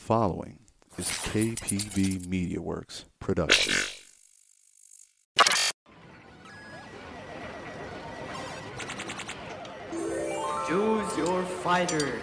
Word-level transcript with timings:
following 0.00 0.58
is 0.98 1.06
KPB 1.08 2.26
Media 2.26 2.60
Works 2.60 3.04
production. 3.20 3.74
Choose 10.66 11.16
your 11.16 11.42
fighter. 11.42 12.20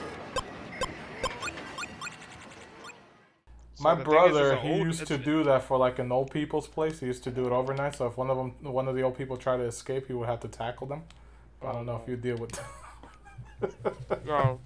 My 3.79 3.93
the 3.93 4.03
thing 4.03 4.05
is, 4.05 4.05
brother, 4.05 4.55
he 4.57 4.69
old- 4.71 4.79
used 4.87 5.05
to 5.07 5.13
it's- 5.15 5.25
do 5.25 5.43
that 5.43 5.63
for 5.63 5.77
like 5.77 5.99
an 5.99 6.11
old 6.11 6.31
people's 6.31 6.67
place. 6.67 6.99
He 6.99 7.05
used 7.05 7.23
to 7.25 7.31
do 7.31 7.45
it 7.45 7.51
overnight. 7.51 7.95
So 7.95 8.07
if 8.07 8.17
one 8.17 8.29
of 8.29 8.37
them, 8.37 8.51
one 8.73 8.87
of 8.87 8.95
the 8.95 9.01
old 9.03 9.17
people 9.17 9.37
tried 9.37 9.57
to 9.57 9.63
escape, 9.63 10.07
he 10.07 10.13
would 10.13 10.27
have 10.27 10.39
to 10.41 10.47
tackle 10.47 10.87
them. 10.87 11.03
But 11.59 11.69
I 11.69 11.71
don't 11.73 11.85
know 11.85 11.99
if 12.01 12.09
you 12.09 12.15
deal 12.17 12.37
with. 12.37 12.59
No. 14.25 14.59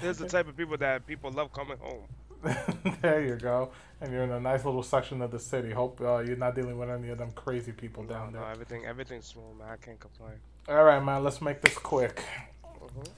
There's 0.00 0.18
the 0.18 0.28
type 0.28 0.48
of 0.48 0.56
people 0.56 0.76
that 0.78 1.06
people 1.06 1.30
love 1.30 1.52
coming 1.52 1.78
home. 1.78 2.04
there 3.02 3.24
you 3.24 3.34
go. 3.36 3.70
And 4.00 4.12
you're 4.12 4.22
in 4.22 4.30
a 4.30 4.38
nice 4.40 4.64
little 4.64 4.82
section 4.84 5.20
of 5.22 5.30
the 5.32 5.40
city. 5.40 5.70
Hope 5.72 6.00
uh, 6.00 6.18
you're 6.18 6.36
not 6.36 6.54
dealing 6.54 6.78
with 6.78 6.88
any 6.88 7.08
of 7.08 7.18
them 7.18 7.32
crazy 7.32 7.72
people 7.72 8.04
down 8.04 8.32
No, 8.32 8.40
there. 8.40 8.50
everything, 8.50 8.86
everything's 8.86 9.26
small, 9.26 9.54
man. 9.58 9.68
I 9.70 9.76
can't 9.76 9.98
complain. 9.98 10.34
All 10.68 10.84
right, 10.84 11.02
man. 11.04 11.24
Let's 11.24 11.40
make 11.40 11.60
this 11.62 11.76
quick. 11.76 12.22
Mhm. 12.64 13.08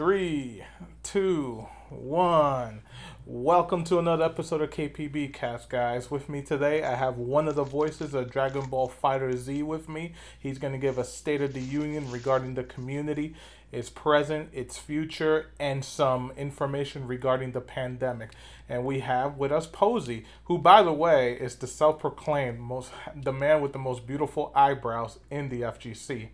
Three, 0.00 0.64
two, 1.02 1.66
one. 1.90 2.80
Welcome 3.26 3.84
to 3.84 3.98
another 3.98 4.24
episode 4.24 4.62
of 4.62 4.70
KPB 4.70 5.34
Cast, 5.34 5.68
guys. 5.68 6.10
With 6.10 6.26
me 6.30 6.40
today, 6.40 6.82
I 6.82 6.94
have 6.94 7.18
one 7.18 7.46
of 7.46 7.54
the 7.54 7.64
voices 7.64 8.14
of 8.14 8.30
Dragon 8.30 8.64
Ball 8.70 8.88
Fighter 8.88 9.36
Z 9.36 9.62
with 9.62 9.90
me. 9.90 10.14
He's 10.38 10.58
going 10.58 10.72
to 10.72 10.78
give 10.78 10.96
a 10.96 11.04
state 11.04 11.42
of 11.42 11.52
the 11.52 11.60
union 11.60 12.10
regarding 12.10 12.54
the 12.54 12.64
community, 12.64 13.34
its 13.72 13.90
present, 13.90 14.48
its 14.54 14.78
future, 14.78 15.50
and 15.60 15.84
some 15.84 16.32
information 16.34 17.06
regarding 17.06 17.52
the 17.52 17.60
pandemic. 17.60 18.30
And 18.70 18.86
we 18.86 19.00
have 19.00 19.36
with 19.36 19.52
us 19.52 19.66
Posey, 19.66 20.24
who, 20.44 20.56
by 20.56 20.82
the 20.82 20.94
way, 20.94 21.34
is 21.34 21.56
the 21.56 21.66
self-proclaimed 21.66 22.58
most, 22.58 22.90
the 23.14 23.34
man 23.34 23.60
with 23.60 23.74
the 23.74 23.78
most 23.78 24.06
beautiful 24.06 24.50
eyebrows 24.54 25.18
in 25.30 25.50
the 25.50 25.60
FGC. 25.60 26.30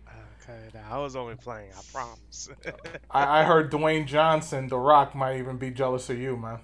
Okay, 0.49 0.79
I 0.89 0.97
was 0.97 1.15
only 1.15 1.35
playing. 1.35 1.71
I 1.77 1.81
promise. 1.91 2.49
I, 3.11 3.41
I 3.41 3.43
heard 3.43 3.71
Dwayne 3.71 4.05
Johnson, 4.05 4.67
The 4.69 4.77
Rock, 4.77 5.13
might 5.13 5.37
even 5.37 5.57
be 5.57 5.71
jealous 5.71 6.09
of 6.09 6.19
you, 6.19 6.37
man. 6.37 6.59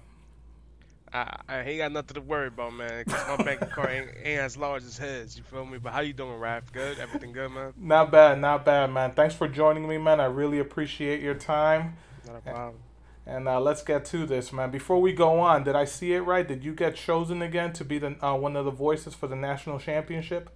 I, 1.12 1.36
I 1.48 1.60
ain't 1.60 1.78
got 1.78 1.92
nothing 1.92 2.14
to 2.14 2.20
worry 2.22 2.48
about, 2.48 2.72
man. 2.72 3.04
Cause 3.04 3.38
my 3.38 3.44
bank 3.44 3.62
account 3.62 3.90
ain't, 3.90 4.08
ain't 4.24 4.40
as 4.40 4.56
large 4.56 4.82
as 4.82 4.98
his. 4.98 5.36
You 5.36 5.44
feel 5.44 5.64
me? 5.64 5.78
But 5.78 5.92
how 5.92 6.00
you 6.00 6.12
doing, 6.12 6.40
Raph? 6.40 6.72
Good? 6.72 6.98
Everything 6.98 7.32
good, 7.32 7.52
man? 7.52 7.72
Not 7.76 8.10
bad, 8.10 8.40
not 8.40 8.64
bad, 8.64 8.90
man. 8.90 9.12
Thanks 9.12 9.34
for 9.34 9.46
joining 9.46 9.86
me, 9.86 9.98
man. 9.98 10.18
I 10.18 10.24
really 10.24 10.58
appreciate 10.58 11.20
your 11.20 11.34
time. 11.34 11.96
Not 12.26 12.36
a 12.36 12.40
problem. 12.40 12.80
And 13.26 13.48
uh, 13.48 13.60
let's 13.60 13.82
get 13.82 14.04
to 14.06 14.26
this, 14.26 14.52
man. 14.52 14.70
Before 14.70 15.00
we 15.00 15.12
go 15.12 15.38
on, 15.40 15.62
did 15.62 15.76
I 15.76 15.84
see 15.84 16.14
it 16.14 16.20
right? 16.20 16.46
Did 16.46 16.64
you 16.64 16.74
get 16.74 16.96
chosen 16.96 17.42
again 17.42 17.72
to 17.74 17.84
be 17.84 17.98
the 17.98 18.16
uh, 18.24 18.36
one 18.36 18.56
of 18.56 18.64
the 18.64 18.70
voices 18.70 19.14
for 19.14 19.28
the 19.28 19.36
national 19.36 19.78
championship? 19.78 20.50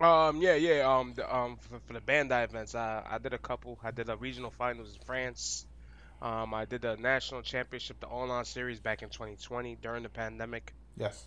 Um, 0.00 0.40
yeah, 0.40 0.54
yeah. 0.54 0.96
Um, 0.96 1.12
the, 1.14 1.34
um, 1.34 1.58
for, 1.58 1.78
for 1.86 1.92
the 1.92 2.00
Bandai 2.00 2.44
events, 2.44 2.74
I, 2.74 3.02
I 3.08 3.18
did 3.18 3.34
a 3.34 3.38
couple. 3.38 3.78
I 3.84 3.90
did 3.90 4.08
a 4.08 4.16
regional 4.16 4.50
finals 4.50 4.94
in 4.94 5.00
France. 5.04 5.66
Um, 6.22 6.52
I 6.54 6.64
did 6.64 6.82
the 6.82 6.96
national 6.96 7.42
championship, 7.42 8.00
the 8.00 8.06
online 8.06 8.44
series 8.44 8.80
back 8.80 9.02
in 9.02 9.08
2020 9.08 9.76
during 9.82 10.02
the 10.02 10.08
pandemic. 10.08 10.72
Yes. 10.96 11.26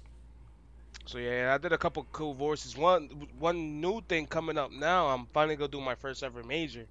So 1.05 1.17
yeah, 1.17 1.53
I 1.53 1.57
did 1.57 1.71
a 1.71 1.77
couple 1.77 2.05
cool 2.11 2.33
voices. 2.33 2.77
One 2.77 3.27
one 3.39 3.81
new 3.81 4.01
thing 4.01 4.27
coming 4.27 4.57
up 4.57 4.71
now. 4.71 5.07
I'm 5.07 5.25
finally 5.33 5.55
gonna 5.55 5.69
do 5.69 5.81
my 5.81 5.95
first 5.95 6.23
ever 6.23 6.43
major. 6.43 6.85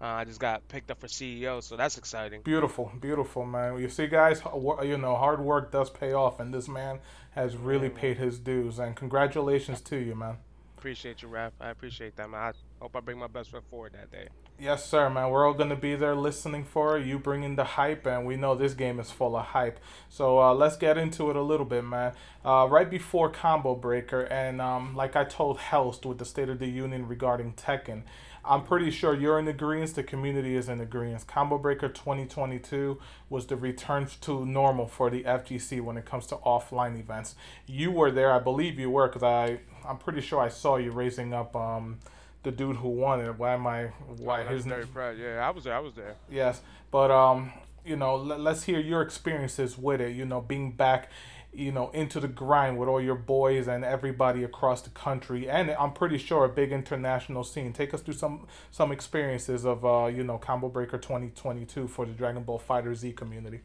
Uh, 0.00 0.06
I 0.06 0.24
just 0.24 0.40
got 0.40 0.66
picked 0.68 0.90
up 0.90 1.00
for 1.00 1.06
CEO, 1.06 1.62
so 1.62 1.76
that's 1.76 1.96
exciting. 1.96 2.42
Beautiful, 2.42 2.90
beautiful, 3.00 3.44
man. 3.44 3.78
You 3.78 3.88
see, 3.88 4.08
guys, 4.08 4.42
you 4.82 4.98
know, 4.98 5.14
hard 5.14 5.40
work 5.40 5.70
does 5.70 5.90
pay 5.90 6.12
off, 6.12 6.40
and 6.40 6.52
this 6.52 6.66
man 6.66 6.98
has 7.32 7.56
really 7.56 7.88
paid 7.88 8.16
his 8.16 8.40
dues. 8.40 8.80
And 8.80 8.96
congratulations 8.96 9.80
to 9.82 9.96
you, 9.96 10.16
man. 10.16 10.38
Appreciate 10.82 11.22
you, 11.22 11.28
Raph. 11.28 11.52
I 11.60 11.70
appreciate 11.70 12.16
that, 12.16 12.28
man. 12.28 12.40
I 12.40 12.52
hope 12.80 12.96
I 12.96 12.98
bring 12.98 13.16
my 13.16 13.28
best 13.28 13.52
foot 13.52 13.62
forward 13.70 13.92
that 13.92 14.10
day. 14.10 14.26
Yes, 14.58 14.84
sir, 14.84 15.08
man. 15.08 15.30
We're 15.30 15.46
all 15.46 15.54
gonna 15.54 15.76
be 15.76 15.94
there 15.94 16.16
listening 16.16 16.64
for 16.64 16.98
you 16.98 17.20
bringing 17.20 17.54
the 17.54 17.62
hype, 17.62 18.04
and 18.04 18.26
we 18.26 18.34
know 18.34 18.56
this 18.56 18.74
game 18.74 18.98
is 18.98 19.08
full 19.08 19.36
of 19.36 19.46
hype. 19.46 19.78
So 20.08 20.40
uh, 20.40 20.52
let's 20.52 20.76
get 20.76 20.98
into 20.98 21.30
it 21.30 21.36
a 21.36 21.40
little 21.40 21.66
bit, 21.66 21.84
man. 21.84 22.14
Uh, 22.44 22.66
right 22.68 22.90
before 22.90 23.30
Combo 23.30 23.76
Breaker, 23.76 24.22
and 24.22 24.60
um, 24.60 24.96
like 24.96 25.14
I 25.14 25.22
told 25.22 25.58
Helst 25.58 26.04
with 26.04 26.18
the 26.18 26.24
State 26.24 26.48
of 26.48 26.58
the 26.58 26.66
Union 26.66 27.06
regarding 27.06 27.52
Tekken, 27.52 28.02
I'm 28.44 28.64
pretty 28.64 28.90
sure 28.90 29.14
you're 29.14 29.38
in 29.38 29.46
agreement. 29.48 29.94
The 29.94 30.02
community 30.02 30.56
is 30.56 30.68
in 30.68 30.80
agreement. 30.80 31.26
Combo 31.26 31.58
Breaker 31.58 31.88
2022 31.88 32.98
was 33.30 33.46
the 33.46 33.56
return 33.56 34.08
to 34.22 34.44
normal 34.44 34.86
for 34.88 35.10
the 35.10 35.22
FGC 35.22 35.80
when 35.80 35.96
it 35.96 36.04
comes 36.04 36.26
to 36.28 36.36
offline 36.36 36.98
events. 36.98 37.34
You 37.66 37.90
were 37.92 38.10
there, 38.10 38.32
I 38.32 38.40
believe 38.40 38.78
you 38.78 38.90
were, 38.90 39.06
because 39.08 39.22
I 39.22 39.60
I'm 39.88 39.98
pretty 39.98 40.20
sure 40.20 40.40
I 40.40 40.48
saw 40.48 40.76
you 40.76 40.90
raising 40.92 41.32
up. 41.32 41.54
Um, 41.56 41.98
the 42.44 42.50
dude 42.50 42.74
who 42.78 42.88
won 42.88 43.20
it. 43.20 43.38
Why 43.38 43.54
am 43.54 43.66
I? 43.68 43.84
Why 44.18 44.42
Oh, 44.42 44.48
his 44.48 44.66
name? 44.66 44.84
proud. 44.92 45.16
Yeah, 45.16 45.46
I 45.46 45.50
was 45.50 45.62
there. 45.62 45.76
I 45.76 45.78
was 45.78 45.94
there. 45.94 46.16
Yes, 46.28 46.60
but 46.90 47.12
um, 47.12 47.52
you 47.84 47.94
know, 47.94 48.16
let, 48.16 48.40
let's 48.40 48.64
hear 48.64 48.80
your 48.80 49.00
experiences 49.00 49.78
with 49.78 50.00
it. 50.00 50.16
You 50.16 50.24
know, 50.24 50.40
being 50.40 50.72
back, 50.72 51.08
you 51.52 51.70
know, 51.72 51.90
into 51.90 52.18
the 52.20 52.28
grind 52.28 52.78
with 52.78 52.88
all 52.88 53.00
your 53.00 53.14
boys 53.14 53.68
and 53.68 53.84
everybody 53.84 54.42
across 54.42 54.82
the 54.82 54.90
country, 54.90 55.48
and 55.50 55.70
I'm 55.72 55.92
pretty 55.92 56.18
sure 56.18 56.44
a 56.44 56.48
big 56.48 56.72
international 56.72 57.44
scene. 57.44 57.72
Take 57.72 57.92
us 57.92 58.00
through 58.00 58.14
some 58.14 58.46
some 58.70 58.90
experiences 58.92 59.64
of 59.66 59.84
uh, 59.84 60.06
you 60.06 60.24
know, 60.24 60.38
Combo 60.38 60.68
Breaker 60.68 60.98
2022 60.98 61.88
for 61.88 62.06
the 62.06 62.12
Dragon 62.12 62.42
Ball 62.42 62.58
Fighter 62.58 62.94
Z 62.94 63.12
community. 63.12 63.60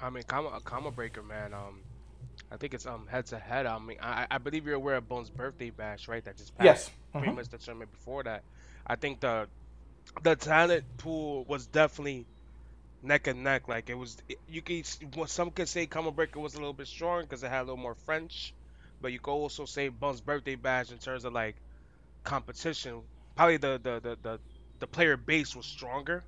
I 0.00 0.10
mean, 0.10 0.22
comma, 0.24 0.60
comma 0.64 0.90
breaker, 0.90 1.22
man. 1.22 1.52
Um, 1.54 1.80
I 2.52 2.56
think 2.58 2.74
it's 2.74 2.86
um 2.86 3.06
head 3.08 3.26
to 3.26 3.38
head. 3.38 3.66
I 3.66 3.78
mean, 3.78 3.96
I, 4.00 4.26
I 4.30 4.38
believe 4.38 4.66
you're 4.66 4.76
aware 4.76 4.96
of 4.96 5.08
Bones' 5.08 5.30
birthday 5.30 5.70
bash, 5.70 6.06
right? 6.06 6.24
That 6.24 6.36
just 6.36 6.54
passed. 6.56 6.64
Yes. 6.64 6.90
Pretty 7.12 7.28
Mhm. 7.28 7.36
much 7.36 7.48
the 7.48 7.58
tournament 7.58 7.90
before 7.92 8.22
that. 8.24 8.44
I 8.86 8.94
think 8.96 9.20
the 9.20 9.48
the 10.22 10.36
talent 10.36 10.84
pool 10.98 11.44
was 11.46 11.66
definitely 11.66 12.26
neck 13.02 13.26
and 13.26 13.42
neck. 13.44 13.68
Like 13.68 13.90
it 13.90 13.94
was, 13.94 14.16
you 14.48 14.62
could 14.62 14.86
some 15.28 15.50
could 15.50 15.68
say 15.68 15.86
Breaker 15.86 16.40
was 16.40 16.54
a 16.54 16.58
little 16.58 16.72
bit 16.72 16.86
strong 16.88 17.22
because 17.22 17.42
it 17.42 17.50
had 17.50 17.60
a 17.60 17.64
little 17.64 17.76
more 17.76 17.94
French, 17.94 18.54
but 19.00 19.12
you 19.12 19.20
could 19.20 19.32
also 19.32 19.64
say 19.64 19.88
Bones' 19.88 20.20
birthday 20.20 20.56
bash 20.56 20.90
in 20.90 20.98
terms 20.98 21.24
of 21.24 21.32
like 21.32 21.56
competition. 22.24 23.02
Probably 23.36 23.56
the 23.58 23.80
the 23.82 24.00
the 24.00 24.18
the, 24.22 24.40
the 24.80 24.86
player 24.86 25.16
base 25.16 25.54
was 25.56 25.66
stronger. 25.66 26.24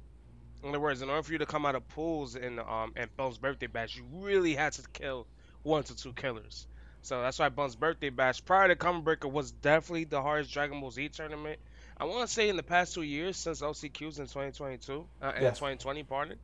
In 0.62 0.70
other 0.70 0.80
words, 0.80 1.02
in 1.02 1.08
order 1.10 1.22
for 1.22 1.32
you 1.32 1.38
to 1.38 1.46
come 1.46 1.66
out 1.66 1.74
of 1.76 1.86
pools 1.88 2.34
in 2.36 2.58
um 2.58 2.92
and 2.96 3.14
Bones' 3.16 3.38
birthday 3.38 3.66
bash, 3.66 3.96
you 3.96 4.04
really 4.12 4.54
had 4.54 4.72
to 4.74 4.82
kill 4.92 5.26
one 5.62 5.84
to 5.84 5.96
two 5.96 6.12
killers. 6.14 6.66
So 7.02 7.22
that's 7.22 7.38
why 7.38 7.48
Bones' 7.48 7.76
birthday 7.76 8.10
bash 8.10 8.44
prior 8.44 8.68
to 8.68 8.76
Combo 8.76 9.02
Breaker 9.02 9.28
was 9.28 9.52
definitely 9.52 10.04
the 10.04 10.20
hardest 10.22 10.52
Dragon 10.52 10.80
Ball 10.80 10.90
Z 10.90 11.08
tournament. 11.10 11.58
I 11.96 12.04
want 12.04 12.26
to 12.26 12.32
say 12.32 12.48
in 12.48 12.56
the 12.56 12.62
past 12.62 12.94
two 12.94 13.02
years 13.02 13.36
since 13.36 13.60
LCQs 13.62 14.18
in 14.18 14.26
2022 14.26 15.08
uh, 15.22 15.32
in 15.36 15.54
2020, 15.54 16.02
pardon. 16.04 16.38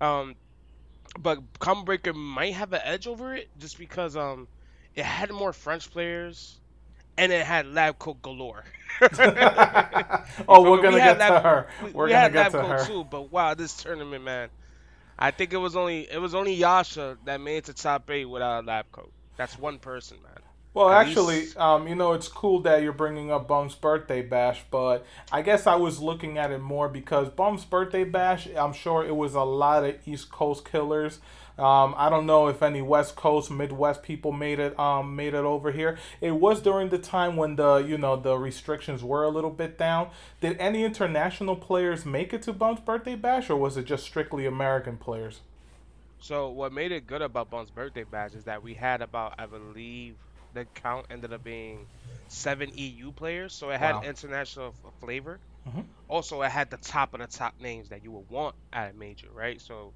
Um, 0.00 0.36
but 1.18 1.40
Combo 1.58 1.84
Breaker 1.84 2.12
might 2.12 2.54
have 2.54 2.72
an 2.72 2.80
edge 2.84 3.06
over 3.06 3.34
it 3.34 3.50
just 3.58 3.78
because 3.78 4.16
um 4.16 4.48
it 4.94 5.04
had 5.04 5.30
more 5.30 5.52
French 5.52 5.90
players 5.90 6.60
and 7.18 7.32
it 7.32 7.44
had 7.46 7.66
lab 7.66 7.98
coat 7.98 8.22
galore. 8.22 8.64
oh, 10.48 10.62
we're 10.68 10.78
We 10.78 10.80
gonna 10.80 11.00
get 11.00 11.22
to 11.26 11.40
her. 11.40 11.66
we, 11.78 11.92
We're 11.92 12.08
we 12.08 12.14
gonna 12.14 12.20
had 12.20 12.32
get 12.32 12.50
lab 12.52 12.52
to 12.52 12.58
coat 12.58 12.78
her. 12.78 12.80
too, 12.80 13.04
but 13.04 13.30
wow, 13.30 13.54
this 13.54 13.76
tournament, 13.76 14.24
man. 14.24 14.50
I 15.18 15.30
think 15.32 15.52
it 15.52 15.58
was 15.58 15.76
only 15.76 16.10
it 16.10 16.18
was 16.18 16.34
only 16.34 16.54
Yasha 16.54 17.18
that 17.24 17.40
made 17.40 17.58
it 17.58 17.64
to 17.66 17.74
top 17.74 18.10
eight 18.10 18.26
without 18.26 18.64
a 18.64 18.66
lab 18.66 18.90
coat. 18.92 19.12
That's 19.36 19.58
one 19.58 19.78
person, 19.78 20.18
man. 20.22 20.35
Well, 20.76 20.90
At 20.90 21.06
actually, 21.06 21.36
least- 21.36 21.56
um, 21.56 21.88
you 21.88 21.94
know, 21.94 22.12
it's 22.12 22.28
cool 22.28 22.60
that 22.60 22.82
you're 22.82 22.92
bringing 22.92 23.32
up 23.32 23.48
Bum's 23.48 23.74
birthday 23.74 24.20
bash, 24.20 24.62
but 24.70 25.06
I 25.32 25.40
guess 25.40 25.66
I 25.66 25.74
was 25.76 26.00
looking 26.00 26.36
at 26.36 26.50
it 26.50 26.58
more 26.58 26.86
because 26.86 27.30
Bum's 27.30 27.64
birthday 27.64 28.04
bash, 28.04 28.46
I'm 28.54 28.74
sure 28.74 29.02
it 29.02 29.16
was 29.16 29.34
a 29.34 29.40
lot 29.40 29.84
of 29.84 29.96
East 30.06 30.30
Coast 30.30 30.66
killers. 30.70 31.20
Um, 31.58 31.94
I 31.96 32.10
don't 32.10 32.26
know 32.26 32.48
if 32.48 32.62
any 32.62 32.82
West 32.82 33.16
Coast, 33.16 33.50
Midwest 33.50 34.02
people 34.02 34.32
made 34.32 34.58
it 34.58 34.78
um, 34.78 35.16
made 35.16 35.32
it 35.32 35.46
over 35.46 35.72
here. 35.72 35.96
It 36.20 36.32
was 36.32 36.60
during 36.60 36.90
the 36.90 36.98
time 36.98 37.36
when 37.36 37.56
the 37.56 37.76
you 37.76 37.96
know 37.96 38.16
the 38.16 38.36
restrictions 38.36 39.02
were 39.02 39.24
a 39.24 39.30
little 39.30 39.48
bit 39.48 39.78
down. 39.78 40.10
Did 40.42 40.58
any 40.58 40.84
international 40.84 41.56
players 41.56 42.04
make 42.04 42.34
it 42.34 42.42
to 42.42 42.52
Bum's 42.52 42.80
birthday 42.80 43.14
bash, 43.14 43.48
or 43.48 43.56
was 43.56 43.78
it 43.78 43.86
just 43.86 44.04
strictly 44.04 44.44
American 44.44 44.98
players? 44.98 45.40
So 46.20 46.50
what 46.50 46.70
made 46.74 46.92
it 46.92 47.06
good 47.06 47.22
about 47.22 47.48
Bum's 47.48 47.70
birthday 47.70 48.04
bash 48.04 48.34
is 48.34 48.44
that 48.44 48.62
we 48.62 48.74
had 48.74 49.00
about 49.00 49.36
I 49.38 49.46
believe 49.46 50.16
the 50.56 50.66
count 50.66 51.06
ended 51.10 51.32
up 51.32 51.44
being 51.44 51.88
seven 52.28 52.70
EU 52.74 53.12
players, 53.12 53.54
so 53.54 53.70
it 53.70 53.78
had 53.78 53.98
Wow. 53.98 54.02
international 54.02 54.74
f- 54.84 54.94
flavor. 55.00 55.40
Mhm. 55.66 55.86
Also, 56.08 56.42
it 56.42 56.50
had 56.50 56.70
the 56.70 56.78
top 56.78 57.14
of 57.14 57.20
the 57.20 57.26
top 57.28 57.54
names 57.60 57.88
that 57.90 58.02
you 58.02 58.12
would 58.12 58.28
want 58.30 58.54
at 58.72 58.90
a 58.90 58.94
major, 58.94 59.30
right? 59.32 59.60
So 59.60 59.94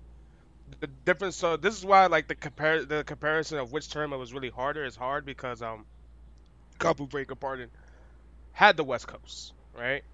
the 0.81 0.87
difference. 0.89 1.37
So 1.37 1.57
this 1.57 1.77
is 1.77 1.85
why 1.85 2.07
like 2.07 2.29
the 2.29 2.35
compare 2.37 2.85
the 2.85 3.05
comparison 3.05 3.59
of 3.59 3.73
which 3.73 3.89
tournament 3.89 4.21
was 4.21 4.33
really 4.35 4.51
harder 4.51 4.85
is 4.85 4.97
hard 4.97 5.25
because 5.27 5.63
um, 5.63 5.87
Couple 6.79 7.07
Breaker, 7.07 7.37
pardon, 7.37 7.71
had 8.53 8.77
the 8.77 8.85
West 8.85 9.07
Coast, 9.09 9.55
right? 9.73 10.05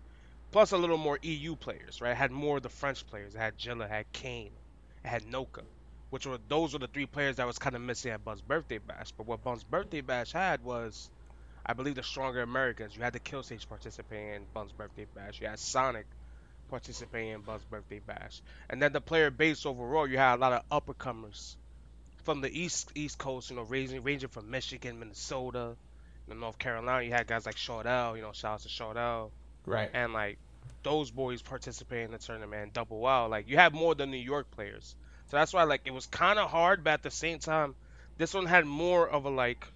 Plus 0.52 0.72
a 0.72 0.78
little 0.78 0.98
more 0.98 1.18
EU 1.22 1.56
players, 1.56 2.00
right? 2.00 2.12
It 2.12 2.16
had 2.16 2.32
more 2.32 2.58
of 2.58 2.62
the 2.62 2.70
French 2.70 3.06
players. 3.06 3.34
It 3.34 3.38
had 3.38 3.58
Jilla, 3.58 3.88
had 3.88 4.12
Kane, 4.12 4.58
it 5.04 5.08
had 5.08 5.24
Noka. 5.24 5.66
Which 6.10 6.26
were 6.26 6.38
those 6.48 6.72
were 6.72 6.78
the 6.78 6.86
three 6.88 7.06
players 7.06 7.36
that 7.36 7.46
was 7.46 7.58
kind 7.58 7.74
of 7.76 7.82
missing 7.82 8.12
at 8.12 8.24
Bum's 8.24 8.40
Birthday 8.42 8.78
Bash. 8.78 9.12
But 9.12 9.26
what 9.26 9.42
Bum's 9.42 9.64
Birthday 9.64 10.00
Bash 10.02 10.32
had 10.32 10.62
was, 10.62 11.10
I 11.64 11.72
believe, 11.72 11.96
the 11.96 12.02
stronger 12.02 12.42
Americans. 12.42 12.96
You 12.96 13.02
had 13.02 13.12
the 13.12 13.20
Killstage 13.20 13.68
participating 13.68 14.34
in 14.34 14.46
Bum's 14.54 14.72
Birthday 14.72 15.06
Bash. 15.14 15.40
You 15.40 15.48
had 15.48 15.58
Sonic 15.58 16.06
participating 16.68 17.30
in 17.30 17.40
Buzz 17.42 17.64
Birthday 17.64 18.00
Bash, 18.00 18.42
and 18.68 18.82
then 18.82 18.92
the 18.92 19.00
player 19.00 19.30
base 19.30 19.64
overall, 19.66 20.08
you 20.08 20.18
had 20.18 20.34
a 20.36 20.40
lot 20.40 20.52
of 20.52 20.68
uppercomers 20.70 21.56
from 22.24 22.40
the 22.40 22.50
East 22.50 22.90
East 22.94 23.18
Coast. 23.18 23.50
You 23.50 23.56
know, 23.56 23.62
ranging 23.62 24.02
ranging 24.02 24.28
from 24.28 24.50
Michigan, 24.50 24.98
Minnesota, 24.98 25.76
you 26.26 26.34
know, 26.34 26.40
North 26.40 26.58
Carolina. 26.58 27.04
You 27.04 27.12
had 27.12 27.26
guys 27.26 27.46
like 27.46 27.56
Shardell. 27.56 28.16
You 28.16 28.22
know, 28.22 28.32
shout 28.32 28.54
out 28.54 28.60
to 28.60 28.68
Shardell 28.68 29.30
Right. 29.64 29.90
and 29.92 30.12
like 30.12 30.38
those 30.82 31.10
boys 31.10 31.42
participating 31.42 32.06
in 32.06 32.10
the 32.12 32.18
tournament 32.18 32.72
double 32.72 32.98
wow. 32.98 33.28
Like 33.28 33.48
you 33.48 33.56
had 33.56 33.74
more 33.74 33.94
than 33.94 34.10
New 34.10 34.16
York 34.18 34.50
players, 34.50 34.96
so 35.26 35.36
that's 35.36 35.52
why 35.52 35.64
like 35.64 35.82
it 35.84 35.92
was 35.92 36.06
kind 36.06 36.38
of 36.38 36.50
hard, 36.50 36.84
but 36.84 36.94
at 36.94 37.02
the 37.02 37.10
same 37.10 37.38
time, 37.38 37.76
this 38.18 38.34
one 38.34 38.46
had 38.46 38.66
more 38.66 39.08
of 39.08 39.24
a 39.24 39.30
like 39.30 39.66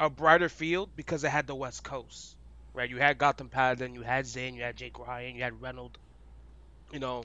a 0.00 0.10
brighter 0.10 0.48
field 0.50 0.94
because 0.96 1.24
it 1.24 1.30
had 1.30 1.46
the 1.46 1.54
West 1.54 1.82
Coast, 1.84 2.36
right? 2.74 2.90
You 2.90 2.98
had 2.98 3.18
Gotham 3.18 3.48
Paladin, 3.48 3.94
you 3.94 4.02
had 4.02 4.26
Zane, 4.26 4.54
you 4.54 4.62
had 4.62 4.76
Jake 4.76 4.98
Ryan, 4.98 5.34
you 5.36 5.42
had 5.42 5.60
Reynolds, 5.60 5.98
you 6.92 6.98
know. 7.00 7.24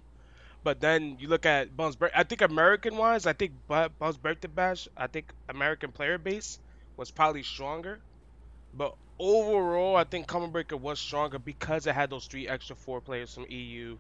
But 0.64 0.82
then 0.82 1.18
you 1.20 1.28
look 1.30 1.46
at. 1.46 1.76
Ber- 1.76 2.12
I 2.16 2.24
think 2.24 2.42
American 2.42 2.98
wise, 2.98 3.26
I 3.28 3.34
think 3.34 3.54
Bones 3.68 4.18
Birthday 4.18 4.48
Bash, 4.50 4.88
I 4.98 5.08
think 5.08 5.34
American 5.50 5.92
player 5.94 6.18
base 6.18 6.60
was 6.98 7.12
probably 7.12 7.44
stronger. 7.44 8.02
But 8.74 8.96
overall, 9.20 9.96
I 9.98 10.06
think 10.06 10.28
Combo 10.28 10.48
Breaker 10.50 10.78
was 10.78 11.00
stronger 11.00 11.40
because 11.40 11.88
it 11.88 11.96
had 11.96 12.10
those 12.12 12.28
three 12.28 12.48
extra 12.48 12.76
four 12.76 13.02
players 13.02 13.34
from 13.34 13.46
EU, 13.50 14.00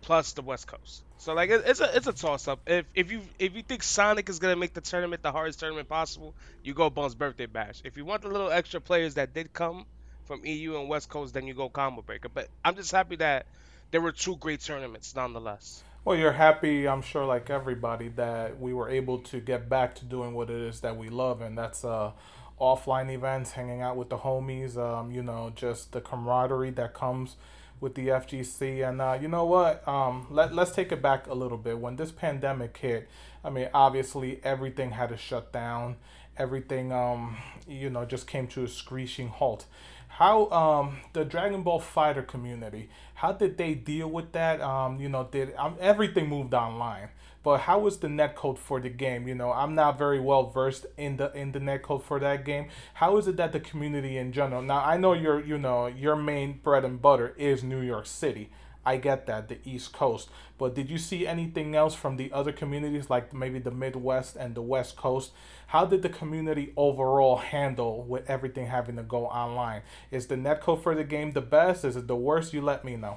plus 0.00 0.32
the 0.32 0.42
West 0.42 0.66
Coast. 0.66 1.02
So 1.18 1.34
like 1.34 1.50
it, 1.50 1.62
it's 1.66 1.80
a 1.80 1.96
it's 1.96 2.06
a 2.06 2.12
toss 2.12 2.48
up. 2.48 2.60
If 2.66 2.86
if 2.94 3.10
you 3.10 3.22
if 3.38 3.54
you 3.56 3.62
think 3.62 3.82
Sonic 3.82 4.28
is 4.28 4.38
gonna 4.38 4.56
make 4.56 4.74
the 4.74 4.80
tournament 4.80 5.22
the 5.22 5.32
hardest 5.32 5.60
tournament 5.60 5.88
possible, 5.88 6.34
you 6.62 6.74
go 6.74 6.90
Bones 6.90 7.14
Birthday 7.14 7.46
Bash. 7.46 7.80
If 7.84 7.96
you 7.96 8.04
want 8.04 8.22
the 8.22 8.28
little 8.28 8.50
extra 8.50 8.80
players 8.80 9.14
that 9.14 9.34
did 9.34 9.52
come 9.52 9.86
from 10.26 10.44
EU 10.44 10.78
and 10.78 10.88
West 10.88 11.08
Coast, 11.08 11.34
then 11.34 11.46
you 11.46 11.54
go 11.54 11.68
Combo 11.68 12.02
Breaker. 12.02 12.28
But 12.28 12.48
I'm 12.64 12.76
just 12.76 12.92
happy 12.92 13.16
that 13.16 13.46
there 13.90 14.00
were 14.00 14.12
two 14.12 14.36
great 14.36 14.60
tournaments 14.60 15.16
nonetheless. 15.16 15.82
Well, 16.04 16.16
you're 16.16 16.32
happy, 16.32 16.88
I'm 16.88 17.02
sure, 17.02 17.26
like 17.26 17.50
everybody, 17.50 18.08
that 18.10 18.58
we 18.60 18.72
were 18.72 18.88
able 18.88 19.18
to 19.18 19.40
get 19.40 19.68
back 19.68 19.96
to 19.96 20.04
doing 20.04 20.32
what 20.32 20.48
it 20.48 20.56
is 20.56 20.80
that 20.80 20.96
we 20.96 21.08
love, 21.08 21.42
and 21.42 21.58
that's 21.58 21.84
uh, 21.84 22.12
offline 22.60 23.10
events, 23.10 23.52
hanging 23.52 23.82
out 23.82 23.96
with 23.96 24.08
the 24.08 24.18
homies, 24.18 24.76
um, 24.76 25.10
you 25.10 25.22
know, 25.22 25.52
just 25.54 25.92
the 25.92 26.00
camaraderie 26.00 26.70
that 26.70 26.94
comes 26.94 27.36
with 27.80 27.94
the 27.94 28.08
FGC. 28.08 28.88
And 28.88 29.00
uh, 29.00 29.18
you 29.20 29.28
know 29.28 29.44
what? 29.44 29.86
Um, 29.86 30.26
let, 30.30 30.54
let's 30.54 30.72
take 30.72 30.92
it 30.92 31.02
back 31.02 31.26
a 31.26 31.34
little 31.34 31.58
bit. 31.58 31.78
When 31.78 31.96
this 31.96 32.10
pandemic 32.10 32.76
hit, 32.76 33.08
I 33.44 33.50
mean, 33.50 33.68
obviously 33.72 34.40
everything 34.44 34.92
had 34.92 35.10
to 35.10 35.16
shut 35.16 35.52
down. 35.52 35.96
Everything, 36.36 36.92
um, 36.92 37.36
you 37.66 37.90
know, 37.90 38.04
just 38.04 38.26
came 38.26 38.46
to 38.48 38.64
a 38.64 38.68
screeching 38.68 39.28
halt. 39.28 39.66
How 40.08 40.50
um, 40.50 40.98
the 41.12 41.24
Dragon 41.24 41.62
Ball 41.62 41.80
Fighter 41.80 42.22
community, 42.22 42.90
how 43.14 43.32
did 43.32 43.56
they 43.56 43.74
deal 43.74 44.08
with 44.08 44.32
that? 44.32 44.60
Um, 44.60 45.00
you 45.00 45.08
know, 45.08 45.28
did 45.30 45.54
um, 45.56 45.76
everything 45.80 46.28
moved 46.28 46.54
online? 46.54 47.08
But 47.48 47.60
how 47.60 47.78
was 47.78 47.96
the 47.96 48.08
netcode 48.08 48.58
for 48.58 48.78
the 48.78 48.90
game? 48.90 49.26
You 49.26 49.34
know, 49.34 49.50
I'm 49.50 49.74
not 49.74 49.96
very 49.96 50.20
well 50.20 50.50
versed 50.50 50.84
in 50.98 51.16
the 51.16 51.32
in 51.32 51.52
the 51.52 51.58
netcode 51.58 52.02
for 52.02 52.20
that 52.20 52.44
game. 52.44 52.68
How 52.92 53.16
is 53.16 53.26
it 53.26 53.38
that 53.38 53.52
the 53.52 53.58
community 53.58 54.18
in 54.18 54.32
general? 54.32 54.60
Now 54.60 54.84
I 54.84 54.98
know 54.98 55.14
your 55.14 55.42
you 55.42 55.56
know 55.56 55.86
your 55.86 56.14
main 56.14 56.60
bread 56.62 56.84
and 56.84 57.00
butter 57.00 57.34
is 57.38 57.64
New 57.64 57.80
York 57.80 58.04
City. 58.04 58.50
I 58.84 58.98
get 58.98 59.24
that 59.28 59.48
the 59.48 59.56
East 59.64 59.94
Coast, 59.94 60.28
but 60.58 60.74
did 60.74 60.90
you 60.90 60.98
see 60.98 61.26
anything 61.26 61.74
else 61.74 61.94
from 61.94 62.18
the 62.18 62.30
other 62.34 62.52
communities 62.52 63.08
like 63.08 63.32
maybe 63.32 63.58
the 63.58 63.70
Midwest 63.70 64.36
and 64.36 64.54
the 64.54 64.60
West 64.60 64.96
Coast? 64.96 65.32
How 65.68 65.86
did 65.86 66.02
the 66.02 66.10
community 66.10 66.74
overall 66.76 67.38
handle 67.38 68.02
with 68.02 68.28
everything 68.28 68.66
having 68.66 68.96
to 68.96 69.02
go 69.02 69.24
online? 69.24 69.80
Is 70.10 70.26
the 70.26 70.36
netcode 70.36 70.82
for 70.82 70.94
the 70.94 71.02
game 71.02 71.32
the 71.32 71.40
best? 71.40 71.86
Is 71.86 71.96
it 71.96 72.08
the 72.08 72.14
worst? 72.14 72.52
You 72.52 72.60
let 72.60 72.84
me 72.84 72.96
know. 72.96 73.16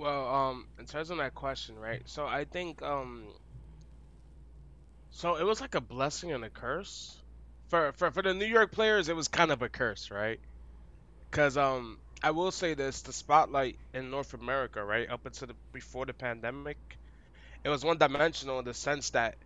Well, 0.00 0.34
um, 0.34 0.66
in 0.78 0.86
terms 0.86 1.10
of 1.10 1.18
that 1.18 1.34
question, 1.34 1.78
right? 1.78 2.00
So 2.06 2.26
I 2.26 2.44
think, 2.44 2.80
um, 2.80 3.24
so 5.10 5.36
it 5.36 5.44
was 5.44 5.60
like 5.60 5.74
a 5.74 5.80
blessing 5.82 6.32
and 6.32 6.42
a 6.42 6.48
curse. 6.48 7.18
For 7.68 7.92
for 7.92 8.10
for 8.10 8.22
the 8.22 8.32
New 8.32 8.46
York 8.46 8.72
players, 8.72 9.10
it 9.10 9.14
was 9.14 9.28
kind 9.28 9.52
of 9.52 9.60
a 9.60 9.68
curse, 9.68 10.10
right? 10.10 10.40
Because 11.30 11.58
um, 11.58 11.98
I 12.22 12.30
will 12.30 12.50
say 12.50 12.72
this: 12.72 13.02
the 13.02 13.12
spotlight 13.12 13.76
in 13.92 14.10
North 14.10 14.32
America, 14.32 14.82
right, 14.82 15.06
up 15.10 15.26
until 15.26 15.48
the 15.48 15.54
before 15.70 16.06
the 16.06 16.14
pandemic, 16.14 16.78
it 17.62 17.68
was 17.68 17.84
one 17.84 17.98
dimensional 17.98 18.58
in 18.58 18.64
the 18.64 18.72
sense 18.72 19.10
that 19.10 19.36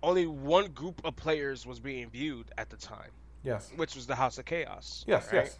only 0.00 0.28
one 0.28 0.68
group 0.68 1.00
of 1.04 1.16
players 1.16 1.66
was 1.66 1.80
being 1.80 2.08
viewed 2.08 2.46
at 2.56 2.70
the 2.70 2.76
time, 2.76 3.10
Yes. 3.42 3.72
which 3.74 3.96
was 3.96 4.06
the 4.06 4.14
House 4.14 4.38
of 4.38 4.44
Chaos. 4.44 5.04
Yes. 5.08 5.26
right? 5.32 5.46
Yes. 5.46 5.58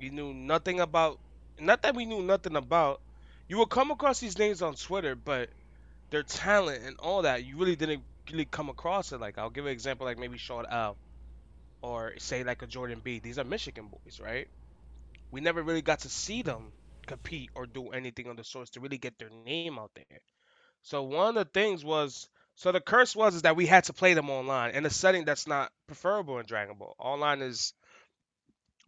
You 0.00 0.10
knew 0.10 0.34
nothing 0.34 0.80
about, 0.80 1.20
not 1.60 1.82
that 1.82 1.94
we 1.94 2.04
knew 2.04 2.20
nothing 2.22 2.56
about. 2.56 3.00
You 3.48 3.56
will 3.56 3.66
come 3.66 3.90
across 3.90 4.20
these 4.20 4.38
names 4.38 4.60
on 4.60 4.74
Twitter, 4.74 5.14
but 5.14 5.48
their 6.10 6.22
talent 6.22 6.84
and 6.84 6.96
all 6.98 7.22
that, 7.22 7.44
you 7.44 7.56
really 7.56 7.76
didn't 7.76 8.02
really 8.30 8.44
come 8.44 8.68
across 8.68 9.12
it. 9.12 9.20
Like 9.20 9.38
I'll 9.38 9.50
give 9.50 9.66
an 9.66 9.72
example, 9.72 10.06
like 10.06 10.18
maybe 10.18 10.38
Sean 10.38 10.66
L, 10.70 10.96
or 11.82 12.12
say 12.18 12.44
like 12.44 12.62
a 12.62 12.66
Jordan 12.66 13.00
B. 13.02 13.20
These 13.20 13.38
are 13.38 13.44
Michigan 13.44 13.88
boys, 13.88 14.20
right? 14.20 14.48
We 15.30 15.40
never 15.40 15.62
really 15.62 15.82
got 15.82 16.00
to 16.00 16.08
see 16.08 16.42
them 16.42 16.72
compete 17.06 17.50
or 17.54 17.66
do 17.66 17.88
anything 17.88 18.28
on 18.28 18.36
the 18.36 18.44
source 18.44 18.70
to 18.70 18.80
really 18.80 18.98
get 18.98 19.18
their 19.18 19.30
name 19.46 19.78
out 19.78 19.90
there. 19.94 20.20
So 20.82 21.02
one 21.02 21.28
of 21.28 21.34
the 21.34 21.44
things 21.44 21.84
was, 21.84 22.28
so 22.56 22.72
the 22.72 22.80
curse 22.80 23.16
was 23.16 23.34
is 23.34 23.42
that 23.42 23.56
we 23.56 23.66
had 23.66 23.84
to 23.84 23.92
play 23.92 24.14
them 24.14 24.30
online 24.30 24.74
in 24.74 24.84
a 24.84 24.90
setting 24.90 25.24
that's 25.24 25.46
not 25.46 25.70
preferable 25.86 26.38
in 26.38 26.46
Dragon 26.46 26.76
Ball. 26.78 26.94
Online 26.98 27.42
is 27.42 27.72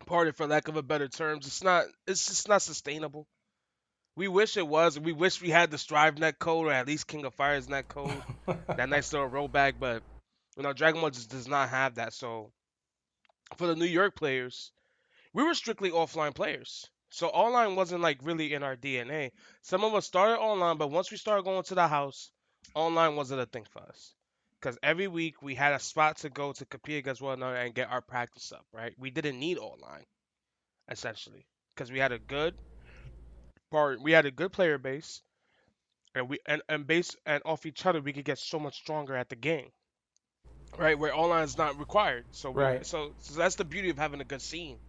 pardon 0.06 0.34
for 0.34 0.46
lack 0.46 0.68
of 0.68 0.76
a 0.76 0.82
better 0.82 1.08
terms, 1.08 1.46
it's 1.46 1.64
not 1.64 1.84
it's 2.06 2.26
just 2.26 2.48
not 2.48 2.62
sustainable. 2.62 3.26
We 4.16 4.28
wish 4.28 4.56
it 4.56 4.66
was. 4.66 4.98
We 4.98 5.12
wish 5.12 5.40
we 5.40 5.50
had 5.50 5.70
the 5.70 5.78
Strive 5.78 6.18
net 6.18 6.38
code 6.38 6.66
or 6.66 6.72
at 6.72 6.86
least 6.86 7.06
King 7.06 7.24
of 7.24 7.34
Fighters' 7.34 7.68
net 7.68 7.88
code. 7.88 8.22
that 8.66 8.88
nice 8.88 9.12
little 9.12 9.30
rollback, 9.30 9.74
but 9.78 10.02
you 10.56 10.62
know, 10.62 10.72
Dragon 10.72 11.00
Ball 11.00 11.10
just 11.10 11.30
does 11.30 11.48
not 11.48 11.68
have 11.70 11.94
that. 11.94 12.12
So 12.12 12.52
for 13.56 13.66
the 13.66 13.76
New 13.76 13.86
York 13.86 14.16
players, 14.16 14.72
we 15.32 15.42
were 15.42 15.54
strictly 15.54 15.90
offline 15.90 16.34
players. 16.34 16.86
So 17.10 17.28
online 17.28 17.76
wasn't 17.76 18.02
like 18.02 18.18
really 18.22 18.52
in 18.54 18.62
our 18.62 18.76
DNA. 18.76 19.30
Some 19.62 19.84
of 19.84 19.94
us 19.94 20.06
started 20.06 20.38
online, 20.38 20.76
but 20.76 20.90
once 20.90 21.10
we 21.10 21.16
started 21.16 21.44
going 21.44 21.62
to 21.64 21.74
the 21.74 21.88
house, 21.88 22.30
online 22.74 23.16
wasn't 23.16 23.40
a 23.40 23.46
thing 23.46 23.66
for 23.70 23.82
us. 23.82 24.14
Because 24.60 24.78
every 24.82 25.08
week 25.08 25.42
we 25.42 25.54
had 25.54 25.72
a 25.72 25.78
spot 25.78 26.18
to 26.18 26.30
go 26.30 26.52
to 26.52 26.66
compete 26.66 26.99
against 26.99 27.23
one 27.23 27.38
another 27.38 27.56
and 27.56 27.75
get 27.75 27.90
our 27.90 28.02
practice 28.02 28.52
up, 28.52 28.66
right? 28.73 28.92
We 28.99 29.11
didn't 29.11 29.40
need 29.40 29.56
online, 29.58 30.04
essentially, 30.90 31.46
because 31.75 31.90
we 31.90 31.99
had 31.99 32.12
a 32.12 32.18
good 32.18 32.54
part. 33.70 34.00
We 34.02 34.12
had 34.12 34.26
a 34.26 34.30
good 34.30 34.52
player 34.52 34.78
base, 34.78 35.22
and 36.14 36.28
we 36.28 36.38
and 36.46 36.62
and 36.68 36.86
base 36.86 37.16
and 37.26 37.42
off 37.44 37.66
each 37.66 37.86
other, 37.86 38.00
we 38.00 38.12
could 38.12 38.24
get 38.24 38.38
so 38.38 38.58
much 38.58 38.76
stronger 38.76 39.16
at 39.16 39.28
the 39.30 39.36
game, 39.36 39.70
right? 40.78 40.98
Where 40.98 41.14
online 41.14 41.44
is 41.44 41.56
not 41.58 41.78
required. 41.78 42.26
So 42.32 42.50
we, 42.50 42.68
Right. 42.68 42.82
so 42.82 43.14
so 43.18 43.34
that's 43.34 43.56
the 43.56 43.64
beauty 43.64 43.90
of 43.90 43.98
having 43.98 44.20
a 44.20 44.24
good 44.24 44.42
scene 44.42 44.80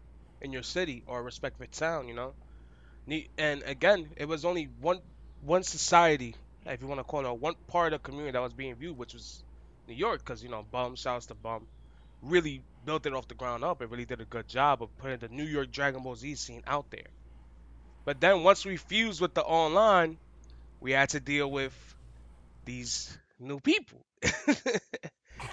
in 0.42 0.52
your 0.54 0.64
city 0.64 1.04
or 1.08 1.24
respective 1.24 1.70
town, 1.72 2.08
you 2.08 2.14
know. 2.16 2.36
And 3.38 3.64
again, 3.64 4.14
it 4.18 4.26
was 4.26 4.46
only 4.46 4.66
one 4.66 5.02
one 5.40 5.64
society, 5.64 6.36
if 6.66 6.82
you 6.82 6.88
want 6.88 7.00
to 7.00 7.04
call 7.04 7.26
it, 7.26 7.40
one 7.40 7.56
part 7.68 7.94
of 7.94 8.02
the 8.02 8.04
community 8.08 8.32
that 8.34 8.42
was 8.42 8.54
being 8.54 8.76
viewed, 8.76 8.98
which 8.98 9.14
was 9.14 9.44
New 9.88 9.96
York, 9.96 10.20
because 10.24 10.44
you 10.44 10.50
know, 10.50 10.64
Bum, 10.64 10.96
shouts 10.96 11.28
to 11.28 11.36
Bum, 11.36 11.68
really 12.22 12.64
built 12.84 13.06
it 13.06 13.14
off 13.14 13.28
the 13.28 13.36
ground 13.36 13.64
up 13.64 13.82
It 13.82 13.90
really 13.90 14.06
did 14.06 14.22
a 14.22 14.26
good 14.26 14.48
job 14.48 14.82
of 14.84 14.96
putting 14.98 15.20
the 15.20 15.30
New 15.30 15.44
York 15.46 15.72
Dragon 15.72 16.04
Ball 16.04 16.16
Z 16.16 16.36
scene 16.36 16.62
out 16.68 16.90
there. 16.92 17.08
But 18.06 18.20
then 18.20 18.44
once 18.44 18.66
we 18.66 18.78
fused 18.78 19.22
with 19.22 19.34
the 19.34 19.44
online, 19.44 20.18
we 20.80 20.92
had 20.92 21.10
to 21.10 21.20
deal 21.20 21.50
with 21.50 21.74
these 22.66 23.18
new 23.40 23.60
people. 23.60 24.02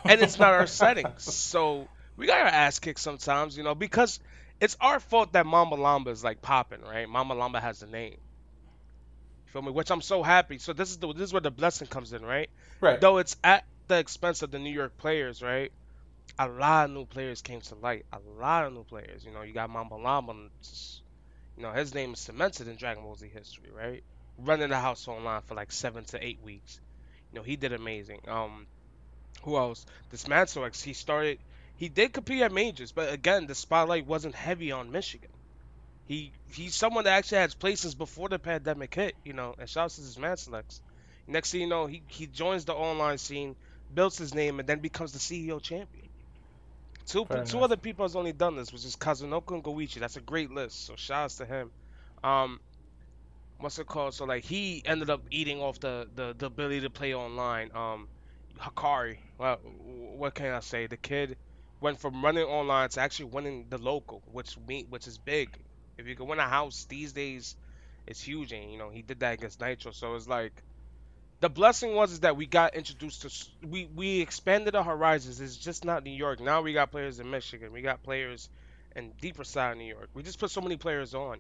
and 0.05 0.21
it's 0.21 0.39
not 0.39 0.53
our 0.55 0.67
settings. 0.67 1.25
So 1.35 1.89
we 2.17 2.27
got 2.27 2.41
our 2.41 2.47
ass 2.47 2.79
kicked 2.79 3.01
sometimes, 3.01 3.57
you 3.57 3.65
know, 3.65 3.75
because 3.75 4.19
it's 4.61 4.77
our 4.81 5.01
fault 5.01 5.33
that 5.35 5.47
Mama 5.47 5.77
Lamba 5.77 6.09
is 6.09 6.25
like 6.25 6.43
popping, 6.43 6.83
right? 6.83 7.09
Mama 7.09 7.35
Lamba 7.35 7.61
has 7.61 7.81
the 7.81 7.87
name. 7.87 8.17
You 9.47 9.53
feel 9.53 9.63
me? 9.63 9.71
Which 9.71 9.91
I'm 9.91 10.03
so 10.03 10.23
happy. 10.23 10.59
So 10.59 10.73
this 10.73 10.91
is 10.91 10.99
the 10.99 11.13
this 11.13 11.25
is 11.25 11.33
where 11.33 11.41
the 11.41 11.51
blessing 11.51 11.87
comes 11.87 12.13
in, 12.13 12.25
right? 12.25 12.51
Right. 12.81 13.01
Though 13.01 13.19
it's 13.19 13.37
at 13.45 13.65
the 13.89 13.99
expense 13.99 14.43
of 14.43 14.51
the 14.51 14.59
New 14.59 14.73
York 14.73 14.97
players, 14.99 15.43
right? 15.43 15.73
A 16.39 16.49
lot 16.49 16.87
of 16.87 16.91
new 16.91 17.07
players 17.07 17.41
came 17.41 17.61
to 17.63 17.75
light. 17.77 18.05
A 18.13 18.19
lot 18.39 18.67
of 18.67 18.73
new 18.73 18.85
players. 18.85 19.25
You 19.25 19.33
know, 19.33 19.43
you 19.43 19.53
got 19.53 19.71
Mamba 19.71 19.97
Lamba. 19.97 20.51
You 21.59 21.65
know, 21.65 21.73
his 21.73 21.93
name 21.93 22.13
is 22.13 22.21
cemented 22.21 22.69
in 22.69 22.77
Dragon 22.77 23.03
Ball 23.03 23.17
Z 23.17 23.27
history, 23.35 23.71
right? 23.77 24.05
Running 24.39 24.69
the 24.69 24.79
house 24.79 25.09
online 25.09 25.43
for 25.43 25.57
like 25.57 25.73
seven 25.73 26.05
to 26.05 26.25
eight 26.25 26.41
weeks. 26.41 26.81
You 27.33 27.41
know, 27.41 27.43
he 27.43 27.57
did 27.57 27.73
amazing. 27.73 28.21
Um, 28.29 28.69
who 29.43 29.57
else? 29.57 29.85
Dismantle 30.11 30.67
X. 30.67 30.81
He 30.83 30.93
started. 30.93 31.41
He 31.75 31.89
did 31.89 32.13
compete 32.13 32.43
at 32.43 32.53
majors, 32.53 32.93
but 32.93 33.13
again, 33.13 33.49
the 33.49 33.57
spotlight 33.57 34.07
wasn't 34.07 34.37
heavy 34.37 34.71
on 34.71 34.93
Michigan. 34.93 35.33
He 36.05 36.33
he's 36.53 36.77
someone 36.77 37.03
that 37.05 37.19
actually 37.19 37.39
has 37.39 37.57
places 37.57 37.97
before 37.97 38.29
the 38.29 38.39
pandemic 38.39 38.95
hit. 38.95 39.17
You 39.25 39.33
know, 39.33 39.57
and 39.59 39.69
shouts 39.69 39.97
to 39.97 40.03
Dismantle 40.03 40.55
X. 40.55 40.81
Next 41.27 41.51
thing 41.51 41.63
you 41.63 41.67
know, 41.67 41.87
he, 41.87 42.05
he 42.07 42.29
joins 42.29 42.67
the 42.67 42.75
online 42.75 43.19
scene, 43.19 43.57
builds 43.93 44.17
his 44.17 44.33
name, 44.33 44.61
and 44.61 44.69
then 44.69 44.79
becomes 44.79 45.13
the 45.13 45.19
CEO 45.19 45.61
champion. 45.61 46.08
Two 47.09 47.27
Very 47.29 47.43
two 47.45 47.61
nice. 47.61 47.65
other 47.65 47.77
people 47.77 48.05
has 48.05 48.17
only 48.17 48.33
done 48.33 48.57
this, 48.57 48.73
which 48.73 48.85
is 48.85 48.97
Kazunoko 48.97 49.55
and 49.55 49.65
Goichi. 49.65 50.01
That's 50.01 50.17
a 50.17 50.21
great 50.23 50.51
list. 50.51 50.87
So 50.87 50.97
shout 50.97 51.25
outs 51.25 51.37
to 51.37 51.47
him. 51.47 51.73
Um, 52.23 52.61
what's 53.59 53.79
it 53.79 53.87
called? 53.87 54.15
So 54.15 54.25
like 54.25 54.45
he 54.45 54.83
ended 54.87 55.11
up 55.11 55.23
eating 55.31 55.61
off 55.61 55.81
the 55.81 56.09
the, 56.15 56.35
the 56.37 56.47
ability 56.47 56.83
to 56.83 56.91
play 56.91 57.15
online. 57.15 57.71
Um, 57.75 58.09
Hakari. 58.61 59.19
Well, 59.39 59.57
what 59.63 60.35
can 60.35 60.53
I 60.53 60.61
say? 60.61 60.87
The 60.87 60.97
kid 60.99 61.37
went 61.81 62.01
from 62.01 62.25
running 62.25 62.45
online 62.45 62.89
to 62.91 63.01
actually 63.01 63.27
winning 63.27 63.69
the 63.71 63.79
local, 63.79 64.23
which 64.27 64.59
me 64.59 64.87
which 64.89 65.07
is 65.07 65.19
big. 65.19 65.57
If 65.99 66.07
you 66.07 66.17
can 66.17 66.27
win 66.29 66.39
a 66.41 66.49
house 66.49 66.87
these 66.89 67.13
days, 67.13 67.57
it's 68.07 68.23
huge. 68.23 68.53
And 68.53 68.71
you 68.73 68.79
know 68.79 68.91
he 68.91 69.03
did 69.03 69.21
that 69.21 69.35
against 69.35 69.61
Nitro, 69.61 69.93
so 69.93 70.15
it's 70.15 70.29
like 70.29 70.63
the 71.41 71.49
blessing 71.49 71.95
was 71.95 72.13
is 72.13 72.21
that 72.21 72.37
we 72.37 72.47
got 72.47 72.75
introduced 72.75 73.23
to 73.23 73.67
we 73.67 73.89
we 73.95 74.21
expanded 74.21 74.75
our 74.75 74.85
horizons. 74.85 75.41
It's 75.41 75.57
just 75.57 75.85
not 75.85 76.05
New 76.05 76.11
York. 76.11 76.41
Now 76.41 76.63
we 76.63 76.73
got 76.73 76.91
players 76.91 77.21
in 77.21 77.31
Michigan. 77.31 77.73
We 77.73 77.83
got 77.83 78.03
players 78.03 78.49
in 78.97 79.13
deeper 79.21 79.45
side 79.45 79.73
of 79.73 79.79
New 79.79 79.85
York. 79.85 80.09
We 80.15 80.23
just 80.23 80.39
put 80.39 80.51
so 80.51 80.61
many 80.61 80.77
players 80.77 81.15
on, 81.15 81.39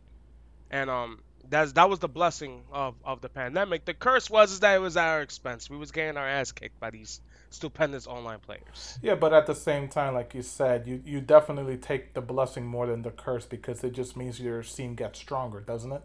and 0.70 0.88
um 0.88 1.20
that's 1.48 1.72
that 1.72 1.88
was 1.88 1.98
the 1.98 2.08
blessing 2.08 2.62
of 2.72 2.94
of 3.04 3.20
the 3.20 3.28
pandemic. 3.28 3.84
The 3.84 3.94
curse 3.94 4.30
was 4.30 4.52
is 4.52 4.60
that 4.60 4.74
it 4.74 4.80
was 4.80 4.96
at 4.96 5.06
our 5.06 5.22
expense. 5.22 5.68
We 5.68 5.76
was 5.76 5.90
getting 5.90 6.16
our 6.16 6.28
ass 6.28 6.52
kicked 6.52 6.78
by 6.78 6.90
these 6.90 7.20
stupendous 7.50 8.06
online 8.06 8.40
players. 8.40 8.98
Yeah, 9.02 9.14
but 9.14 9.32
at 9.32 9.46
the 9.46 9.54
same 9.54 9.88
time, 9.88 10.14
like 10.14 10.34
you 10.34 10.42
said, 10.42 10.86
you, 10.86 11.02
you 11.04 11.20
definitely 11.20 11.78
take 11.78 12.12
the 12.12 12.20
blessing 12.20 12.66
more 12.66 12.86
than 12.86 13.02
the 13.02 13.10
curse 13.10 13.46
because 13.46 13.82
it 13.82 13.92
just 13.92 14.16
means 14.16 14.38
your 14.38 14.62
scene 14.62 14.94
gets 14.94 15.18
stronger, 15.18 15.60
doesn't 15.60 15.92
it? 15.92 16.02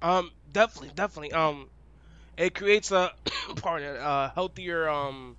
Um, 0.00 0.30
definitely, 0.52 0.92
definitely. 0.94 1.32
Um, 1.32 1.68
it 2.36 2.54
creates 2.54 2.90
a 2.90 3.12
pardon, 3.56 3.96
a 3.96 4.30
healthier 4.34 4.88
um, 4.88 5.36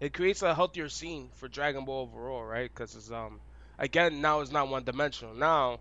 it 0.00 0.12
creates 0.14 0.42
a 0.42 0.54
healthier 0.54 0.88
scene 0.88 1.30
for 1.34 1.48
Dragon 1.48 1.84
Ball 1.84 2.02
overall, 2.02 2.44
right? 2.44 2.70
Because 2.72 2.94
it's 2.96 3.10
um, 3.10 3.40
again 3.78 4.20
now 4.20 4.40
it's 4.40 4.52
not 4.52 4.68
one 4.68 4.84
dimensional. 4.84 5.34
Now, 5.34 5.80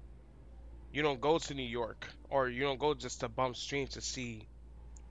you 0.92 1.02
don't 1.04 1.22
go 1.22 1.40
to 1.40 1.54
New 1.54 1.64
York 1.64 2.08
or 2.30 2.50
you 2.50 2.62
don't 2.64 2.80
go 2.80 2.94
just 2.94 3.22
to 3.22 3.30
bump 3.30 3.56
streams 3.58 3.92
to 3.92 4.02
see, 4.02 4.48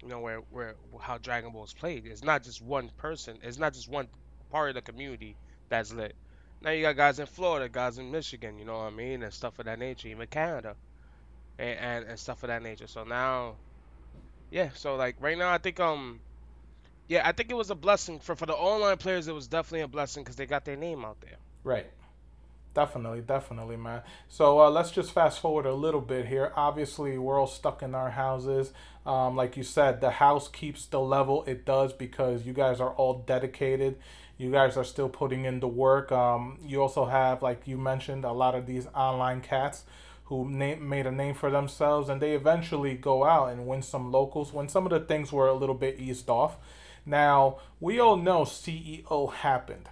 you 0.03 0.09
know, 0.09 0.21
where 0.21 0.39
where 0.51 0.77
how 1.01 1.19
Dragon 1.19 1.53
Ball 1.53 1.65
is 1.65 1.75
played. 1.75 2.07
It's 2.07 2.25
not 2.25 2.45
just 2.45 2.63
one 2.63 2.91
person. 2.99 3.39
It's 3.43 3.59
not 3.59 3.75
just 3.75 3.89
one 3.89 4.09
part 4.51 4.71
of 4.71 4.75
the 4.77 4.83
community 4.83 5.39
that's 5.69 5.93
lit. 5.93 6.17
Now 6.63 6.71
you 6.71 6.83
got 6.83 6.97
guys 6.97 7.19
in 7.21 7.27
Florida, 7.27 7.69
guys 7.69 7.99
in 7.99 8.11
Michigan, 8.11 8.59
you 8.59 8.65
know 8.65 8.79
what 8.79 8.85
I 8.87 8.91
mean, 8.91 9.23
and 9.23 9.33
stuff 9.33 9.59
of 9.61 9.67
that 9.67 9.79
nature, 9.79 10.09
even 10.09 10.27
Canada, 10.29 10.77
and 11.59 11.79
and, 11.79 12.05
and 12.07 12.19
stuff 12.21 12.43
of 12.43 12.49
that 12.49 12.63
nature. 12.63 12.87
So 12.87 13.05
now 13.05 13.59
yeah, 14.51 14.71
so 14.75 14.97
like 14.97 15.17
right 15.21 15.37
now, 15.37 15.53
I 15.53 15.59
think 15.59 15.81
um, 15.81 16.21
yeah, 17.09 17.23
I 17.27 17.33
think 17.33 17.51
it 17.51 17.55
was 17.55 17.71
a 17.71 17.75
blessing 17.75 18.19
for 18.19 18.35
for 18.35 18.47
the 18.47 18.55
online 18.55 18.97
players. 18.97 19.29
It 19.29 19.35
was 19.35 19.49
definitely 19.49 19.83
a 19.83 19.89
blessing 19.89 20.23
because 20.23 20.37
they 20.37 20.47
got 20.47 20.65
their 20.65 20.77
name 20.77 21.05
out 21.05 21.21
there. 21.21 21.37
Right. 21.65 21.87
Definitely, 22.75 23.23
definitely, 23.23 23.77
man. 23.77 24.03
So 24.29 24.61
uh, 24.61 24.71
let's 24.71 24.91
just 24.91 25.11
fast 25.11 25.41
forward 25.41 25.67
a 25.67 25.75
little 25.75 26.01
bit 26.01 26.27
here. 26.27 26.53
Obviously, 26.55 27.19
we're 27.19 27.41
all 27.41 27.47
stuck 27.47 27.83
in 27.83 27.95
our 27.95 28.11
houses. 28.11 28.73
Um, 29.05 29.35
like 29.35 29.57
you 29.57 29.65
said, 29.65 30.01
the 30.01 30.11
house 30.11 30.49
keeps 30.49 30.87
the 30.87 31.01
level 31.01 31.43
it 31.47 31.65
does 31.65 31.93
because 31.93 32.47
you 32.47 32.53
guys 32.53 32.79
are 32.79 32.91
all 32.91 33.25
dedicated. 33.27 33.97
You 34.37 34.53
guys 34.53 34.77
are 34.77 34.85
still 34.85 35.09
putting 35.09 35.45
in 35.45 35.59
the 35.59 35.67
work. 35.67 36.13
Um, 36.13 36.59
you 36.63 36.81
also 36.81 37.07
have, 37.07 37.43
like 37.43 37.63
you 37.67 37.79
mentioned, 37.79 38.25
a 38.25 38.33
lot 38.33 38.55
of 38.55 38.67
these 38.67 38.87
online 38.95 39.41
cats 39.41 39.83
who 40.29 40.49
na- 40.49 40.77
made 40.77 41.07
a 41.07 41.13
name 41.13 41.35
for 41.35 41.51
themselves, 41.51 42.09
and 42.09 42.21
they 42.23 42.33
eventually 42.33 42.95
go 42.95 43.25
out 43.25 43.51
and 43.51 43.67
win 43.67 43.83
some 43.83 44.11
locals 44.11 44.53
when 44.53 44.69
some 44.69 44.87
of 44.87 44.91
the 44.91 45.01
things 45.01 45.33
were 45.33 45.49
a 45.49 45.55
little 45.55 45.75
bit 45.75 45.99
eased 45.99 46.31
off. 46.31 46.57
Now, 47.05 47.59
we 47.81 47.99
all 48.01 48.17
know 48.17 48.43
CEO 48.43 49.33
happened 49.33 49.89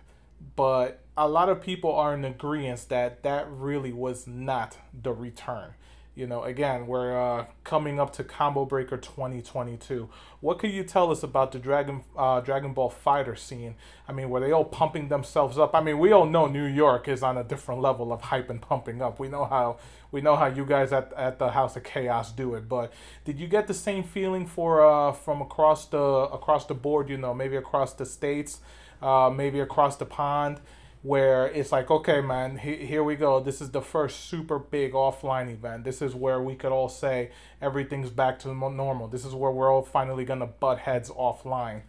but 0.54 1.00
a 1.16 1.28
lot 1.28 1.48
of 1.48 1.60
people 1.60 1.94
are 1.94 2.14
in 2.14 2.24
agreement 2.24 2.86
that 2.88 3.22
that 3.22 3.46
really 3.50 3.92
was 3.92 4.26
not 4.26 4.76
the 4.92 5.12
return. 5.12 5.74
You 6.16 6.26
know, 6.26 6.44
again, 6.44 6.86
we're 6.86 7.14
uh, 7.14 7.44
coming 7.62 8.00
up 8.00 8.10
to 8.14 8.24
Combo 8.24 8.64
Breaker 8.64 8.96
2022. 8.96 10.08
What 10.40 10.58
could 10.58 10.70
you 10.70 10.82
tell 10.82 11.10
us 11.10 11.22
about 11.22 11.52
the 11.52 11.58
Dragon 11.58 12.04
uh, 12.16 12.40
Dragon 12.40 12.72
Ball 12.72 12.88
Fighter 12.88 13.36
scene? 13.36 13.74
I 14.08 14.12
mean, 14.12 14.30
were 14.30 14.40
they 14.40 14.50
all 14.50 14.64
pumping 14.64 15.08
themselves 15.08 15.58
up? 15.58 15.74
I 15.74 15.82
mean, 15.82 15.98
we 15.98 16.12
all 16.12 16.24
know 16.24 16.46
New 16.46 16.64
York 16.64 17.06
is 17.06 17.22
on 17.22 17.36
a 17.36 17.44
different 17.44 17.82
level 17.82 18.14
of 18.14 18.22
hype 18.22 18.48
and 18.48 18.62
pumping 18.62 19.02
up. 19.02 19.20
We 19.20 19.28
know 19.28 19.44
how 19.44 19.76
we 20.10 20.22
know 20.22 20.36
how 20.36 20.46
you 20.46 20.64
guys 20.64 20.90
at, 20.90 21.12
at 21.18 21.38
the 21.38 21.50
House 21.50 21.76
of 21.76 21.84
Chaos 21.84 22.32
do 22.32 22.54
it. 22.54 22.66
But 22.66 22.94
did 23.26 23.38
you 23.38 23.46
get 23.46 23.66
the 23.66 23.74
same 23.74 24.02
feeling 24.02 24.46
for 24.46 24.86
uh, 24.86 25.12
from 25.12 25.42
across 25.42 25.84
the 25.84 25.98
across 25.98 26.64
the 26.64 26.72
board? 26.72 27.10
You 27.10 27.18
know, 27.18 27.34
maybe 27.34 27.56
across 27.56 27.92
the 27.92 28.06
states, 28.06 28.60
uh, 29.02 29.28
maybe 29.28 29.60
across 29.60 29.96
the 29.96 30.06
pond 30.06 30.60
where 31.06 31.46
it's 31.46 31.70
like, 31.70 31.88
okay, 31.88 32.20
man, 32.20 32.58
he, 32.58 32.74
here 32.84 33.04
we 33.04 33.14
go. 33.14 33.38
This 33.38 33.60
is 33.60 33.70
the 33.70 33.80
first 33.80 34.28
super 34.28 34.58
big 34.58 34.92
offline 34.92 35.52
event. 35.52 35.84
This 35.84 36.02
is 36.02 36.16
where 36.16 36.40
we 36.40 36.56
could 36.56 36.72
all 36.72 36.88
say 36.88 37.30
everything's 37.62 38.10
back 38.10 38.40
to 38.40 38.52
normal. 38.52 39.06
This 39.06 39.24
is 39.24 39.32
where 39.32 39.52
we're 39.52 39.72
all 39.72 39.82
finally 39.82 40.24
gonna 40.24 40.48
butt 40.48 40.80
heads 40.80 41.08
offline. 41.10 41.82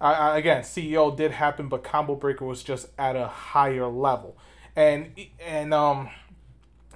Again, 0.00 0.62
CEO 0.62 1.14
did 1.14 1.32
happen, 1.32 1.68
but 1.68 1.84
Combo 1.84 2.14
Breaker 2.14 2.46
was 2.46 2.62
just 2.62 2.88
at 2.98 3.16
a 3.16 3.26
higher 3.26 3.86
level, 3.86 4.36
and 4.74 5.14
and 5.40 5.74
um, 5.74 6.08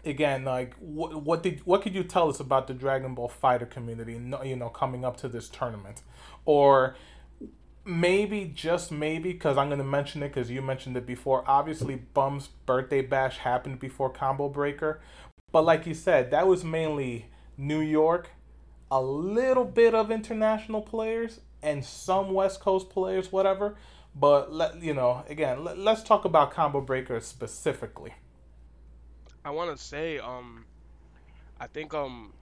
again, 0.06 0.44
like 0.44 0.74
what 0.78 1.22
what 1.22 1.42
did 1.42 1.60
what 1.66 1.82
could 1.82 1.94
you 1.94 2.02
tell 2.02 2.30
us 2.30 2.40
about 2.40 2.66
the 2.66 2.74
Dragon 2.74 3.14
Ball 3.14 3.28
Fighter 3.28 3.66
community? 3.66 4.14
You 4.14 4.56
know, 4.56 4.70
coming 4.70 5.04
up 5.04 5.18
to 5.18 5.28
this 5.28 5.48
tournament, 5.48 6.02
or 6.44 6.96
maybe 7.88 8.50
just 8.54 8.92
maybe 8.92 9.32
because 9.32 9.56
i'm 9.56 9.68
going 9.68 9.78
to 9.78 9.84
mention 9.84 10.22
it 10.22 10.28
because 10.28 10.50
you 10.50 10.60
mentioned 10.60 10.96
it 10.96 11.06
before 11.06 11.42
obviously 11.46 11.96
bum's 11.96 12.48
birthday 12.66 13.00
bash 13.00 13.38
happened 13.38 13.78
before 13.80 14.10
combo 14.10 14.48
breaker 14.48 15.00
but 15.52 15.62
like 15.62 15.86
you 15.86 15.94
said 15.94 16.30
that 16.30 16.46
was 16.46 16.62
mainly 16.62 17.26
new 17.56 17.80
york 17.80 18.30
a 18.90 19.00
little 19.00 19.64
bit 19.64 19.94
of 19.94 20.10
international 20.10 20.82
players 20.82 21.40
and 21.62 21.84
some 21.84 22.32
west 22.32 22.60
coast 22.60 22.90
players 22.90 23.32
whatever 23.32 23.76
but 24.14 24.52
let 24.52 24.82
you 24.82 24.92
know 24.92 25.24
again 25.28 25.64
let, 25.64 25.78
let's 25.78 26.02
talk 26.02 26.24
about 26.24 26.50
combo 26.50 26.80
breaker 26.80 27.18
specifically 27.20 28.12
I 29.48 29.50
want 29.50 29.74
to 29.74 29.82
say 29.82 30.18
um, 30.18 30.66
I 31.58 31.68
think 31.68 31.94
um, 31.94 32.34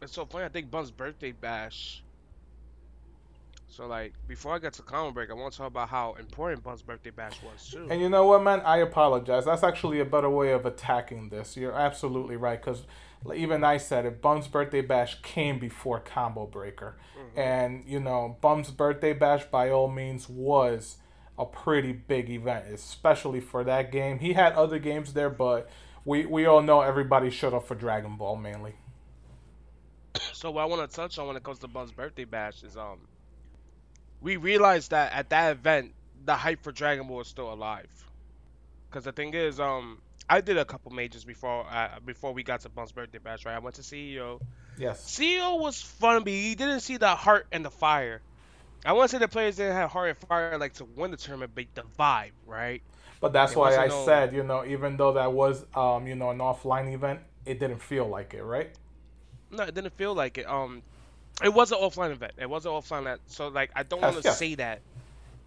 it's 0.00 0.12
so 0.12 0.24
funny. 0.24 0.44
I 0.44 0.48
think 0.48 0.70
bum's 0.70 0.92
birthday 0.92 1.32
bash. 1.32 2.04
So 3.68 3.86
like 3.86 4.14
before 4.26 4.54
I 4.54 4.58
get 4.58 4.72
to 4.74 4.82
common 4.82 5.12
break, 5.12 5.30
I 5.30 5.34
want 5.34 5.52
to 5.52 5.58
talk 5.58 5.66
about 5.68 5.88
how 5.88 6.14
important 6.14 6.62
Bum's 6.62 6.82
birthday 6.82 7.10
bash 7.10 7.42
was 7.42 7.68
too. 7.68 7.86
And 7.90 8.00
you 8.00 8.08
know 8.08 8.24
what, 8.26 8.42
man? 8.42 8.60
I 8.60 8.78
apologize. 8.78 9.44
That's 9.44 9.62
actually 9.62 10.00
a 10.00 10.04
better 10.04 10.30
way 10.30 10.52
of 10.52 10.64
attacking 10.66 11.28
this. 11.28 11.56
You're 11.56 11.74
absolutely 11.74 12.36
right, 12.36 12.60
because 12.60 12.84
even 13.34 13.64
I 13.64 13.76
said 13.78 14.06
it. 14.06 14.22
Bum's 14.22 14.48
birthday 14.48 14.80
bash 14.80 15.20
came 15.22 15.58
before 15.58 16.00
Combo 16.00 16.46
Breaker, 16.46 16.96
and 17.36 17.84
you 17.86 18.00
know, 18.00 18.36
Bum's 18.40 18.70
birthday 18.70 19.12
bash 19.12 19.44
by 19.44 19.70
all 19.70 19.88
means 19.88 20.28
was 20.28 20.96
a 21.38 21.44
pretty 21.44 21.92
big 21.92 22.30
event, 22.30 22.66
especially 22.72 23.40
for 23.40 23.62
that 23.64 23.92
game. 23.92 24.20
He 24.20 24.32
had 24.32 24.54
other 24.54 24.78
games 24.78 25.12
there, 25.12 25.28
but 25.28 25.68
we 26.04 26.24
we 26.24 26.46
all 26.46 26.62
know 26.62 26.80
everybody 26.80 27.30
showed 27.30 27.52
up 27.52 27.66
for 27.66 27.74
Dragon 27.74 28.16
Ball 28.16 28.36
mainly. 28.36 28.76
So 30.32 30.50
what 30.50 30.62
I 30.62 30.64
want 30.64 30.88
to 30.88 30.96
touch 30.96 31.18
on 31.18 31.26
when 31.26 31.36
it 31.36 31.42
comes 31.42 31.58
to 31.58 31.68
Bum's 31.68 31.92
birthday 31.92 32.24
bash 32.24 32.62
is 32.62 32.76
um, 32.76 33.00
we 34.20 34.36
realized 34.36 34.90
that 34.90 35.12
at 35.12 35.30
that 35.30 35.52
event 35.52 35.92
the 36.24 36.34
hype 36.34 36.62
for 36.62 36.72
Dragon 36.72 37.06
Ball 37.06 37.20
is 37.20 37.28
still 37.28 37.52
alive. 37.52 37.86
Cause 38.90 39.04
the 39.04 39.12
thing 39.12 39.34
is 39.34 39.60
um, 39.60 39.98
I 40.28 40.40
did 40.40 40.56
a 40.58 40.64
couple 40.64 40.90
majors 40.92 41.24
before 41.24 41.66
uh, 41.70 41.98
before 42.04 42.32
we 42.32 42.42
got 42.42 42.60
to 42.62 42.68
Bum's 42.68 42.92
birthday 42.92 43.18
bash. 43.18 43.44
Right, 43.44 43.54
I 43.54 43.58
went 43.58 43.76
to 43.76 43.82
CEO. 43.82 44.40
Yes. 44.78 45.04
CEO 45.04 45.58
was 45.60 45.80
fun, 45.80 46.22
but 46.24 46.32
he 46.32 46.54
didn't 46.54 46.80
see 46.80 46.96
the 46.96 47.08
heart 47.14 47.46
and 47.52 47.64
the 47.64 47.70
fire. 47.70 48.20
I 48.84 48.92
want 48.92 49.10
to 49.10 49.16
say 49.16 49.18
the 49.18 49.28
players 49.28 49.56
didn't 49.56 49.74
have 49.74 49.90
heart 49.90 50.10
and 50.10 50.18
fire 50.18 50.58
like 50.58 50.74
to 50.74 50.84
win 50.84 51.10
the 51.10 51.16
tournament, 51.16 51.52
but 51.54 51.64
the 51.74 51.82
vibe, 51.98 52.32
right? 52.46 52.82
But 53.20 53.32
that's 53.32 53.52
It 53.52 53.58
why 53.58 53.76
I 53.76 53.86
no- 53.88 54.04
said, 54.04 54.32
you 54.32 54.42
know, 54.42 54.64
even 54.64 54.96
though 54.96 55.12
that 55.14 55.32
was, 55.32 55.64
um, 55.74 56.06
you 56.06 56.14
know, 56.14 56.30
an 56.30 56.38
offline 56.38 56.92
event, 56.92 57.20
it 57.46 57.58
didn't 57.58 57.80
feel 57.80 58.06
like 58.06 58.34
it, 58.34 58.42
right? 58.42 58.70
No, 59.50 59.64
it 59.64 59.74
didn't 59.74 59.96
feel 59.96 60.14
like 60.14 60.38
it. 60.38 60.46
Um, 60.46 60.82
it 61.44 61.52
was 61.52 61.72
an 61.72 61.78
offline 61.78 62.12
event. 62.12 62.32
It 62.38 62.48
was 62.48 62.66
an 62.66 62.72
offline 62.72 63.02
event. 63.02 63.20
So 63.26 63.48
like, 63.48 63.70
I 63.76 63.82
don't 63.82 64.00
want 64.02 64.22
to 64.22 64.32
say 64.32 64.54
that, 64.56 64.80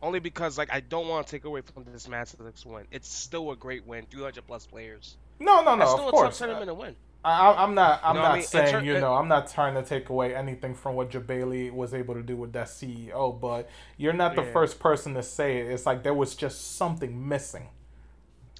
only 0.02 0.20
because 0.20 0.58
like 0.58 0.72
I 0.72 0.80
don't 0.82 1.08
want 1.08 1.28
to 1.28 1.32
take 1.32 1.46
away 1.46 1.62
from 1.62 1.86
this 1.92 2.08
Masterlix 2.08 2.66
win. 2.66 2.86
It's 2.92 3.10
still 3.12 3.52
a 3.52 3.56
great 3.56 3.86
win. 3.88 4.06
300 4.10 4.46
plus 4.48 4.66
players. 4.66 5.18
No, 5.40 5.64
no, 5.64 5.76
no. 5.76 5.86
still 5.86 6.00
Of 6.00 6.00
a 6.00 6.12
tough 6.12 6.12
course. 6.12 6.38
tournament 6.40 6.68
to 6.68 6.74
win. 6.74 6.96
I, 7.24 7.52
I'm 7.52 7.76
not. 7.76 8.00
I'm 8.04 8.16
You 8.16 8.22
know 8.22 8.24
what 8.24 8.26
I 8.28 8.30
not 8.30 8.38
mean? 8.38 8.48
Saying 8.48 8.72
ter- 8.72 8.82
you 8.82 9.00
know. 9.00 9.14
I'm 9.16 9.28
not 9.28 9.52
trying 9.52 9.74
to 9.76 9.84
take 9.84 10.08
away 10.10 10.34
anything 10.34 10.74
from 10.74 10.96
what 10.96 11.10
Jabali 11.12 11.70
was 11.72 11.94
able 11.94 12.14
to 12.14 12.22
do 12.24 12.38
with 12.38 12.54
that 12.54 12.68
CEO. 12.68 13.38
But 13.40 13.70
you're 13.98 14.14
not 14.14 14.36
the 14.36 14.44
Yeah. 14.44 14.54
first 14.54 14.80
person 14.80 15.16
to 15.16 15.24
say 15.24 15.58
it. 15.60 15.68
It's 15.72 15.86
like 15.86 16.04
there 16.04 16.14
was 16.14 16.34
just 16.36 16.78
something 16.78 17.28
missing. 17.28 17.68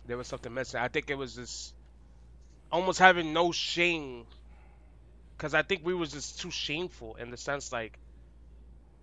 There 0.08 0.18
was 0.18 0.28
something 0.28 0.54
missing. 0.54 0.82
I 0.82 0.90
think 0.90 1.10
it 1.10 1.18
was 1.18 1.36
just 1.36 1.74
almost 2.72 3.00
having 3.00 3.32
no 3.32 3.52
shame, 3.54 4.26
because 5.40 5.56
I 5.56 5.64
think 5.64 5.86
we 5.86 5.96
was 5.96 6.12
just 6.14 6.42
too 6.42 6.52
shameful 6.52 7.16
in 7.16 7.32
the 7.32 7.38
sense 7.38 7.72
like 7.74 8.00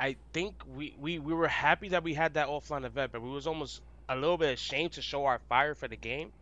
I 0.00 0.16
think 0.32 0.62
we, 0.66 0.94
we 0.98 1.18
we 1.18 1.34
were 1.34 1.48
happy 1.48 1.90
that 1.90 2.04
we 2.04 2.14
had 2.14 2.34
that 2.34 2.48
offline 2.48 2.84
event, 2.86 3.12
but 3.12 3.22
we 3.22 3.30
was 3.30 3.46
almost 3.46 3.80
a 4.08 4.16
little 4.16 4.38
bit 4.38 4.54
ashamed 4.54 4.92
to 4.94 5.02
show 5.02 5.26
our 5.26 5.38
fire 5.48 5.74
for 5.74 5.88
the 5.88 5.96
game, 5.96 6.32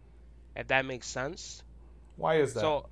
if 0.57 0.69
that 0.69 0.87
makes 0.87 1.09
sense. 1.09 1.63
Why 2.17 2.37
is 2.37 2.55
that? 2.55 2.61
So, 2.61 2.89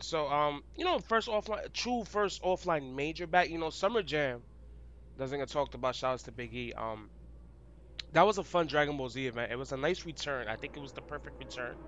so 0.00 0.28
um, 0.28 0.64
you 0.76 0.84
know, 0.84 1.00
first 1.00 1.28
offline, 1.28 1.72
true 1.72 2.04
first 2.04 2.42
offline 2.42 2.94
major 2.94 3.26
back. 3.26 3.50
You 3.50 3.58
know, 3.58 3.70
Summer 3.70 4.02
Jam. 4.02 4.44
Doesn't 5.18 5.38
get 5.38 5.48
talked 5.48 5.74
about. 5.74 5.96
Shout 5.96 6.14
outs 6.14 6.24
to 6.24 6.32
Big 6.32 6.54
E. 6.54 6.72
Um, 6.74 7.10
that 8.12 8.22
was 8.26 8.38
a 8.38 8.44
fun 8.44 8.66
Dragon 8.66 8.96
Ball 8.96 9.08
Z 9.08 9.26
event. 9.26 9.52
It 9.52 9.56
was 9.56 9.72
a 9.72 9.76
nice 9.78 10.04
return. 10.06 10.48
I 10.48 10.56
think 10.56 10.76
it 10.76 10.80
was 10.80 10.92
the 10.92 11.02
perfect 11.02 11.38
return. 11.40 11.78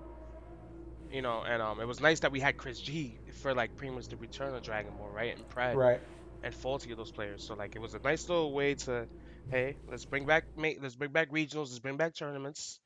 You 1.11 1.21
know, 1.21 1.43
and 1.43 1.61
um, 1.61 1.79
it 1.81 1.87
was 1.87 1.99
nice 1.99 2.21
that 2.21 2.31
we 2.31 2.39
had 2.39 2.57
Chris 2.57 2.79
G 2.79 3.17
for 3.41 3.53
like 3.53 3.75
pretty 3.75 3.93
much 3.93 4.07
the 4.07 4.15
return 4.17 4.55
of 4.55 4.63
Dragon 4.63 4.93
Ball, 4.97 5.09
right? 5.09 5.35
And 5.35 5.47
Pred 5.49 5.75
right. 5.75 5.99
and 6.43 6.53
Faulty 6.53 6.91
of 6.91 6.97
those 6.97 7.11
players. 7.11 7.43
So 7.43 7.53
like, 7.55 7.75
it 7.75 7.79
was 7.79 7.93
a 7.93 7.99
nice 7.99 8.29
little 8.29 8.53
way 8.53 8.75
to, 8.75 9.07
hey, 9.49 9.75
let's 9.89 10.05
bring 10.05 10.25
back, 10.25 10.45
make, 10.55 10.81
let's 10.81 10.95
bring 10.95 11.11
back 11.11 11.29
regionals, 11.31 11.69
let's 11.69 11.79
bring 11.79 11.97
back 11.97 12.15
tournaments. 12.15 12.79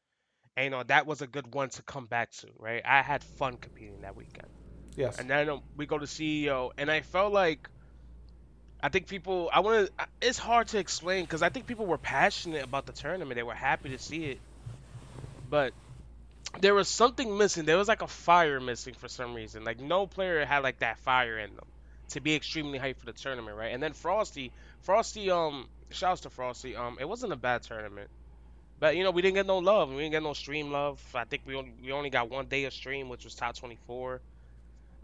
And 0.58 0.66
you 0.66 0.70
know, 0.72 0.84
that 0.84 1.06
was 1.06 1.22
a 1.22 1.28
good 1.28 1.54
one 1.54 1.70
to 1.70 1.84
come 1.84 2.06
back 2.06 2.32
to, 2.32 2.48
right? 2.58 2.82
I 2.84 3.02
had 3.02 3.24
fun 3.24 3.58
competing 3.58 4.02
that 4.02 4.16
weekend. 4.16 4.48
Yes. 4.96 5.20
And 5.20 5.30
then 5.30 5.50
um, 5.50 5.62
we 5.76 5.86
go 5.86 5.98
to 5.98 6.06
CEO, 6.06 6.72
and 6.78 6.90
I 6.90 7.02
felt 7.02 7.34
like 7.34 7.70
I 8.82 8.90
think 8.90 9.08
people. 9.08 9.50
I 9.54 9.60
want 9.62 9.88
to. 9.98 10.08
It's 10.22 10.38
hard 10.38 10.68
to 10.70 10.80
explain 10.80 11.24
because 11.24 11.42
I 11.42 11.50
think 11.50 11.66
people 11.66 11.86
were 11.86 11.98
passionate 11.98 12.64
about 12.64 12.86
the 12.86 12.94
tournament. 12.94 13.36
They 13.36 13.44
were 13.44 13.54
happy 13.54 13.90
to 13.90 14.00
see 14.00 14.26
it, 14.26 14.40
but 15.50 15.74
there 16.62 16.74
was 16.74 16.88
something 16.88 17.38
missing. 17.38 17.66
There 17.66 17.78
was 17.78 17.88
like 17.88 18.02
a 18.02 18.08
fire 18.08 18.60
missing 18.60 18.94
for 18.96 19.08
some 19.08 19.34
reason. 19.34 19.64
Like 19.64 19.80
no 19.80 20.08
player 20.08 20.46
had 20.46 20.60
like 20.64 20.80
that 20.80 21.00
fire 21.00 21.38
in 21.40 21.56
them 21.56 21.66
to 22.10 22.22
be 22.22 22.36
extremely 22.36 22.80
hyped 22.80 22.98
for 22.98 23.06
the 23.06 23.14
tournament, 23.14 23.58
right? 23.58 23.74
And 23.74 23.82
then 23.82 23.94
Frosty, 23.94 24.54
Frosty, 24.82 25.30
um, 25.32 25.68
shouts 25.92 26.22
to 26.22 26.30
Frosty. 26.30 26.76
Um, 26.76 26.98
it 27.00 27.08
wasn't 27.08 27.34
a 27.34 27.38
bad 27.38 27.64
tournament. 27.64 28.10
But 28.80 28.96
you 28.98 29.04
know 29.04 29.12
we 29.12 29.22
didn't 29.22 29.36
get 29.36 29.46
no 29.48 29.60
love. 29.60 29.90
We 29.90 29.98
didn't 29.98 30.12
get 30.12 30.24
no 30.24 30.34
stream 30.34 30.72
love. 30.72 31.02
I 31.16 31.26
think 31.26 31.44
we 31.46 31.56
only, 31.56 31.74
we 31.82 31.92
only 31.92 32.10
got 32.10 32.30
one 32.30 32.48
day 32.48 32.66
of 32.66 32.74
stream, 32.74 33.10
which 33.10 33.24
was 33.26 33.36
top 33.36 33.56
24. 33.56 34.22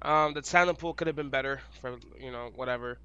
Um, 0.02 0.34
the 0.34 0.42
talent 0.42 0.80
pool 0.80 0.94
could 0.94 1.08
have 1.08 1.16
been 1.16 1.30
better 1.30 1.62
for 1.82 1.98
you 2.20 2.32
know 2.32 2.52
whatever. 2.56 3.00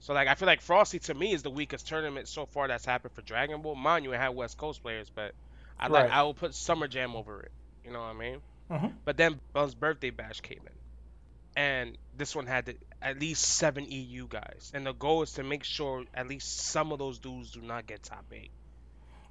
So 0.00 0.12
like 0.14 0.28
I 0.28 0.34
feel 0.34 0.46
like 0.46 0.60
Frosty 0.60 0.98
to 1.00 1.14
me 1.14 1.32
is 1.32 1.42
the 1.42 1.50
weakest 1.50 1.86
tournament 1.88 2.28
so 2.28 2.46
far 2.46 2.68
that's 2.68 2.84
happened 2.84 3.12
for 3.14 3.22
Dragon 3.22 3.62
Ball. 3.62 3.74
Mind 3.76 4.04
you, 4.04 4.12
it 4.12 4.18
had 4.18 4.30
West 4.30 4.56
Coast 4.58 4.82
players, 4.82 5.10
but 5.10 5.34
I 5.78 5.88
like 5.88 6.08
I 6.08 6.22
will 6.22 6.34
put 6.34 6.54
Summer 6.54 6.88
Jam 6.88 7.16
over 7.16 7.42
it. 7.42 7.52
You 7.84 7.92
know 7.92 8.00
what 8.00 8.06
I 8.06 8.12
mean? 8.14 8.42
Mhm. 8.70 8.98
But 9.04 9.16
then 9.16 9.40
Bum's 9.52 9.74
Birthday 9.74 10.10
Bash 10.10 10.40
came 10.40 10.60
in, 10.66 10.74
and 11.56 11.98
this 12.12 12.34
one 12.34 12.46
had 12.46 12.66
the, 12.66 12.78
at 13.00 13.18
least 13.18 13.42
seven 13.42 13.86
EU 13.90 14.28
guys, 14.28 14.70
and 14.74 14.86
the 14.86 14.92
goal 14.92 15.22
is 15.22 15.32
to 15.34 15.42
make 15.44 15.64
sure 15.64 16.04
at 16.14 16.26
least 16.28 16.48
some 16.60 16.92
of 16.92 16.98
those 16.98 17.18
dudes 17.18 17.52
do 17.52 17.60
not 17.60 17.86
get 17.86 18.02
top 18.02 18.26
eight. 18.32 18.52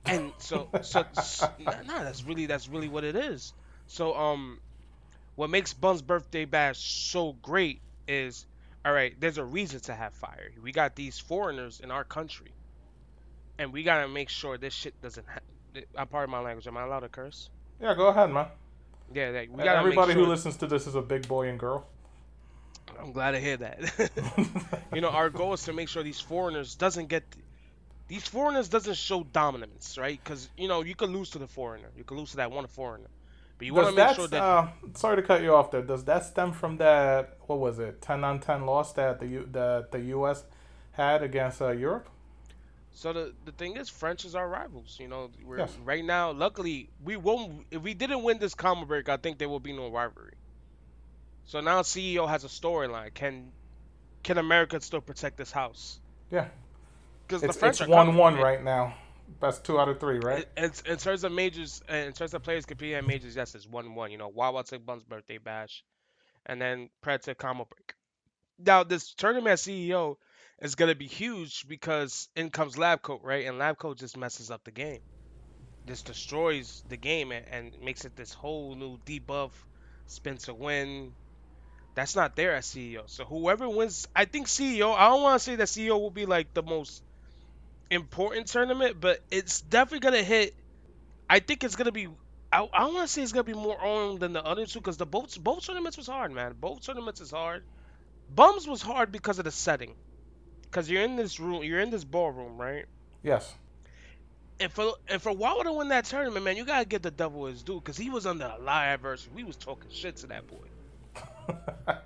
And 0.07 0.33
so, 0.37 0.71
so, 0.81 1.07
s- 1.17 1.49
nah, 1.57 1.81
nah, 1.83 2.03
that's 2.03 2.23
really 2.23 2.45
that's 2.45 2.67
really 2.67 2.87
what 2.89 3.03
it 3.03 3.15
is. 3.15 3.53
So, 3.87 4.15
um, 4.15 4.59
what 5.35 5.49
makes 5.49 5.73
Bum's 5.73 6.01
birthday 6.01 6.45
bash 6.45 6.79
so 6.79 7.33
great 7.33 7.81
is, 8.07 8.45
all 8.85 8.93
right, 8.93 9.19
there's 9.19 9.37
a 9.37 9.45
reason 9.45 9.79
to 9.81 9.95
have 9.95 10.13
fire. 10.13 10.51
We 10.61 10.71
got 10.71 10.95
these 10.95 11.19
foreigners 11.19 11.79
in 11.79 11.91
our 11.91 12.03
country, 12.05 12.55
and 13.57 13.71
we 13.73 13.83
gotta 13.83 14.07
make 14.07 14.29
sure 14.29 14.57
this 14.57 14.73
shit 14.73 14.99
doesn't. 15.01 15.25
Ha- 15.27 15.81
I'm 15.97 16.07
part 16.07 16.25
of 16.25 16.29
my 16.29 16.39
language. 16.39 16.67
Am 16.67 16.77
I 16.77 16.83
allowed 16.83 17.01
to 17.01 17.09
curse? 17.09 17.49
Yeah, 17.81 17.95
go 17.95 18.07
ahead, 18.07 18.29
man. 18.29 18.47
Yeah, 19.13 19.29
like, 19.29 19.49
we 19.51 19.63
gotta 19.63 19.79
Everybody 19.79 20.13
sure. 20.13 20.23
who 20.23 20.29
listens 20.29 20.57
to 20.57 20.67
this 20.67 20.87
is 20.87 20.95
a 20.95 21.01
big 21.01 21.27
boy 21.27 21.49
and 21.49 21.59
girl. 21.59 21.85
I'm 22.99 23.11
glad 23.11 23.31
to 23.31 23.39
hear 23.39 23.57
that. 23.57 24.11
you 24.93 25.01
know, 25.01 25.09
our 25.09 25.29
goal 25.29 25.53
is 25.53 25.63
to 25.63 25.73
make 25.73 25.89
sure 25.89 26.03
these 26.03 26.19
foreigners 26.19 26.75
doesn't 26.75 27.07
get 27.07 27.23
these 28.07 28.27
foreigners 28.27 28.67
doesn't 28.67 28.97
show 28.97 29.23
dominance, 29.23 29.97
right? 29.97 30.19
Because 30.23 30.49
you 30.57 30.67
know 30.67 30.83
you 30.83 30.95
could 30.95 31.09
lose 31.09 31.31
to 31.31 31.39
the 31.39 31.47
foreigner, 31.47 31.89
you 31.97 32.03
could 32.03 32.17
lose 32.17 32.31
to 32.31 32.37
that 32.37 32.51
one 32.51 32.67
foreigner, 32.67 33.07
but 33.57 33.65
you 33.65 33.73
want 33.73 33.89
to 33.89 33.95
make 33.95 34.15
sure 34.15 34.27
that 34.27 34.41
uh, 34.41 34.67
sorry 34.95 35.15
to 35.15 35.23
cut 35.23 35.41
you 35.41 35.55
off 35.55 35.71
there. 35.71 35.81
Does 35.81 36.03
that 36.05 36.25
stem 36.25 36.51
from 36.51 36.77
that? 36.77 37.37
What 37.47 37.59
was 37.59 37.79
it? 37.79 38.01
Ten 38.01 38.23
on 38.23 38.39
ten 38.39 38.65
loss 38.65 38.93
that 38.93 39.19
the 39.19 39.27
U, 39.27 39.47
that 39.51 39.91
the 39.91 39.99
U.S. 40.15 40.43
had 40.91 41.23
against 41.23 41.61
uh, 41.61 41.71
Europe. 41.71 42.09
So 42.93 43.13
the 43.13 43.35
the 43.45 43.51
thing 43.53 43.77
is, 43.77 43.89
French 43.89 44.25
is 44.25 44.35
our 44.35 44.47
rivals. 44.47 44.97
You 44.99 45.07
know, 45.07 45.31
we're 45.43 45.59
Yes. 45.59 45.77
right 45.77 46.03
now. 46.03 46.31
Luckily, 46.31 46.91
we 46.99 47.17
won't. 47.17 47.67
If 47.71 47.81
we 47.81 47.93
didn't 47.93 48.23
win 48.23 48.39
this 48.39 48.53
combo 48.55 48.85
break, 48.85 49.09
I 49.09 49.17
think 49.17 49.39
there 49.39 49.49
will 49.49 49.59
be 49.59 49.73
no 49.73 49.89
rivalry. 49.89 50.33
So 51.45 51.61
now 51.61 51.81
CEO 51.81 52.27
has 52.27 52.43
a 52.43 52.47
storyline. 52.47 53.13
Can 53.13 53.53
can 54.23 54.37
America 54.37 54.79
still 54.81 55.01
protect 55.01 55.37
this 55.37 55.51
house? 55.51 55.99
Yeah, 56.31 56.47
Because 57.27 57.43
the 57.43 57.53
French 57.53 57.81
it's 57.81 57.81
are 57.81 57.87
one 57.87 58.15
one 58.15 58.35
right 58.37 58.63
now. 58.63 58.95
That's 59.39 59.59
two 59.59 59.79
out 59.79 59.89
of 59.89 59.99
three, 59.99 60.19
right? 60.19 60.45
In, 60.57 60.71
in 60.85 60.97
terms 60.97 61.23
of 61.23 61.31
majors, 61.31 61.81
in 61.89 62.13
terms 62.13 62.33
of 62.33 62.43
players 62.43 62.65
competing 62.65 62.95
at 62.95 63.05
majors, 63.05 63.35
yes, 63.35 63.55
it's 63.55 63.67
one 63.67 63.95
one. 63.95 64.11
You 64.11 64.17
know, 64.17 64.27
Wawa 64.29 64.63
took 64.63 64.85
Bum's 64.85 65.03
birthday 65.03 65.37
bash, 65.37 65.83
and 66.45 66.61
then 66.61 66.89
Pred 67.03 67.21
took 67.21 67.37
combo 67.37 67.65
break. 67.65 67.93
Now 68.59 68.83
this 68.83 69.13
tournament 69.13 69.59
CEO 69.59 70.17
is 70.61 70.75
gonna 70.75 70.95
be 70.95 71.07
huge 71.07 71.67
because 71.67 72.29
in 72.35 72.49
comes 72.51 72.77
Lab 72.77 73.01
Coat, 73.01 73.21
right? 73.23 73.45
And 73.47 73.57
Lab 73.59 73.77
Coat 73.77 73.97
just 73.99 74.17
messes 74.17 74.51
up 74.51 74.63
the 74.63 74.71
game, 74.71 75.01
just 75.87 76.05
destroys 76.07 76.83
the 76.87 76.97
game 76.97 77.31
and, 77.31 77.45
and 77.47 77.75
makes 77.83 78.05
it 78.05 78.15
this 78.15 78.33
whole 78.33 78.75
new 78.75 78.97
debuff, 78.99 79.51
spin 80.07 80.37
to 80.39 80.53
win. 80.53 81.15
That's 81.95 82.15
not 82.15 82.35
there 82.35 82.55
at 82.55 82.63
CEO. 82.63 83.09
So 83.09 83.25
whoever 83.25 83.69
wins, 83.69 84.07
I 84.15 84.25
think 84.25 84.47
CEO. 84.47 84.95
I 84.95 85.09
don't 85.09 85.23
want 85.23 85.39
to 85.39 85.45
say 85.45 85.55
that 85.57 85.67
CEO 85.67 85.99
will 85.99 86.11
be 86.11 86.25
like 86.25 86.53
the 86.53 86.63
most 86.63 87.03
important 87.89 88.47
tournament, 88.47 88.99
but 88.99 89.19
it's 89.31 89.61
definitely 89.61 89.99
gonna 89.99 90.23
hit. 90.23 90.53
I 91.29 91.39
think 91.39 91.63
it's 91.63 91.75
gonna 91.75 91.91
be. 91.91 92.07
I, 92.51 92.67
I 92.73 92.85
want 92.87 93.07
to 93.07 93.07
say 93.07 93.23
it's 93.23 93.33
gonna 93.33 93.43
be 93.43 93.53
more 93.53 93.81
on 93.83 94.19
than 94.19 94.33
the 94.33 94.43
other 94.45 94.65
two 94.65 94.79
because 94.79 94.97
the 94.97 95.05
both 95.05 95.41
both 95.41 95.65
tournaments 95.65 95.97
was 95.97 96.07
hard, 96.07 96.31
man. 96.31 96.55
Both 96.59 96.85
tournaments 96.85 97.21
is 97.21 97.31
hard. 97.31 97.63
Bums 98.29 98.67
was 98.67 98.81
hard 98.81 99.11
because 99.11 99.39
of 99.39 99.45
the 99.45 99.51
setting, 99.51 99.95
because 100.71 100.89
you're 100.89 101.03
in 101.03 101.17
this 101.17 101.39
room, 101.39 101.63
you're 101.63 101.81
in 101.81 101.89
this 101.91 102.03
ballroom, 102.05 102.57
right? 102.57 102.85
Yes. 103.23 103.53
And 104.59 104.71
for 104.71 104.93
and 105.07 105.21
for 105.21 105.31
Wawa 105.33 105.63
to 105.65 105.73
win 105.73 105.89
that 105.89 106.05
tournament, 106.05 106.45
man, 106.45 106.55
you 106.55 106.65
gotta 106.65 106.85
give 106.85 107.01
the 107.01 107.11
devil 107.11 107.45
his 107.47 107.63
due 107.63 107.75
because 107.75 107.97
he 107.97 108.09
was 108.09 108.25
under 108.25 108.45
a 108.45 108.61
lot 108.63 108.87
of 108.87 108.93
adversity. 108.93 109.31
We 109.35 109.43
was 109.43 109.57
talking 109.57 109.89
shit 109.91 110.17
to 110.17 110.27
that 110.27 110.47
boy. 110.47 110.67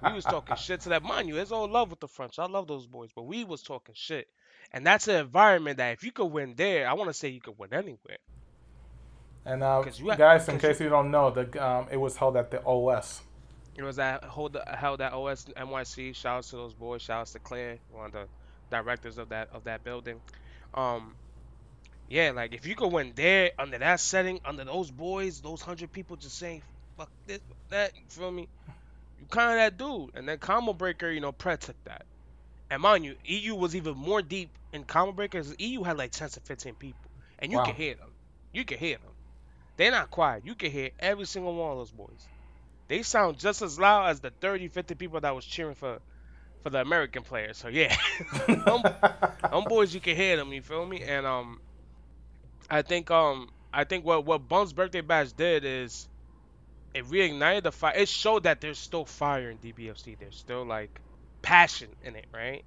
We 0.08 0.14
was 0.14 0.24
talking 0.24 0.56
shit 0.56 0.82
to 0.82 0.90
that. 0.90 1.04
Mind 1.04 1.28
you, 1.28 1.38
it's 1.38 1.52
all 1.52 1.68
love 1.68 1.90
with 1.92 2.00
the 2.00 2.08
French. 2.08 2.40
I 2.40 2.46
love 2.48 2.68
those 2.68 2.88
boys, 2.88 3.12
but 3.16 3.24
we 3.24 3.44
was 3.44 3.62
talking 3.62 3.94
shit. 3.96 4.28
And 4.72 4.86
that's 4.86 5.08
an 5.08 5.18
environment 5.18 5.78
that 5.78 5.92
if 5.94 6.04
you 6.04 6.12
could 6.12 6.26
win 6.28 6.56
there, 6.56 6.88
I 6.88 6.94
want 6.94 7.10
to 7.10 7.14
say 7.14 7.30
you 7.30 7.42
could 7.42 7.58
win 7.60 7.74
anywhere. 7.74 8.18
And 9.46 9.62
uh, 9.62 9.84
'Cause 9.84 10.00
you 10.00 10.10
ha- 10.10 10.16
guys, 10.16 10.50
in 10.50 10.58
case 10.58 10.80
you 10.80 10.90
don't 10.90 11.12
know, 11.12 11.30
the 11.30 11.64
um, 11.64 11.88
it 11.92 11.98
was 11.98 12.18
held 12.18 12.36
at 12.38 12.50
the 12.50 12.64
OS. 12.66 13.22
It 13.78 13.84
was 13.84 13.98
that 13.98 14.24
hold 14.24 14.58
held 14.66 15.02
at 15.02 15.14
OS 15.14 15.46
NYC. 15.56 16.16
Shout 16.16 16.38
outs 16.38 16.50
to 16.52 16.56
those 16.56 16.74
boys. 16.74 17.02
Shout 17.02 17.22
outs 17.22 17.34
to 17.34 17.40
Claire, 17.40 17.78
one 17.92 18.06
of 18.08 18.12
the 18.14 18.28
directors 18.70 19.18
of 19.18 19.30
that 19.30 19.50
of 19.52 19.66
that 19.66 19.84
building. 19.84 20.22
Um, 20.74 21.18
yeah, 22.08 22.32
like 22.32 22.54
if 22.54 22.66
you 22.66 22.76
could 22.76 22.92
win 22.92 23.14
there 23.16 23.52
under 23.60 23.78
that 23.80 24.00
setting, 24.00 24.40
under 24.46 24.64
those 24.66 24.92
boys, 24.92 25.42
those 25.42 25.62
hundred 25.62 25.92
people 25.92 26.18
just 26.18 26.38
saying 26.38 26.64
fuck 26.98 27.12
this, 27.26 27.40
fuck 27.48 27.58
that. 27.70 27.92
You 27.96 28.06
feel 28.10 28.32
me? 28.32 28.50
You 29.18 29.28
kind 29.28 29.52
of 29.52 29.58
that 29.58 29.78
dude. 29.78 30.12
And 30.16 30.28
then 30.28 30.40
Combo 30.40 30.74
Breaker, 30.74 31.10
you 31.12 31.22
know, 31.22 31.34
Pred 31.34 31.60
took 31.60 31.78
that. 31.86 32.04
And 32.70 32.82
mind 32.82 33.06
you, 33.06 33.16
EU 33.26 33.56
was 33.56 33.76
even 33.76 33.96
more 33.98 34.22
deep 34.22 34.58
in 34.74 34.84
Combo 34.86 35.14
Breakers. 35.14 35.54
EU 35.60 35.84
had 35.84 35.98
like 35.98 36.12
ten 36.12 36.30
to 36.30 36.42
fifteen 36.42 36.76
people, 36.76 37.12
and 37.40 37.52
you 37.52 37.60
Wow. 37.60 37.62
can 37.62 37.76
hear 37.76 37.96
them. 37.96 38.14
You 38.54 38.66
can 38.66 38.78
hear 38.80 38.98
them. 38.98 39.14
They're 39.78 39.92
not 39.92 40.12
quiet. 40.12 40.46
You 40.46 40.56
can 40.56 40.72
hear 40.72 40.92
every 41.00 41.26
single 41.26 41.56
one 41.56 41.72
of 41.72 41.78
those 41.78 41.92
boys. 41.92 42.30
They 42.88 43.04
sound 43.04 43.40
just 43.40 43.62
as 43.62 43.80
loud 43.80 44.10
as 44.10 44.22
the 44.22 44.32
30, 44.32 44.68
50 44.70 44.96
people 44.96 45.20
that 45.22 45.36
was 45.36 45.46
cheering 45.46 45.76
for 45.76 46.02
for 46.66 46.72
the 46.72 46.82
American 46.82 47.22
players. 47.22 47.58
So 47.58 47.68
yeah, 47.68 47.96
them, 48.48 48.82
them 49.52 49.64
boys 49.66 49.94
you 49.94 50.02
can 50.02 50.16
hear 50.16 50.36
them. 50.36 50.52
You 50.52 50.64
feel 50.64 50.84
me? 50.84 51.04
And 51.04 51.24
um, 51.24 51.60
I 52.68 52.82
think 52.82 53.12
um, 53.12 53.50
I 53.72 53.84
think 53.84 54.04
what 54.04 54.26
what 54.26 54.48
Bum's 54.50 54.74
birthday 54.74 55.02
bash 55.02 55.32
did 55.34 55.64
is 55.64 56.08
it 56.96 57.06
reignited 57.06 57.62
the 57.62 57.72
fire. 57.72 57.94
It 57.96 58.10
showed 58.10 58.44
that 58.44 58.62
there's 58.62 58.80
still 58.80 59.06
fire 59.06 59.52
in 59.52 59.60
DBFZ. 59.60 60.18
There's 60.18 60.36
still 60.36 60.66
like 60.66 61.00
passion 61.44 61.90
in 62.04 62.16
it, 62.16 62.26
right? 62.34 62.66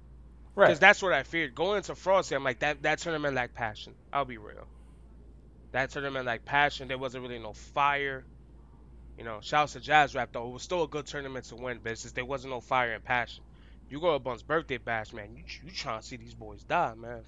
Because 0.55 0.69
right. 0.69 0.79
that's 0.79 1.03
what 1.03 1.11
I 1.11 1.23
feared. 1.23 1.53
Going 1.53 1.75
into 1.75 1.93
Frosty, 1.93 2.35
I'm 2.35 2.43
like, 2.45 2.59
that, 2.59 2.81
that 2.83 2.99
tournament 2.99 3.35
lacked 3.35 3.53
passion. 3.53 3.95
I'll 4.13 4.25
be 4.25 4.37
real. 4.37 4.65
That 5.73 5.89
tournament 5.89 6.25
lacked 6.25 6.45
passion. 6.45 6.87
There 6.87 6.97
wasn't 6.97 7.23
really 7.23 7.39
no 7.39 7.51
fire. 7.51 8.23
You 9.17 9.25
know, 9.25 9.39
shouts 9.41 9.73
to 9.73 9.81
Jazz 9.81 10.15
Rap, 10.15 10.29
though. 10.31 10.47
It 10.47 10.53
was 10.53 10.63
still 10.63 10.83
a 10.83 10.87
good 10.87 11.05
tournament 11.05 11.45
to 11.45 11.55
win, 11.55 11.79
but 11.83 11.91
it's 11.91 12.03
just 12.03 12.15
there 12.15 12.25
wasn't 12.25 12.53
no 12.53 12.61
fire 12.61 12.93
and 12.93 13.03
passion. 13.03 13.43
You 13.89 13.99
go 13.99 14.13
to 14.13 14.19
Bum's 14.19 14.43
birthday 14.43 14.77
bash, 14.77 15.13
man, 15.13 15.35
you, 15.35 15.43
you 15.65 15.71
trying 15.71 16.01
to 16.01 16.05
see 16.05 16.17
these 16.17 16.35
boys 16.35 16.63
die, 16.63 16.93
man. 16.95 17.23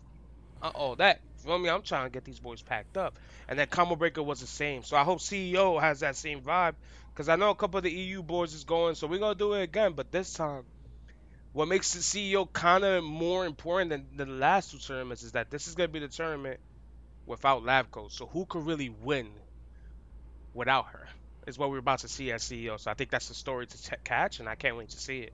Uh-oh, 0.62 0.96
that. 0.96 1.22
Feel 1.38 1.58
me? 1.58 1.70
I'm 1.70 1.82
trying 1.82 2.06
to 2.06 2.12
get 2.12 2.24
these 2.24 2.40
boys 2.40 2.62
packed 2.62 2.98
up. 2.98 3.18
And 3.48 3.58
that 3.58 3.72
Combo 3.72 3.96
Breaker 3.96 4.22
was 4.22 4.42
the 4.42 4.48
same. 4.48 4.84
So 4.84 4.96
I 4.96 5.04
hope 5.04 5.20
CEO 5.20 5.82
has 5.82 6.02
that 6.02 6.16
same 6.16 6.42
vibe. 6.42 6.76
Because 7.14 7.30
I 7.30 7.36
know 7.36 7.50
a 7.50 7.56
couple 7.56 7.80
of 7.80 7.84
the 7.84 7.92
EU 7.92 8.22
boys 8.22 8.54
is 8.54 8.64
going, 8.64 8.96
so 8.96 9.08
we're 9.08 9.20
going 9.20 9.34
to 9.34 9.38
do 9.40 9.54
it 9.54 9.64
again. 9.64 9.94
But 9.94 10.12
this 10.12 10.34
time, 10.34 10.64
what 11.52 11.68
makes 11.68 11.94
the 11.94 12.00
CEO 12.00 12.52
kind 12.52 12.84
of 12.84 13.04
more 13.04 13.46
important 13.46 13.90
than, 13.90 14.06
than 14.16 14.30
the 14.30 14.36
last 14.36 14.72
two 14.72 14.78
tournaments 14.78 15.24
is 15.24 15.32
that 15.32 15.50
this 15.50 15.68
is 15.68 15.74
going 15.74 15.90
to 15.90 15.94
be 15.94 16.00
the 16.00 16.08
tournament 16.08 16.60
without 17.26 17.64
lab 17.64 17.90
coat. 17.90 18.12
So 18.12 18.28
who 18.28 18.46
could 18.46 18.66
really 18.66 18.90
win 18.90 19.30
without 20.54 20.88
her? 20.88 21.08
Is 21.48 21.58
what 21.58 21.72
we're 21.72 21.80
about 21.80 22.00
to 22.00 22.08
see 22.08 22.32
as 22.32 22.44
CEO. 22.44 22.80
So 22.80 22.92
I 22.92 22.94
think 22.94 23.10
that's 23.10 23.28
the 23.30 23.34
story 23.34 23.66
to 23.66 23.84
t- 23.84 23.96
catch, 24.04 24.40
and 24.40 24.48
I 24.48 24.54
can't 24.54 24.78
wait 24.78 24.90
to 24.90 25.00
see 25.00 25.22
it. 25.22 25.34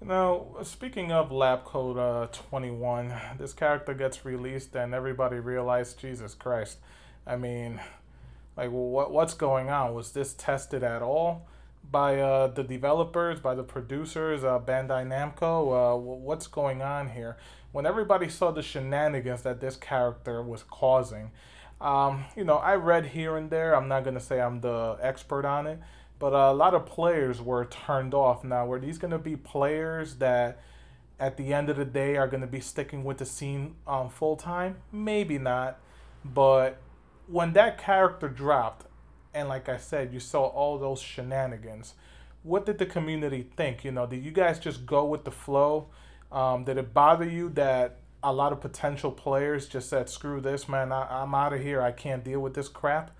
Now, 0.00 0.46
speaking 0.62 1.10
of 1.10 1.32
Lab 1.32 1.64
Coat 1.64 1.98
uh, 1.98 2.28
21, 2.28 3.12
this 3.38 3.52
character 3.52 3.94
gets 3.94 4.24
released, 4.24 4.76
and 4.76 4.94
everybody 4.94 5.40
realized, 5.40 5.98
Jesus 5.98 6.34
Christ. 6.34 6.78
I 7.26 7.36
mean, 7.36 7.80
like, 8.56 8.70
what 8.70 9.10
what's 9.10 9.34
going 9.34 9.70
on? 9.70 9.94
Was 9.94 10.12
this 10.12 10.34
tested 10.34 10.84
at 10.84 11.02
all 11.02 11.48
by 11.90 12.20
uh, 12.20 12.46
the 12.46 12.62
developers, 12.62 13.40
by 13.40 13.56
the 13.56 13.64
producers, 13.64 14.44
uh, 14.44 14.60
Bandai 14.60 15.04
Namco? 15.04 15.94
Uh, 15.94 15.96
what's 15.96 16.46
going 16.46 16.80
on 16.80 17.10
here? 17.10 17.36
When 17.72 17.84
everybody 17.84 18.28
saw 18.28 18.52
the 18.52 18.62
shenanigans 18.62 19.42
that 19.42 19.60
this 19.60 19.76
character 19.76 20.40
was 20.42 20.62
causing, 20.62 21.32
um, 21.80 22.24
you 22.36 22.44
know, 22.44 22.56
I 22.56 22.76
read 22.76 23.06
here 23.06 23.36
and 23.36 23.50
there. 23.50 23.74
I'm 23.74 23.88
not 23.88 24.04
gonna 24.04 24.20
say 24.20 24.40
I'm 24.40 24.60
the 24.60 24.96
expert 25.02 25.44
on 25.44 25.66
it, 25.66 25.80
but 26.18 26.32
a 26.32 26.52
lot 26.52 26.74
of 26.74 26.86
players 26.86 27.40
were 27.40 27.64
turned 27.64 28.14
off. 28.14 28.44
Now, 28.44 28.66
were 28.66 28.80
these 28.80 28.98
going 28.98 29.10
to 29.12 29.18
be 29.18 29.36
players 29.36 30.16
that 30.16 30.60
at 31.20 31.36
the 31.36 31.52
end 31.52 31.68
of 31.68 31.76
the 31.76 31.84
day 31.84 32.16
are 32.16 32.28
going 32.28 32.40
to 32.40 32.46
be 32.46 32.60
sticking 32.60 33.04
with 33.04 33.18
the 33.18 33.26
scene 33.26 33.76
um, 33.86 34.08
full 34.08 34.36
time? 34.36 34.76
Maybe 34.92 35.38
not. 35.38 35.78
But 36.24 36.78
when 37.26 37.52
that 37.52 37.78
character 37.78 38.28
dropped, 38.28 38.86
and 39.34 39.48
like 39.48 39.68
I 39.68 39.76
said, 39.76 40.12
you 40.12 40.20
saw 40.20 40.46
all 40.46 40.78
those 40.78 41.00
shenanigans, 41.00 41.94
what 42.42 42.66
did 42.66 42.78
the 42.78 42.86
community 42.86 43.46
think? 43.56 43.84
You 43.84 43.92
know, 43.92 44.06
did 44.06 44.24
you 44.24 44.30
guys 44.30 44.58
just 44.58 44.86
go 44.86 45.04
with 45.04 45.24
the 45.24 45.30
flow? 45.30 45.88
Um, 46.32 46.64
did 46.64 46.78
it 46.78 46.92
bother 46.92 47.28
you 47.28 47.50
that 47.50 47.98
a 48.22 48.32
lot 48.32 48.52
of 48.52 48.60
potential 48.60 49.12
players 49.12 49.68
just 49.68 49.88
said, 49.88 50.08
screw 50.08 50.40
this, 50.40 50.68
man, 50.68 50.92
I, 50.92 51.22
am 51.22 51.34
out 51.34 51.52
of 51.52 51.60
here. 51.60 51.80
I 51.80 51.92
can't 51.92 52.24
deal 52.24 52.40
with 52.40 52.54
this 52.54 52.68
crap 52.68 53.12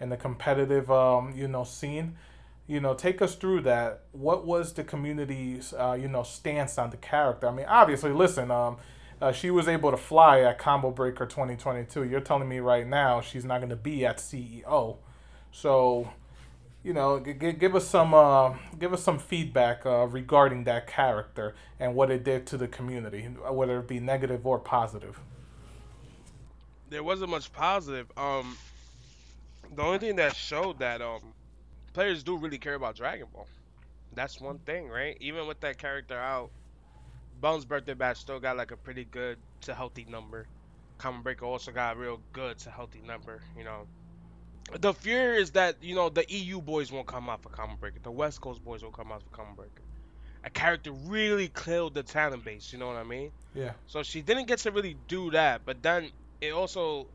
in 0.00 0.10
the 0.10 0.16
competitive, 0.16 0.90
um, 0.90 1.32
you 1.34 1.48
know, 1.48 1.64
scene? 1.64 2.16
You 2.66 2.80
know, 2.80 2.94
take 2.94 3.20
us 3.20 3.34
through 3.34 3.62
that. 3.62 4.02
What 4.12 4.46
was 4.46 4.72
the 4.72 4.84
community's, 4.84 5.72
uh, 5.72 5.96
you 6.00 6.08
know, 6.08 6.22
stance 6.22 6.78
on 6.78 6.90
the 6.90 6.96
character? 6.96 7.48
I 7.48 7.52
mean, 7.52 7.66
obviously, 7.66 8.12
listen, 8.12 8.50
um, 8.50 8.76
uh, 9.20 9.32
she 9.32 9.50
was 9.50 9.68
able 9.68 9.90
to 9.90 9.96
fly 9.96 10.40
at 10.40 10.58
Combo 10.58 10.90
Breaker 10.90 11.26
2022. 11.26 12.04
You're 12.04 12.20
telling 12.20 12.48
me 12.48 12.60
right 12.60 12.86
now 12.86 13.20
she's 13.20 13.44
not 13.44 13.58
going 13.58 13.70
to 13.70 13.76
be 13.76 14.06
at 14.06 14.18
CEO. 14.18 14.96
So, 15.50 16.10
you 16.82 16.92
know, 16.92 17.20
g- 17.20 17.52
give 17.52 17.74
us 17.74 17.86
some, 17.86 18.14
uh, 18.14 18.54
give 18.78 18.92
us 18.92 19.02
some 19.02 19.18
feedback 19.18 19.84
uh, 19.84 20.06
regarding 20.06 20.64
that 20.64 20.86
character 20.86 21.54
and 21.78 21.94
what 21.94 22.10
it 22.10 22.24
did 22.24 22.46
to 22.48 22.56
the 22.56 22.68
community, 22.68 23.22
whether 23.22 23.78
it 23.80 23.88
be 23.88 24.00
negative 24.00 24.46
or 24.46 24.58
positive. 24.58 25.20
There 26.90 27.02
wasn't 27.02 27.30
much 27.30 27.52
positive. 27.52 28.10
Um, 28.16 28.56
the 29.74 29.82
only 29.82 29.98
thing 29.98 30.16
that 30.16 30.36
showed 30.36 30.78
that 30.80 31.00
um 31.00 31.31
players 31.92 32.22
do 32.22 32.36
really 32.36 32.58
care 32.58 32.74
about 32.74 32.96
Dragon 32.96 33.26
Ball. 33.32 33.46
That's 34.14 34.40
one 34.40 34.56
mm-hmm. 34.56 34.64
thing, 34.64 34.88
right? 34.88 35.16
Even 35.20 35.46
with 35.46 35.60
that 35.60 35.78
character 35.78 36.18
out, 36.18 36.50
Bones 37.40 37.64
birthday 37.64 37.94
bash 37.94 38.18
still 38.18 38.38
got 38.38 38.56
like 38.56 38.70
a 38.70 38.76
pretty 38.76 39.04
good 39.04 39.36
to 39.62 39.74
healthy 39.74 40.06
number. 40.08 40.46
Combo 40.98 41.22
Breaker 41.22 41.44
also 41.44 41.72
got 41.72 41.96
a 41.96 41.98
real 41.98 42.20
good 42.32 42.58
to 42.58 42.70
healthy 42.70 43.00
number, 43.04 43.42
you 43.58 43.64
know. 43.64 43.86
The 44.78 44.94
fear 44.94 45.34
is 45.34 45.50
that, 45.52 45.82
you 45.82 45.96
know, 45.96 46.08
the 46.08 46.24
EU 46.28 46.60
boys 46.60 46.92
won't 46.92 47.08
come 47.08 47.28
out 47.28 47.42
for 47.42 47.48
Combo 47.48 47.74
Breaker. 47.74 47.98
The 48.00 48.12
West 48.12 48.40
Coast 48.40 48.64
boys 48.64 48.82
won't 48.82 48.94
come 48.94 49.10
out 49.10 49.24
for 49.24 49.30
Combo 49.30 49.62
Breaker. 49.62 49.82
A 50.44 50.50
character 50.50 50.92
really 50.92 51.48
killed 51.48 51.94
the 51.94 52.04
talent 52.04 52.44
base, 52.44 52.72
you 52.72 52.78
know 52.78 52.86
what 52.86 52.96
I 52.96 53.02
mean? 53.02 53.32
Yeah. 53.54 53.72
So 53.88 54.04
she 54.04 54.22
didn't 54.22 54.46
get 54.46 54.60
to 54.60 54.70
really 54.70 54.96
do 55.08 55.32
that, 55.32 55.62
but 55.64 55.82
then 55.82 56.10
it 56.40 56.52
also 56.52 57.08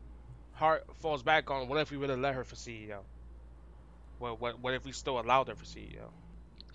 heart 0.52 0.84
falls 0.96 1.22
back 1.22 1.50
on 1.50 1.68
what 1.68 1.78
if 1.80 1.90
we 1.90 1.96
would 1.96 2.10
have 2.10 2.18
let 2.18 2.34
her 2.34 2.44
for 2.44 2.56
CEO? 2.56 2.98
What 4.18 4.40
what 4.40 4.60
what 4.60 4.74
if 4.74 4.84
we 4.84 4.92
still 4.92 5.20
allowed 5.20 5.48
her 5.48 5.56
for 5.56 5.64
CEO? 5.64 6.10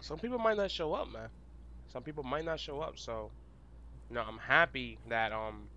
Some 0.02 0.20
people 0.20 0.40
might 0.40 0.58
not 0.58 0.72
show 0.72 0.94
up, 0.94 1.10
man. 1.12 1.30
Some 1.88 2.04
people 2.04 2.24
might 2.24 2.46
not 2.46 2.60
show 2.60 2.82
up. 2.82 3.00
So, 3.00 3.32
you 4.10 4.16
know, 4.16 4.24
I'm 4.28 4.38
happy 4.40 5.00
that 5.10 5.32
um, 5.32 5.70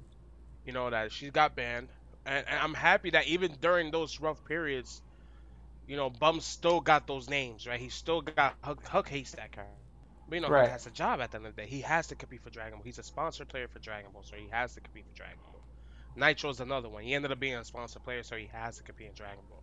you 0.64 0.72
know, 0.72 0.90
that 0.90 1.12
she 1.12 1.30
got 1.30 1.56
banned, 1.56 1.88
and, 2.26 2.44
and 2.48 2.60
I'm 2.60 2.74
happy 2.74 3.10
that 3.10 3.26
even 3.28 3.56
during 3.60 3.90
those 3.90 4.20
rough 4.20 4.44
periods, 4.44 5.02
you 5.86 5.96
know, 5.96 6.10
Bum 6.10 6.40
still 6.40 6.80
got 6.80 7.06
those 7.06 7.28
names, 7.30 7.66
right? 7.66 7.80
He 7.80 7.88
still 7.90 8.22
got 8.22 8.56
Hook, 8.64 8.86
Hook 8.88 9.08
hates 9.08 9.32
that 9.32 9.52
character. 9.52 9.72
But 10.28 10.36
you 10.36 10.42
know, 10.42 10.48
right. 10.48 10.64
he 10.64 10.70
has 10.70 10.86
a 10.86 10.90
job 10.90 11.20
at 11.20 11.30
the 11.30 11.38
end 11.38 11.46
of 11.46 11.54
the 11.56 11.62
day. 11.62 11.68
He 11.68 11.82
has 11.82 12.08
to 12.08 12.16
compete 12.16 12.42
for 12.42 12.50
Dragon 12.50 12.78
Ball. 12.78 12.84
He's 12.84 12.98
a 12.98 13.04
sponsored 13.04 13.48
player 13.48 13.68
for 13.68 13.78
Dragon 13.78 14.10
Ball, 14.12 14.24
so 14.24 14.36
he 14.36 14.48
has 14.50 14.74
to 14.74 14.80
compete 14.80 15.06
for 15.06 15.14
Dragon 15.14 15.38
Ball. 15.52 15.62
Nitro's 16.16 16.60
another 16.60 16.88
one. 16.88 17.04
He 17.04 17.14
ended 17.14 17.30
up 17.32 17.38
being 17.40 17.54
a 17.56 17.64
sponsored 17.64 18.02
player, 18.02 18.22
so 18.24 18.36
he 18.36 18.46
has 18.52 18.78
to 18.78 18.82
compete 18.82 19.08
in 19.08 19.14
Dragon 19.14 19.44
Ball. 19.48 19.62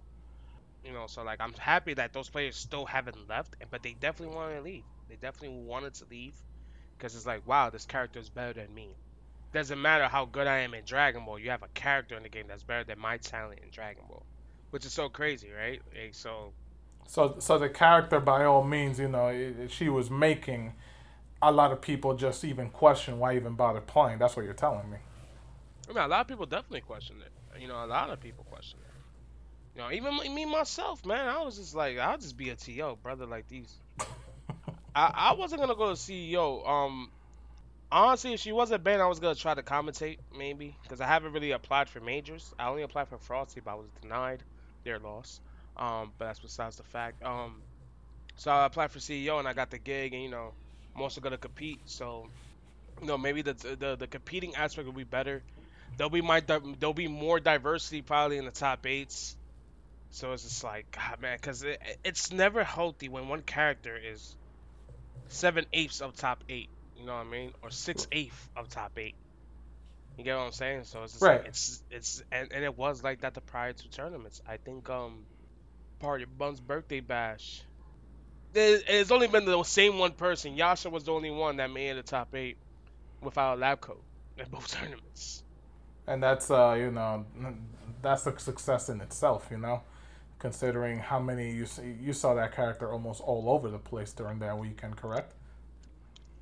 You 0.84 0.93
know, 0.93 1.08
so 1.08 1.24
like 1.24 1.39
I'm 1.39 1.54
happy 1.54 1.93
that 1.93 2.13
those 2.13 2.30
players 2.30 2.56
still 2.56 2.86
haven't 2.86 3.30
left, 3.30 3.56
but 3.72 3.84
they 3.84 3.93
definitely 3.93 4.36
wanted 4.36 4.56
to 4.56 4.62
leave. 4.62 4.84
They 5.10 5.15
definitely 5.15 5.58
wanted 5.63 5.93
to 5.96 6.06
leave 6.10 6.34
because 6.98 7.15
it's 7.15 7.26
like, 7.26 7.46
wow, 7.48 7.69
this 7.69 7.86
character 7.86 8.19
is 8.19 8.30
better 8.30 8.54
than 8.54 8.74
me. 8.74 8.89
Doesn't 9.54 9.82
matter 9.82 10.08
how 10.08 10.26
good 10.26 10.48
I 10.48 10.60
am 10.60 10.74
in 10.74 10.84
Dragon 10.84 11.26
Ball, 11.26 11.38
you 11.38 11.52
have 11.52 11.63
a 11.63 11.67
character 11.69 12.15
in 12.15 12.24
the 12.24 12.30
game 12.30 12.46
that's 12.48 12.63
better 12.63 12.84
than 12.84 12.98
my 13.00 13.17
talent 13.17 13.60
in 13.63 13.69
Dragon 13.69 14.04
Ball, 14.10 14.26
which 14.72 14.86
is 14.86 14.93
so 14.93 15.10
crazy, 15.10 15.50
right? 15.52 15.82
Like, 15.96 16.15
so. 16.15 16.54
So, 17.08 17.36
so 17.39 17.60
the 17.60 17.69
character, 17.69 18.19
by 18.19 18.46
all 18.46 18.63
means, 18.63 19.00
you 19.00 19.10
know, 19.10 19.28
it, 19.28 19.69
she 19.69 19.89
was 19.89 20.10
making 20.10 20.74
a 21.41 21.52
lot 21.52 21.72
of 21.72 21.82
people 21.82 22.15
just 22.15 22.43
even 22.43 22.69
question 22.69 23.19
why 23.19 23.36
even 23.36 23.54
bother 23.54 23.82
playing. 23.82 24.17
That's 24.17 24.36
what 24.36 24.46
you're 24.46 24.54
telling 24.54 24.89
me. 24.89 24.98
I 25.89 25.93
mean, 25.93 26.04
a 26.04 26.08
lot 26.08 26.22
of 26.22 26.28
people 26.28 26.46
definitely 26.46 26.82
question 26.82 27.17
it. 27.22 27.62
You 27.62 27.67
know, 27.67 27.84
a 27.84 27.86
lot 27.86 28.10
of 28.10 28.19
people 28.19 28.46
question 28.50 28.80
it. 28.82 28.83
You 29.76 29.82
know, 29.82 29.92
even 29.92 30.36
me 30.36 30.46
myself, 30.46 31.06
man, 31.06 31.28
I 31.28 31.42
was 31.42 31.58
just 31.58 31.74
like, 31.74 31.98
I'll 31.98 32.18
just 32.18 32.38
be 32.38 32.50
a 32.50 32.56
TO, 32.56 32.98
brother, 33.02 33.26
like 33.26 33.48
these. 33.48 33.74
I, 34.96 35.32
I 35.32 35.34
wasn't 35.34 35.62
gonna 35.62 35.76
go 35.76 35.88
to 35.88 35.94
CEO. 35.94 36.68
Um, 36.68 37.10
honestly, 37.92 38.34
if 38.34 38.40
she 38.40 38.52
wasn't 38.52 38.84
banned, 38.84 39.02
I 39.02 39.08
was 39.08 39.20
gonna 39.20 39.34
try 39.34 39.56
to 39.56 39.64
commentate 39.64 40.20
maybe 40.38 40.76
because 40.84 41.02
I 41.02 41.08
haven't 41.08 41.34
really 41.34 41.52
applied 41.52 41.90
for 41.90 42.00
majors. 42.00 42.54
I 42.60 42.68
only 42.68 42.84
applied 42.84 43.08
for 43.08 43.18
Frosty, 43.18 43.62
but 43.62 43.72
I 43.72 43.76
was 43.76 43.88
denied. 44.02 44.44
Their 44.84 45.00
loss. 45.00 45.40
Um, 45.78 46.12
but 46.18 46.26
that's 46.26 46.40
besides 46.40 46.76
the 46.76 46.84
fact. 46.84 47.24
Um, 47.24 47.62
so 48.36 48.52
I 48.52 48.66
applied 48.66 48.92
for 48.92 49.00
CEO 49.00 49.40
and 49.40 49.48
I 49.48 49.54
got 49.54 49.72
the 49.72 49.80
gig, 49.80 50.14
and 50.14 50.22
you 50.22 50.30
know, 50.30 50.54
I'm 50.96 51.02
also 51.02 51.20
gonna 51.20 51.38
compete. 51.38 51.80
So, 51.86 52.28
you 53.02 53.08
know, 53.08 53.18
maybe 53.18 53.42
the 53.42 53.54
the, 53.54 53.96
the 53.96 54.08
competing 54.08 54.56
aspect 54.56 54.86
will 54.86 54.94
be 54.94 55.04
better. 55.04 55.42
There'll 55.98 56.12
be 56.12 56.22
my 56.22 56.42
there'll 56.42 56.94
be 56.94 57.08
more 57.08 57.40
diversity 57.40 58.02
probably 58.02 58.38
in 58.38 58.46
the 58.46 58.52
top 58.52 58.86
eights. 58.86 59.36
So 60.13 60.32
it's 60.32 60.43
just 60.43 60.63
like, 60.63 60.86
God, 60.91 61.19
man, 61.21 61.38
because 61.41 61.63
it, 61.63 61.82
it's 62.04 62.32
never 62.32 62.63
healthy 62.63 63.10
when 63.10 63.30
one 63.30 63.41
character 63.41 63.97
is 63.97 64.36
seven 65.28 65.65
eighths 65.73 66.02
of 66.02 66.15
top 66.15 66.43
eight. 66.49 66.69
You 66.95 67.08
know 67.08 67.15
what 67.15 67.26
I 67.26 67.30
mean? 67.32 67.52
Or 67.63 67.71
six 67.71 68.06
eighths 68.12 68.47
of 68.56 68.69
top 68.69 68.91
eight. 68.97 69.15
You 70.15 70.23
get 70.23 70.38
what 70.38 70.43
I'm 70.43 70.52
saying? 70.52 70.84
So 70.84 71.02
it's 71.02 71.13
just 71.13 71.23
right. 71.23 71.39
Like, 71.39 71.47
it's 71.47 71.84
it's 71.89 72.23
and, 72.32 72.54
and 72.54 72.63
it 72.63 72.78
was 72.78 73.04
like 73.04 73.21
that 73.21 73.34
the 73.34 73.41
prior 73.41 73.73
two 73.73 73.89
tournaments. 73.89 74.39
I 74.47 74.58
think 74.58 74.88
um, 74.91 75.26
part 75.97 76.21
of 76.21 76.38
Bum's 76.38 76.62
birthday 76.62 76.99
bash. 76.99 77.63
it's 78.54 79.10
only 79.10 79.26
been 79.26 79.45
the 79.45 79.63
same 79.63 79.97
one 79.97 80.12
person. 80.12 80.56
Yasha 80.56 80.91
was 80.91 81.06
the 81.06 81.12
only 81.12 81.32
one 81.32 81.58
that 81.58 81.71
made 81.71 81.97
the 81.97 82.04
top 82.04 82.36
eight 82.36 82.58
without 83.19 83.58
a 83.58 83.60
lab 83.60 83.82
coat 83.82 84.04
in 84.38 84.45
both 84.52 84.67
tournaments. 84.80 85.43
And 86.06 86.21
that's 86.21 86.52
uh, 86.52 86.76
you 86.78 86.91
know, 86.91 87.26
that's 88.04 88.28
a 88.28 88.38
success 88.38 88.89
in 88.89 89.02
itself. 89.02 89.47
You 89.49 89.58
know 89.58 89.82
considering 90.44 91.00
how 91.00 91.20
many 91.20 91.50
you 91.54 91.66
see, 91.66 91.96
you 92.02 92.12
saw 92.12 92.34
that 92.34 92.54
character 92.54 92.92
almost 92.92 93.22
all 93.22 93.50
over 93.50 93.70
the 93.70 93.80
place 93.80 94.12
during 94.12 94.40
that 94.40 94.58
weekend, 94.58 94.98
correct? 94.98 95.34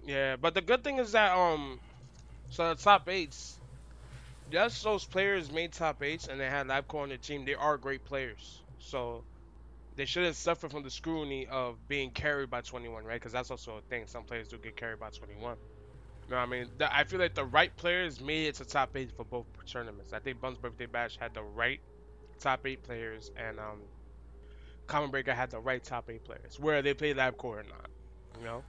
Yeah, 0.08 0.38
but 0.38 0.56
the 0.56 0.62
good 0.62 0.84
thing 0.84 0.98
is 0.98 1.12
that 1.12 1.38
um, 1.38 1.80
so 2.50 2.74
the 2.74 2.82
top 2.82 3.08
eights, 3.08 3.60
yes, 4.52 4.82
those 4.82 5.06
players 5.06 5.52
made 5.52 5.72
top 5.72 6.02
eights 6.02 6.28
and 6.28 6.40
they 6.40 6.50
had 6.50 6.66
LabCo 6.66 6.96
on 6.96 7.10
their 7.10 7.20
team. 7.20 7.46
They 7.46 7.54
are 7.54 7.78
great 7.78 8.04
players, 8.04 8.64
so 8.80 9.24
they 9.96 10.06
shouldn't 10.06 10.36
suffer 10.36 10.68
from 10.68 10.82
the 10.82 10.90
scrutiny 10.90 11.46
of 11.46 11.76
being 11.88 12.10
carried 12.10 12.50
by 12.50 12.62
21, 12.62 13.06
right? 13.06 13.14
Because 13.14 13.34
that's 13.34 13.52
also 13.52 13.78
a 13.78 13.82
thing. 13.82 14.06
Some 14.08 14.24
players 14.24 14.48
do 14.48 14.58
get 14.58 14.76
carried 14.76 15.00
by 15.00 15.12
21. 15.12 15.38
You 15.44 16.32
know 16.32 16.38
what 16.38 16.42
I 16.42 16.46
mean? 16.48 16.66
The, 16.80 16.92
I 16.92 17.04
feel 17.04 17.20
like 17.20 17.36
the 17.36 17.46
right 17.46 17.76
players 17.78 18.20
made 18.20 18.48
it 18.48 18.56
to 18.56 18.66
top 18.66 18.98
eight 18.98 19.12
for 19.12 19.26
both 19.26 19.46
tournaments. 19.68 20.12
I 20.12 20.18
think 20.18 20.42
Bum's 20.42 20.58
Birthday 20.58 20.88
Bash 20.88 21.20
had 21.20 21.36
the 21.36 21.44
right 21.44 21.80
top 22.42 22.66
eight 22.66 22.84
players, 22.84 23.32
and 23.38 23.60
um, 23.60 23.80
Combo 24.88 25.10
Breaker 25.10 25.34
had 25.34 25.52
the 25.52 25.60
right 25.60 25.84
top 25.84 26.10
eight 26.10 26.24
players, 26.24 26.60
where 26.60 26.82
they 26.82 26.94
played 26.94 27.18
LabCo 27.18 27.44
or 27.46 27.64
not. 27.64 27.90
You 28.40 28.46
know. 28.46 28.64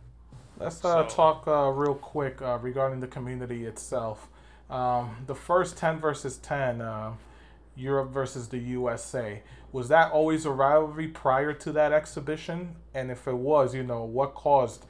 Let's 0.59 0.85
uh, 0.85 1.09
so, 1.09 1.15
talk 1.15 1.49
uh, 1.49 1.71
real 1.71 1.95
quick 1.95 2.41
uh, 2.43 2.59
regarding 2.61 3.01
the 3.01 3.07
community 3.07 3.65
itself. 3.65 4.29
Um, 4.71 5.17
the 5.27 5.35
first 5.35 5.77
ten 5.77 5.99
versus 5.99 6.37
ten, 6.37 6.81
uh, 6.81 7.15
Europe 7.75 8.11
versus 8.11 8.49
the 8.49 8.59
USA. 8.59 9.43
Was 9.73 9.89
that 9.89 10.13
always 10.13 10.45
a 10.45 10.51
rivalry 10.51 11.09
prior 11.09 11.55
to 11.55 11.73
that 11.73 11.93
exhibition? 11.93 12.77
And 12.93 13.11
if 13.11 13.27
it 13.27 13.35
was, 13.35 13.75
you 13.75 13.83
know, 13.83 14.05
what 14.05 14.35
caused 14.35 14.85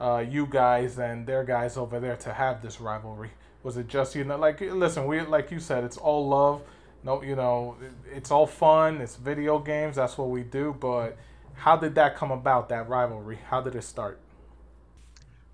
uh, 0.00 0.24
you 0.28 0.46
guys 0.46 0.98
and 0.98 1.26
their 1.26 1.44
guys 1.44 1.76
over 1.76 2.00
there 2.00 2.16
to 2.16 2.32
have 2.32 2.60
this 2.62 2.80
rivalry? 2.80 3.30
Was 3.62 3.76
it 3.76 3.86
just 3.86 4.16
you 4.16 4.24
know 4.24 4.36
like 4.36 4.60
listen 4.60 5.06
we 5.06 5.20
like 5.20 5.52
you 5.52 5.60
said 5.60 5.84
it's 5.84 5.96
all 5.96 6.28
love, 6.28 6.62
no 7.04 7.22
you 7.22 7.34
know 7.36 7.76
it's 8.12 8.30
all 8.30 8.46
fun 8.46 9.00
it's 9.00 9.16
video 9.16 9.58
games 9.58 9.96
that's 9.96 10.16
what 10.16 10.30
we 10.30 10.42
do 10.42 10.76
but 10.78 11.16
how 11.54 11.76
did 11.76 11.94
that 11.94 12.16
come 12.16 12.30
about 12.30 12.68
that 12.68 12.88
rivalry 12.88 13.38
how 13.48 13.60
did 13.60 13.74
it 13.74 13.82
start? 13.82 14.18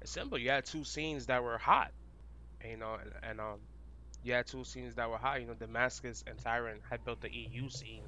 It's 0.01 0.11
simple. 0.11 0.39
You 0.39 0.51
had 0.51 0.65
two 0.65 0.85
scenes 0.85 1.27
that 1.27 1.43
were 1.43 1.59
hot, 1.59 1.91
you 2.65 2.77
know, 2.77 2.95
and, 2.95 3.13
and 3.23 3.41
um, 3.41 3.59
you 4.23 4.33
had 4.33 4.47
two 4.47 4.65
scenes 4.65 4.95
that 4.95 5.11
were 5.11 5.19
hot. 5.19 5.41
You 5.41 5.47
know, 5.47 5.55
Damascus 5.55 6.25
and 6.27 6.39
Tyrant 6.39 6.81
had 6.89 7.05
built 7.05 7.21
the 7.21 7.31
EU 7.31 7.69
scene, 7.69 8.05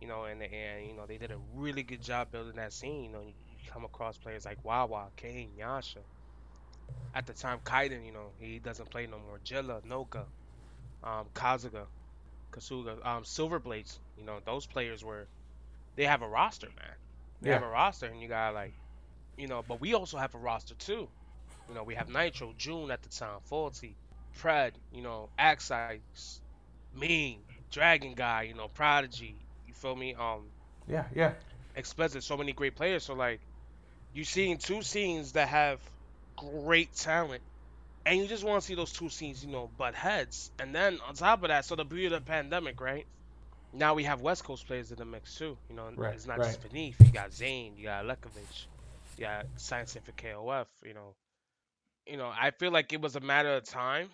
you 0.00 0.08
know, 0.08 0.24
and 0.24 0.42
and 0.42 0.86
you 0.86 0.94
know 0.94 1.06
they 1.06 1.18
did 1.18 1.30
a 1.30 1.38
really 1.54 1.82
good 1.82 2.02
job 2.02 2.32
building 2.32 2.56
that 2.56 2.72
scene. 2.72 3.04
You 3.04 3.10
know, 3.10 3.20
you, 3.20 3.34
you 3.62 3.70
come 3.70 3.84
across 3.84 4.16
players 4.16 4.44
like 4.44 4.58
Wawa, 4.64 5.08
Kane, 5.16 5.50
Yasha. 5.56 6.00
At 7.14 7.26
the 7.26 7.32
time, 7.32 7.60
Kaiden, 7.64 8.04
you 8.04 8.12
know, 8.12 8.30
he 8.40 8.58
doesn't 8.58 8.90
play 8.90 9.06
no 9.06 9.18
more. 9.18 9.38
Jilla, 9.44 9.80
Noka, 9.84 10.24
um, 11.04 11.26
Kazuga, 11.34 11.86
Kasuga, 12.50 13.04
um, 13.06 13.24
Silverblades. 13.24 13.98
You 14.16 14.24
know, 14.24 14.40
those 14.44 14.66
players 14.66 15.04
were, 15.04 15.28
they 15.96 16.04
have 16.06 16.22
a 16.22 16.28
roster, 16.28 16.68
man. 16.68 16.96
They 17.42 17.50
have 17.50 17.62
a 17.62 17.68
roster, 17.68 18.06
and 18.06 18.20
you 18.20 18.28
got 18.28 18.54
like, 18.54 18.74
you 19.36 19.48
know, 19.48 19.62
but 19.62 19.80
we 19.80 19.94
also 19.94 20.18
have 20.18 20.34
a 20.34 20.38
roster 20.38 20.74
too. 20.74 21.10
You 21.68 21.74
know, 21.74 21.84
we 21.84 21.94
have 21.94 22.08
Nitro, 22.08 22.52
June 22.56 22.90
at 22.90 23.02
the 23.02 23.10
time, 23.10 23.40
Faulty, 23.44 23.98
Pred, 24.36 24.76
you 24.90 25.02
know, 25.02 25.30
Axites, 25.38 26.30
Mean, 26.82 27.34
Dragon 27.62 28.06
Guy, 28.06 28.36
you 28.38 28.54
know, 28.54 28.68
Prodigy. 28.68 29.44
You 29.64 29.74
feel 29.74 29.94
me? 29.94 30.14
Um, 30.14 30.52
Yeah 30.86 31.04
yeah 31.14 31.32
Explicit, 31.74 32.22
so 32.22 32.36
many 32.36 32.52
great 32.52 32.76
players. 32.76 33.04
So 33.04 33.14
like, 33.14 33.40
you 34.12 34.24
seeing 34.24 34.58
two 34.58 34.82
scenes 34.82 35.32
that 35.32 35.48
have 35.48 35.82
great 36.36 36.94
talent, 36.94 37.42
and 38.06 38.18
you 38.18 38.26
just 38.26 38.44
want 38.44 38.60
to 38.60 38.66
see 38.66 38.74
those 38.74 38.92
two 38.92 39.08
scenes, 39.08 39.44
you 39.44 39.50
know, 39.50 39.70
butt 39.76 39.94
heads. 39.94 40.50
And 40.58 40.74
then 40.74 40.98
on 41.06 41.14
top 41.14 41.42
of 41.42 41.48
that, 41.48 41.64
so 41.64 41.76
the 41.76 41.84
beauty 41.84 42.06
of 42.06 42.12
the 42.12 42.20
pandemic, 42.20 42.80
right? 42.80 43.06
Now 43.72 43.94
we 43.94 44.04
have 44.04 44.20
West 44.20 44.44
Coast 44.44 44.66
players 44.66 44.90
in 44.90 44.98
the 44.98 45.04
mix 45.04 45.36
too. 45.36 45.56
You 45.68 45.76
know, 45.76 45.90
Right, 45.94 46.14
it's 46.14 46.26
not 46.26 46.38
right. 46.38 46.46
just 46.46 46.62
Beneath. 46.62 47.00
You 47.00 47.12
got 47.12 47.32
Zane, 47.32 47.74
you 47.76 47.84
got 47.84 48.04
Lekovic, 48.04 48.66
you 49.16 49.24
got 49.24 49.46
Scientific 49.56 50.16
KOF. 50.16 50.66
You 50.84 50.94
know, 50.94 51.14
you 52.06 52.16
know, 52.16 52.32
I 52.36 52.50
feel 52.50 52.72
like 52.72 52.92
it 52.92 53.00
was 53.00 53.16
a 53.16 53.20
matter 53.20 53.54
of 53.54 53.64
time. 53.64 54.08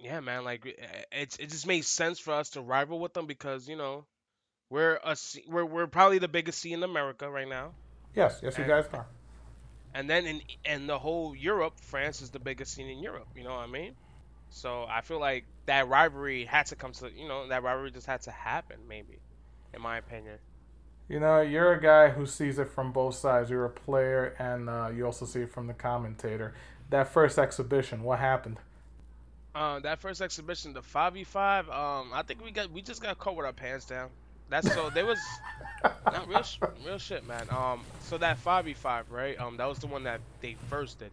Yeah, 0.00 0.20
man. 0.20 0.44
Like 0.44 0.66
eh, 0.66 0.70
eh, 0.78 0.84
it, 1.12 1.34
it, 1.34 1.36
it 1.44 1.50
just 1.50 1.66
made 1.66 1.84
sense 1.84 2.18
for 2.18 2.32
us 2.34 2.50
to 2.50 2.60
rival 2.60 2.98
with 2.98 3.14
them 3.14 3.26
because 3.26 3.68
you 3.68 3.76
know 3.76 4.04
we're 4.70 4.98
a 5.04 5.16
we're 5.48 5.64
we're 5.64 5.86
probably 5.86 6.18
the 6.18 6.28
biggest 6.28 6.58
C 6.60 6.72
in 6.72 6.82
America 6.82 7.30
right 7.30 7.48
now, 7.48 7.72
yes 8.14 8.40
yes 8.42 8.58
you 8.58 8.64
guys 8.64 8.86
are. 8.92 9.06
And 9.94 10.08
then 10.08 10.26
in 10.26 10.40
in 10.64 10.86
the 10.86 10.98
whole 10.98 11.34
Europe, 11.34 11.74
France 11.80 12.22
is 12.22 12.30
the 12.30 12.38
biggest 12.38 12.74
scene 12.74 12.88
in 12.88 12.98
Europe. 12.98 13.28
You 13.36 13.44
know 13.44 13.54
what 13.54 13.60
I 13.60 13.66
mean? 13.66 13.94
So 14.50 14.86
I 14.88 15.00
feel 15.02 15.20
like 15.20 15.44
that 15.66 15.88
rivalry 15.88 16.44
had 16.44 16.66
to 16.66 16.76
come 16.76 16.92
to 16.92 17.10
you 17.10 17.28
know 17.28 17.48
that 17.48 17.62
rivalry 17.62 17.90
just 17.90 18.06
had 18.06 18.22
to 18.22 18.30
happen 18.30 18.78
maybe, 18.88 19.18
in 19.74 19.82
my 19.82 19.98
opinion. 19.98 20.38
You 21.08 21.20
know, 21.20 21.40
you're 21.40 21.72
a 21.72 21.80
guy 21.80 22.10
who 22.10 22.26
sees 22.26 22.58
it 22.58 22.68
from 22.68 22.92
both 22.92 23.14
sides. 23.14 23.48
You're 23.48 23.64
a 23.64 23.70
player, 23.70 24.34
and 24.38 24.68
uh, 24.68 24.90
you 24.94 25.06
also 25.06 25.24
see 25.24 25.40
it 25.40 25.50
from 25.50 25.66
the 25.66 25.72
commentator. 25.72 26.54
That 26.90 27.08
first 27.08 27.38
exhibition, 27.38 28.02
what 28.02 28.18
happened? 28.18 28.58
Uh, 29.54 29.80
that 29.80 29.98
first 29.98 30.20
exhibition, 30.20 30.74
the 30.74 30.82
five 30.82 31.14
v 31.14 31.24
five, 31.24 31.68
um, 31.70 32.10
I 32.12 32.22
think 32.22 32.44
we 32.44 32.50
got 32.50 32.70
we 32.70 32.82
just 32.82 33.02
got 33.02 33.18
caught 33.18 33.36
with 33.36 33.46
our 33.46 33.52
pants 33.52 33.86
down. 33.86 34.10
That's 34.48 34.72
so 34.72 34.90
there 34.90 35.04
was 35.06 35.18
not 36.06 36.28
real 36.28 36.42
sh- 36.42 36.58
real 36.86 36.98
shit, 36.98 37.26
man. 37.26 37.46
Um, 37.50 37.82
so 38.00 38.18
that 38.18 38.38
five 38.38 38.64
v 38.64 38.74
five, 38.74 39.10
right? 39.10 39.38
Um, 39.38 39.56
that 39.58 39.68
was 39.68 39.78
the 39.78 39.86
one 39.86 40.04
that 40.04 40.20
they 40.40 40.56
first 40.68 40.98
did. 40.98 41.10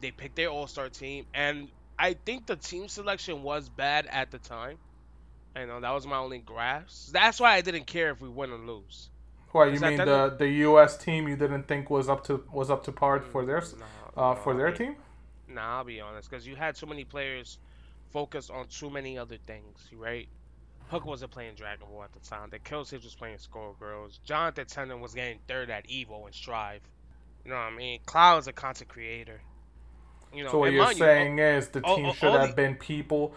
They 0.00 0.10
picked 0.10 0.36
their 0.36 0.48
all 0.48 0.66
star 0.66 0.88
team, 0.88 1.26
and 1.34 1.68
I 1.98 2.14
think 2.14 2.46
the 2.46 2.56
team 2.56 2.88
selection 2.88 3.42
was 3.42 3.68
bad 3.68 4.06
at 4.10 4.30
the 4.30 4.38
time. 4.38 4.78
You 5.56 5.66
know, 5.66 5.80
that 5.80 5.92
was 5.92 6.06
my 6.06 6.16
only 6.16 6.38
grasp. 6.38 7.12
That's 7.12 7.38
why 7.38 7.54
I 7.54 7.60
didn't 7.60 7.86
care 7.86 8.10
if 8.10 8.20
we 8.20 8.28
win 8.28 8.50
or 8.50 8.58
lose. 8.58 9.08
What 9.52 9.72
you 9.72 9.78
mean 9.78 9.98
the 9.98 10.34
the 10.36 10.48
U.S. 10.48 10.96
team 10.96 11.28
you 11.28 11.36
didn't 11.36 11.68
think 11.68 11.90
was 11.90 12.08
up 12.08 12.24
to 12.24 12.42
was 12.52 12.70
up 12.70 12.82
to 12.84 12.92
par 12.92 13.20
for 13.20 13.44
their 13.46 13.60
No, 13.60 14.20
uh, 14.22 14.34
for 14.34 14.52
I 14.54 14.56
their 14.56 14.66
mean- 14.68 14.76
team? 14.76 14.96
Nah, 15.46 15.76
I'll 15.78 15.84
be 15.84 16.00
honest, 16.00 16.28
because 16.28 16.44
you 16.46 16.56
had 16.56 16.74
too 16.74 16.86
many 16.86 17.04
players 17.04 17.58
focused 18.10 18.50
on 18.50 18.66
too 18.66 18.90
many 18.90 19.16
other 19.18 19.36
things, 19.46 19.78
right? 19.92 20.26
Hook 20.88 21.06
wasn't 21.06 21.30
playing 21.32 21.54
Dragon 21.54 21.86
Ball 21.90 22.04
at 22.04 22.12
the 22.12 22.20
time. 22.20 22.48
The 22.50 22.58
Kill 22.58 22.84
Switch 22.84 23.04
was 23.04 23.14
playing 23.14 23.38
Skullgirls. 23.38 24.18
Jonathan 24.24 24.66
Tennant 24.66 25.00
was 25.00 25.14
getting 25.14 25.38
third 25.48 25.70
at 25.70 25.86
Evo 25.88 26.26
and 26.26 26.34
Strive. 26.34 26.80
You 27.44 27.50
know 27.50 27.56
what 27.56 27.72
I 27.72 27.76
mean? 27.76 28.00
Cloud 28.06 28.38
is 28.38 28.46
a 28.48 28.52
content 28.52 28.88
creator. 28.88 29.40
You 30.32 30.44
know, 30.44 30.50
So 30.50 30.58
what 30.58 30.72
you're 30.72 30.82
mind 30.82 30.98
you, 30.98 31.04
saying 31.04 31.38
is 31.38 31.68
the 31.68 31.80
all- 31.82 31.96
team 31.96 32.06
all- 32.06 32.12
should 32.12 32.28
all 32.30 32.38
have 32.38 32.50
the- 32.50 32.56
been 32.56 32.74
people 32.76 33.34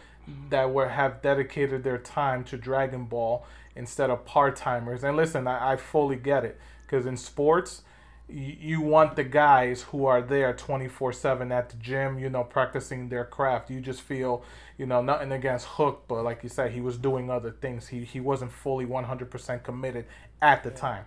that 0.49 0.69
were 0.71 0.89
have 0.89 1.21
dedicated 1.21 1.83
their 1.83 1.97
time 1.97 2.43
to 2.45 2.57
Dragon 2.57 3.05
Ball 3.05 3.45
instead 3.75 4.09
of 4.09 4.25
part 4.25 4.55
timers. 4.55 5.03
And 5.03 5.15
listen, 5.15 5.47
I, 5.47 5.73
I 5.73 5.75
fully 5.77 6.15
get 6.17 6.43
it 6.43 6.59
because 6.85 7.05
in 7.05 7.15
sports, 7.17 7.83
you, 8.29 8.81
want 8.81 9.15
the 9.15 9.23
guys 9.23 9.83
who 9.83 10.05
are 10.05 10.21
there 10.21 10.53
24 10.53 11.13
7 11.13 11.51
at 11.51 11.69
the 11.69 11.77
gym, 11.77 12.19
you 12.19 12.29
know, 12.29 12.43
practicing 12.43 13.09
their 13.09 13.25
craft. 13.25 13.69
You 13.69 13.79
just 13.79 14.01
feel, 14.01 14.43
you 14.77 14.85
know, 14.85 15.01
nothing 15.01 15.31
against 15.31 15.65
Hook, 15.65 16.03
but 16.07 16.23
like 16.23 16.43
you 16.43 16.49
said, 16.49 16.71
he 16.71 16.81
was 16.81 16.97
doing 16.97 17.29
other 17.29 17.51
things. 17.51 17.87
He, 17.87 18.03
he 18.03 18.19
wasn't 18.19 18.51
fully 18.51 18.85
100% 18.85 19.63
committed 19.63 20.05
at 20.41 20.63
the 20.63 20.71
time. 20.71 21.05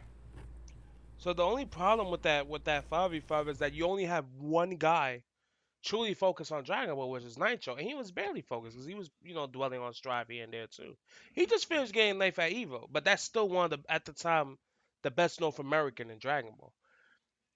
So 1.19 1.35
the 1.35 1.45
only 1.45 1.67
problem 1.67 2.11
with 2.11 2.23
that 2.23 2.49
with 2.49 2.65
that 2.65 2.85
five 2.85 3.11
v 3.11 3.21
five 3.21 3.47
is 3.49 3.59
that 3.59 3.75
you 3.75 3.85
only 3.85 4.07
have 4.07 4.25
one 4.39 4.77
guy 4.77 5.23
truly 5.85 6.15
focused 6.15 6.51
on 6.51 6.65
Dragon 6.65 6.95
Ball, 6.95 7.11
which 7.11 7.25
is 7.25 7.39
Nitro, 7.39 7.75
and 7.75 7.87
he 7.87 7.95
was 7.95 8.11
barely 8.11 8.41
focused 8.41 8.75
because 8.75 8.87
he 8.87 8.95
was 8.95 9.11
you 9.23 9.35
know 9.35 9.47
dwelling 9.47 9.81
on 9.81 9.93
Strive 9.93 10.29
here 10.29 10.45
and 10.45 10.53
there 10.53 10.67
too. 10.67 10.97
He 11.35 11.45
just 11.45 11.69
finished 11.69 11.93
getting 11.93 12.19
life 12.19 12.39
at 12.39 12.53
Evo, 12.53 12.89
but 12.91 13.05
that's 13.05 13.23
still 13.23 13.51
one 13.51 13.67
of 13.67 13.71
the 13.71 13.93
at 13.93 14.07
the 14.07 14.15
time 14.15 14.57
the 15.03 15.11
best 15.11 15.43
North 15.43 15.59
American 15.59 16.09
in 16.09 16.19
Dragon 16.19 16.53
Ball. 16.59 16.73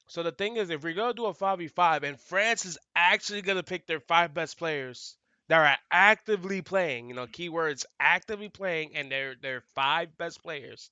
So 0.06 0.22
the 0.22 0.32
thing 0.32 0.56
is, 0.56 0.70
if 0.70 0.82
we're 0.82 0.94
gonna 0.94 1.12
do 1.14 1.26
a 1.26 1.34
five 1.34 1.58
v 1.58 1.68
five, 1.68 2.04
and 2.04 2.18
France 2.20 2.64
is 2.64 2.78
actually 2.96 3.42
gonna 3.42 3.62
pick 3.62 3.86
their 3.86 4.00
five 4.00 4.32
best 4.32 4.56
players 4.58 5.16
that 5.48 5.58
are 5.58 5.78
actively 5.90 6.62
playing, 6.62 7.08
you 7.08 7.14
know, 7.14 7.26
keywords 7.26 7.84
actively 8.00 8.48
playing, 8.48 8.96
and 8.96 9.10
they're 9.10 9.34
they're 9.34 9.60
five 9.74 10.16
best 10.16 10.42
players. 10.42 10.90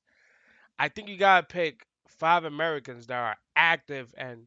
I 0.78 0.88
think 0.88 1.08
you 1.08 1.16
gotta 1.18 1.46
pick 1.46 1.86
five 2.08 2.44
Americans 2.44 3.06
that 3.08 3.18
are 3.18 3.36
active 3.56 4.14
and 4.18 4.46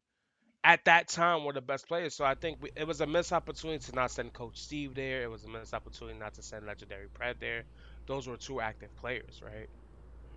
at 0.64 0.86
that 0.86 1.08
time 1.10 1.44
were 1.46 1.54
the 1.54 1.62
best 1.62 1.88
players. 1.88 2.16
So 2.16 2.26
I 2.26 2.36
think 2.36 2.60
we, 2.62 2.72
it 2.76 2.88
was 2.88 3.02
a 3.02 3.08
missed 3.08 3.34
opportunity 3.34 3.80
to 3.86 3.94
not 3.96 4.12
send 4.12 4.34
Coach 4.34 4.60
Steve 4.60 4.96
there. 4.96 5.24
It 5.24 5.30
was 5.32 5.46
a 5.46 5.50
missed 5.50 5.74
opportunity 5.74 6.18
not 6.20 6.36
to 6.36 6.44
send 6.44 6.66
Legendary 6.68 7.08
Pred 7.10 7.40
there. 7.40 7.66
Those 8.08 8.28
were 8.28 8.38
two 8.38 8.62
active 8.62 8.96
players, 8.98 9.42
right? 9.44 9.70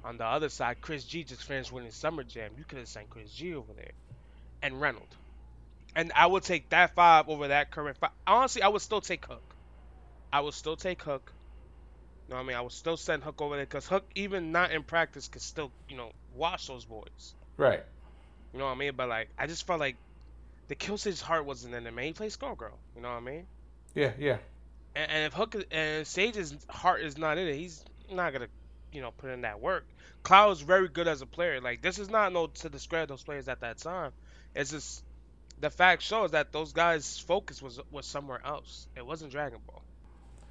On 0.05 0.19
the 0.19 0.27
other 0.27 0.49
side, 0.51 0.81
Chris 0.81 1.05
G 1.05 1.25
just 1.25 1.45
finished 1.45 1.73
winning 1.73 1.93
Summer 1.93 2.25
Jam. 2.25 2.53
You 2.57 2.65
could 2.65 2.79
have 2.79 2.89
sent 2.89 3.11
Chris 3.11 3.33
G 3.33 3.55
over 3.55 3.75
there 3.75 3.93
and 4.63 4.81
Reynolds. 4.81 5.15
And 5.95 6.13
I 6.15 6.27
would 6.27 6.45
take 6.45 6.69
that 6.71 6.95
five 6.95 7.29
over 7.29 7.49
that 7.49 7.71
current 7.71 7.97
five. 7.99 8.11
Honestly, 8.27 8.63
I 8.63 8.69
would 8.69 8.83
still 8.83 9.01
take 9.01 9.25
Hook. 9.27 9.43
I 10.33 10.41
would 10.41 10.55
still 10.55 10.77
take 10.77 11.03
Hook. 11.03 11.33
You 12.27 12.35
know 12.35 12.37
what 12.37 12.45
I 12.45 12.47
mean? 12.49 12.57
I 12.57 12.61
would 12.61 12.73
still 12.73 12.97
send 12.97 13.25
Hook 13.25 13.41
over 13.41 13.57
there 13.57 13.65
because 13.65 13.87
Hook, 13.87 14.05
even 14.15 14.53
not 14.53 14.71
in 14.71 14.83
practice, 14.83 15.29
could 15.29 15.43
still, 15.43 15.73
you 15.89 15.97
know, 15.97 16.13
watch 16.35 16.69
those 16.69 16.85
boys. 16.85 17.35
Right. 17.57 17.83
You 18.53 18.59
know 18.59 18.67
what 18.67 18.73
I 18.73 18.77
mean? 18.77 18.93
But 18.97 19.09
like, 19.09 19.31
I 19.39 19.47
just 19.47 19.67
felt 19.67 19.81
like 19.81 19.97
the 20.69 20.75
Killsage's 20.75 21.21
heart 21.21 21.47
wasn't 21.47 21.75
in 21.75 21.87
it, 21.87 21.95
man. 21.95 22.05
He 22.05 22.13
plays 22.13 22.37
Skullgirl. 22.37 22.73
You 22.95 23.03
know 23.03 23.09
what 23.09 23.17
I 23.17 23.21
mean? 23.21 23.47
Yeah, 23.95 24.13
yeah. 24.19 24.37
And, 24.95 25.11
and 25.11 25.25
if 25.25 25.33
Hook 25.33 25.57
and 25.71 26.07
Sage's 26.07 26.55
heart 26.69 27.01
is 27.01 27.19
not 27.19 27.39
in 27.39 27.49
it, 27.49 27.57
he's 27.57 27.85
not 28.13 28.33
gonna, 28.33 28.49
you 28.93 29.01
know, 29.01 29.11
put 29.11 29.31
in 29.31 29.41
that 29.43 29.61
work. 29.61 29.87
Cloud 30.23 30.51
is 30.51 30.61
very 30.61 30.89
good 30.89 31.09
as 31.09 31.23
a 31.23 31.27
player. 31.27 31.61
Like 31.61 31.83
this 31.83 31.99
is 31.99 32.11
not 32.11 32.33
no 32.33 32.49
to 32.49 32.69
discredit 32.69 33.09
those 33.09 33.23
players 33.23 33.49
at 33.49 33.61
that 33.61 33.79
time. 33.79 34.13
It's 34.55 34.71
just 34.71 35.03
the 35.61 35.71
fact 35.71 36.03
shows 36.03 36.33
that 36.33 36.53
those 36.53 36.73
guys' 36.73 37.19
focus 37.19 37.61
was 37.63 37.81
was 37.91 38.07
somewhere 38.07 38.41
else. 38.45 38.87
It 38.97 39.05
wasn't 39.05 39.33
Dragon 39.33 39.59
Ball. 39.67 39.83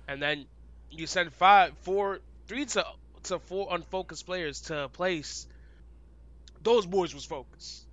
And 0.07 0.21
then 0.21 0.45
you 0.91 1.07
send 1.07 1.33
five, 1.33 1.77
four, 1.79 2.19
three 2.47 2.65
to 2.65 2.85
to 3.23 3.39
four 3.39 3.67
unfocused 3.71 4.25
players 4.25 4.61
to 4.61 4.85
a 4.85 4.89
place. 4.89 5.47
Those 6.61 6.85
boys 6.85 7.13
was 7.13 7.25
focused. 7.25 7.85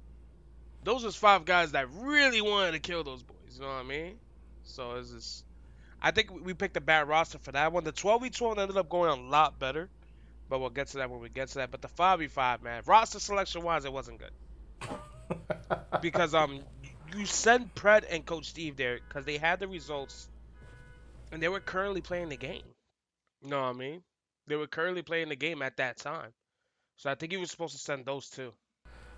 Those 0.85 1.05
was 1.05 1.17
five 1.17 1.45
guys 1.45 1.73
that 1.73 1.89
really 2.01 2.43
wanted 2.43 2.73
to 2.73 2.79
kill 2.79 3.05
those 3.05 3.23
boys. 3.23 3.37
You 3.55 3.63
know 3.63 3.69
what 3.69 3.75
I 3.75 3.83
mean? 3.83 4.19
So 4.65 4.97
it's 4.97 5.11
just. 5.11 5.45
I 6.03 6.11
think 6.11 6.45
we 6.45 6.53
picked 6.53 6.77
a 6.77 6.83
bad 6.83 7.09
roster 7.09 7.39
for 7.39 7.53
that 7.53 7.73
one. 7.73 7.85
The 7.85 7.93
12v12 7.93 8.59
ended 8.59 8.77
up 8.77 8.91
going 8.91 9.19
a 9.19 9.23
lot 9.23 9.59
better, 9.59 9.89
but 10.51 10.61
we'll 10.61 10.69
get 10.69 10.89
to 10.89 10.99
that 10.99 11.09
when 11.09 11.21
we 11.21 11.31
get 11.31 11.49
to 11.49 11.55
that. 11.55 11.71
But 11.71 11.81
the 11.81 11.89
5v5, 11.89 12.63
man, 12.63 12.83
roster 12.85 13.19
selection 13.19 13.63
wise, 13.63 13.87
it 13.87 13.93
wasn't 13.93 14.19
good 14.19 14.31
because 16.03 16.35
um, 16.35 16.61
you 17.17 17.27
send 17.27 17.75
Pred 17.75 18.05
and 18.11 18.25
Coach 18.25 18.47
Steve 18.47 18.77
there 18.77 18.99
because 19.09 19.25
they 19.25 19.39
had 19.39 19.61
the 19.61 19.69
results, 19.69 20.29
and 21.33 21.43
they 21.43 21.49
were 21.49 21.61
currently 21.61 22.01
playing 22.01 22.29
the 22.29 22.37
game. 22.37 22.63
You 23.43 23.51
know 23.51 23.61
what 23.63 23.69
I 23.69 23.73
mean? 23.73 24.03
They 24.47 24.57
were 24.57 24.67
currently 24.67 25.03
playing 25.03 25.29
the 25.29 25.37
game 25.37 25.63
at 25.63 25.77
that 25.79 25.97
time, 25.99 26.33
so 26.97 27.11
I 27.11 27.15
think 27.15 27.33
he 27.33 27.39
was 27.39 27.51
supposed 27.51 27.73
to 27.75 27.81
send 27.81 28.05
those 28.05 28.29
two. 28.29 28.53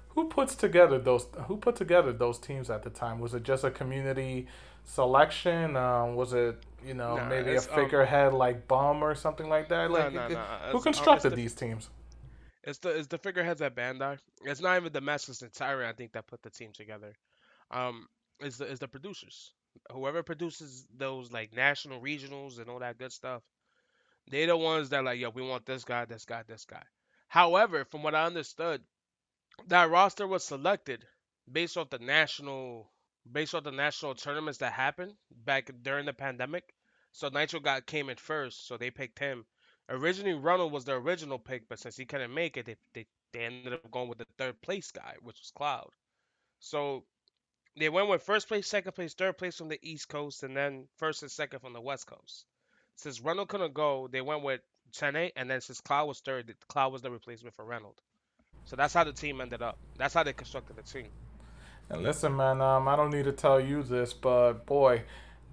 who 0.09 0.29
puts 0.29 0.55
together 0.55 0.99
those? 0.99 1.27
Who 1.47 1.57
put 1.57 1.77
together 1.77 2.13
those 2.13 2.39
teams 2.39 2.71
at 2.71 2.83
the 2.83 2.91
time? 2.91 3.19
Was 3.19 3.35
it 3.35 3.43
just 3.43 3.65
a 3.65 3.71
community 3.71 4.47
selection? 4.85 5.77
Um, 5.77 6.15
was 6.15 6.33
it 6.33 6.57
you 6.87 6.95
know 6.95 7.17
Nah, 7.17 7.29
maybe 7.29 7.51
a 7.51 7.59
um, 7.59 7.65
figurehead 7.75 8.33
like 8.35 8.67
Bum 8.69 9.03
or 9.03 9.15
something 9.15 9.49
like 9.49 9.69
that? 9.69 9.91
Like 9.91 10.13
it- 10.13 10.15
no, 10.15 10.39
who 10.71 10.77
um, 10.79 10.83
constructed 10.83 11.31
the- 11.31 11.37
these 11.37 11.55
teams? 11.55 11.91
It's 12.67 12.79
the 12.81 12.91
it's 12.91 13.07
the 13.07 13.19
figureheads 13.19 13.63
at 13.63 13.77
Bandai. 13.77 14.19
It's 14.43 14.61
not 14.61 14.77
even 14.77 14.93
the 14.93 15.01
Masters 15.01 15.43
and 15.43 15.53
Tyrant, 15.53 15.89
I 15.89 15.93
think, 15.93 16.13
that 16.13 16.27
put 16.27 16.43
the 16.43 16.51
team 16.51 16.73
together. 16.73 17.15
Um, 17.71 18.09
it's 18.41 18.59
the 18.59 18.65
it's 18.65 18.81
the 18.81 18.89
producers. 18.89 19.53
Whoever 19.93 20.23
produces 20.23 20.87
those 20.97 21.31
like 21.31 21.55
national 21.55 22.01
regionals 22.01 22.59
and 22.59 22.69
all 22.69 22.81
that 22.81 22.99
good 22.99 23.13
stuff, 23.13 23.43
they're 24.29 24.49
the 24.49 24.57
ones 24.57 24.89
that 24.89 25.05
like, 25.05 25.21
yo, 25.21 25.31
we 25.31 25.43
want 25.43 25.65
this 25.65 25.85
guy, 25.85 26.07
this 26.07 26.25
guy, 26.25 26.43
this 26.49 26.65
guy. 26.65 26.83
However, 27.29 27.85
from 27.85 28.03
what 28.03 28.15
I 28.15 28.25
understood, 28.25 28.83
that 29.69 29.91
roster 29.91 30.27
was 30.27 30.45
selected 30.45 31.05
based 31.51 31.77
off 31.77 31.91
the 31.91 31.99
national 32.01 32.91
based 33.31 33.55
off 33.55 33.65
the 33.65 33.73
national 33.73 34.15
tournaments 34.15 34.59
that 34.59 34.73
happened 34.73 35.15
back 35.31 35.71
during 35.83 36.07
the 36.07 36.13
pandemic. 36.13 36.65
So 37.13 37.29
Nitro 37.29 37.61
got 37.61 37.87
came 37.87 38.09
in 38.09 38.17
first, 38.17 38.67
so 38.67 38.77
they 38.77 38.91
picked 38.91 39.19
him. 39.19 39.47
Originally, 39.89 40.35
Ronald 40.35 40.73
was 40.73 40.85
the 40.85 40.93
original 40.95 41.39
pick, 41.39 41.69
but 41.69 41.79
since 41.79 41.97
he 41.97 42.05
couldn't 42.05 42.35
make 42.35 42.57
it, 42.57 42.67
they, 42.67 42.77
they, 42.93 43.07
they 43.33 43.45
ended 43.45 43.73
up 43.73 43.91
going 43.91 44.09
with 44.09 44.19
the 44.19 44.27
third 44.37 44.61
place 44.61 44.91
guy, 44.91 45.15
which 45.23 45.39
was 45.39 45.53
Cloud. 45.55 45.91
So 46.59 47.05
they 47.79 47.89
went 47.89 48.09
with 48.09 48.23
first 48.23 48.49
place, 48.49 48.67
second 48.67 48.93
place, 48.93 49.15
third 49.15 49.39
place 49.39 49.57
from 49.57 49.69
the 49.69 49.79
East 49.83 50.09
Coast, 50.09 50.43
and 50.43 50.57
then 50.57 50.87
first 50.97 51.23
and 51.23 51.31
second 51.31 51.61
from 51.61 51.73
the 51.73 51.81
West 51.81 52.07
Coast. 52.07 52.47
Since 52.97 53.21
Reynald 53.21 53.49
couldn't 53.49 53.75
go, 53.75 54.09
they 54.11 54.23
went 54.23 54.43
with 54.43 54.61
Chene, 54.93 55.31
and 55.37 55.49
then 55.49 55.61
since 55.61 55.81
Cloud 55.81 56.07
was 56.07 56.21
third, 56.21 56.53
Cloud 56.69 56.93
was 56.93 57.03
the 57.03 57.11
replacement 57.11 57.55
for 57.55 57.65
Reynald. 57.65 57.99
So 58.65 58.75
that's 58.75 58.95
how 58.95 59.05
the 59.05 59.13
team 59.13 59.41
ended 59.41 59.63
up. 59.63 59.79
That's 59.97 60.15
how 60.15 60.25
they 60.25 60.33
constructed 60.33 60.77
the 60.77 60.83
team. 60.83 61.09
And 61.91 62.03
listen, 62.03 62.35
man, 62.35 62.61
um, 62.61 62.89
I 62.89 62.97
don't 62.97 63.13
need 63.13 63.27
to 63.27 63.33
tell 63.33 63.61
you 63.61 63.83
this, 63.83 64.13
but 64.13 64.67
boy, 64.67 65.03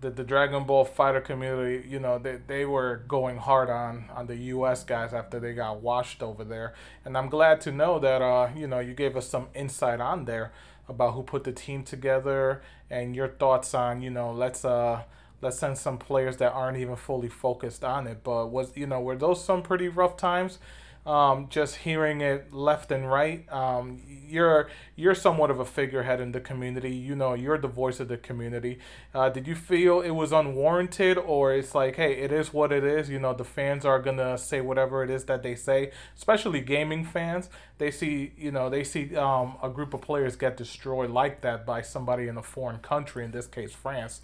the, 0.04 0.12
the 0.12 0.24
Dragon 0.24 0.66
Ball 0.66 0.86
fighter 0.86 1.22
community, 1.22 1.88
you 1.88 2.00
know, 2.00 2.20
they, 2.20 2.38
they 2.46 2.66
were 2.66 3.04
going 3.08 3.38
hard 3.38 3.70
on, 3.70 4.06
on 4.14 4.28
the 4.28 4.36
U.S. 4.36 4.84
guys 4.84 5.14
after 5.14 5.40
they 5.40 5.54
got 5.54 5.82
washed 5.82 6.22
over 6.22 6.44
there. 6.44 6.74
And 7.06 7.18
I'm 7.18 7.30
glad 7.30 7.62
to 7.62 7.72
know 7.72 7.98
that, 8.00 8.22
uh, 8.22 8.50
you 8.56 8.68
know, 8.68 8.80
you 8.80 8.94
gave 8.94 9.16
us 9.16 9.28
some 9.28 9.48
insight 9.56 10.02
on 10.02 10.26
there 10.26 10.52
about 10.90 11.14
who 11.14 11.24
put 11.24 11.46
the 11.46 11.54
team 11.54 11.84
together 11.84 12.62
and 12.90 13.16
your 13.16 13.30
thoughts 13.30 13.74
on, 13.74 14.02
you 14.02 14.10
know, 14.10 14.32
let's 14.32 14.66
uh, 14.66 15.04
let's 15.42 15.58
send 15.58 15.78
some 15.78 15.98
players 15.98 16.38
that 16.38 16.52
aren't 16.52 16.78
even 16.78 16.98
fully 16.98 17.30
focused 17.30 17.84
on 17.84 18.06
it. 18.06 18.24
But 18.24 18.48
was, 18.48 18.76
you 18.76 18.86
know, 18.86 19.00
were 19.00 19.16
those 19.16 19.44
some 19.44 19.64
pretty 19.64 19.88
rough 19.88 20.18
times? 20.18 20.60
Um, 21.06 21.48
just 21.50 21.78
hearing 21.78 22.22
it 22.22 22.54
left 22.54 22.92
and 22.92 23.10
right. 23.10 23.52
Um, 23.52 24.02
you're 24.08 24.70
you're 24.96 25.16
somewhat 25.16 25.52
of 25.52 25.60
a 25.60 25.66
figurehead 25.66 26.22
in 26.22 26.32
the 26.32 26.40
community. 26.40 26.92
You 26.96 27.16
know, 27.16 27.34
you're 27.34 27.58
the 27.58 27.68
voice 27.68 28.00
of 28.00 28.08
the 28.08 28.18
community. 28.18 28.80
Uh, 29.14 29.30
did 29.30 29.46
you 29.46 29.56
feel 29.56 30.00
it 30.02 30.12
was 30.12 30.32
unwarranted, 30.32 31.18
or 31.18 31.54
it's 31.54 31.76
like, 31.76 31.98
hey, 31.98 32.14
it 32.14 32.32
is 32.32 32.54
what 32.54 32.72
it 32.72 32.86
is? 32.86 33.10
You 33.10 33.20
know, 33.20 33.34
the 33.34 33.44
fans 33.44 33.84
are 33.84 34.00
gonna 34.00 34.38
say 34.38 34.62
whatever 34.62 35.04
it 35.04 35.10
is 35.10 35.26
that 35.26 35.44
they 35.44 35.56
say. 35.56 35.92
Especially 36.16 36.62
gaming 36.62 37.04
fans, 37.04 37.50
they 37.80 37.92
see 37.92 38.32
you 38.38 38.52
know 38.52 38.70
they 38.70 38.86
see 38.86 39.16
um, 39.18 39.58
a 39.62 39.70
group 39.70 39.94
of 39.94 40.02
players 40.02 40.38
get 40.38 40.56
destroyed 40.56 41.10
like 41.10 41.42
that 41.42 41.66
by 41.66 41.82
somebody 41.82 42.28
in 42.28 42.38
a 42.38 42.44
foreign 42.44 42.80
country. 42.80 43.26
In 43.26 43.32
this 43.32 43.48
case, 43.48 43.74
France. 43.74 44.22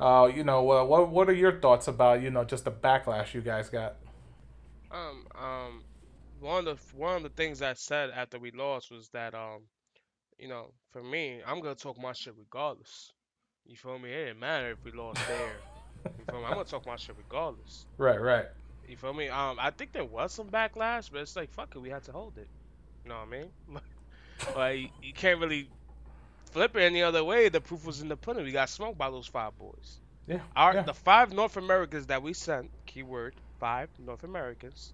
Uh, 0.00 0.30
you 0.34 0.42
know, 0.42 0.68
uh, 0.70 0.82
what 0.82 1.10
what 1.10 1.28
are 1.28 1.34
your 1.34 1.60
thoughts 1.60 1.86
about 1.86 2.22
you 2.22 2.30
know 2.30 2.42
just 2.42 2.64
the 2.64 2.72
backlash 2.72 3.34
you 3.34 3.42
guys 3.42 3.68
got? 3.68 3.96
Um, 4.90 5.26
um, 5.38 5.82
one 6.42 6.66
of 6.66 6.78
the 6.78 6.96
one 6.96 7.16
of 7.16 7.22
the 7.22 7.28
things 7.28 7.62
I 7.62 7.74
said 7.74 8.10
after 8.10 8.38
we 8.38 8.50
lost 8.50 8.90
was 8.90 9.08
that 9.10 9.34
um, 9.34 9.62
you 10.38 10.48
know, 10.48 10.72
for 10.90 11.02
me, 11.02 11.40
I'm 11.46 11.60
gonna 11.60 11.74
talk 11.74 12.00
my 12.00 12.12
shit 12.12 12.34
regardless. 12.36 13.12
You 13.64 13.76
feel 13.76 13.98
me? 13.98 14.10
It 14.10 14.26
didn't 14.26 14.40
matter 14.40 14.72
if 14.72 14.84
we 14.84 14.90
lost 14.90 15.20
there. 15.28 15.54
You 16.04 16.24
feel 16.28 16.40
me? 16.40 16.46
I'm 16.46 16.54
gonna 16.54 16.64
talk 16.64 16.84
my 16.84 16.96
shit 16.96 17.16
regardless. 17.16 17.86
Right, 17.96 18.20
right. 18.20 18.46
You 18.88 18.96
feel 18.96 19.14
me? 19.14 19.28
Um, 19.28 19.58
I 19.60 19.70
think 19.70 19.92
there 19.92 20.04
was 20.04 20.32
some 20.32 20.48
backlash, 20.48 21.10
but 21.12 21.20
it's 21.20 21.36
like 21.36 21.50
fuck 21.52 21.74
it, 21.76 21.78
we 21.78 21.90
had 21.90 22.02
to 22.04 22.12
hold 22.12 22.36
it. 22.36 22.48
You 23.04 23.10
know 23.10 23.18
what 23.18 23.28
I 23.28 23.40
mean? 23.40 23.50
like 24.56 24.92
you, 25.02 25.12
can't 25.12 25.40
really 25.40 25.68
flip 26.50 26.76
it 26.76 26.80
any 26.80 27.02
other 27.02 27.22
way. 27.22 27.48
The 27.48 27.60
proof 27.60 27.86
was 27.86 28.00
in 28.02 28.08
the 28.08 28.16
pudding. 28.16 28.44
We 28.44 28.52
got 28.52 28.68
smoked 28.68 28.98
by 28.98 29.10
those 29.10 29.28
five 29.28 29.56
boys. 29.58 30.00
Yeah. 30.26 30.40
Our 30.56 30.74
yeah. 30.74 30.82
the 30.82 30.94
five 30.94 31.32
North 31.32 31.56
Americans 31.56 32.06
that 32.06 32.22
we 32.22 32.32
sent, 32.32 32.70
keyword 32.86 33.34
five 33.60 33.88
North 33.98 34.24
Americans, 34.24 34.92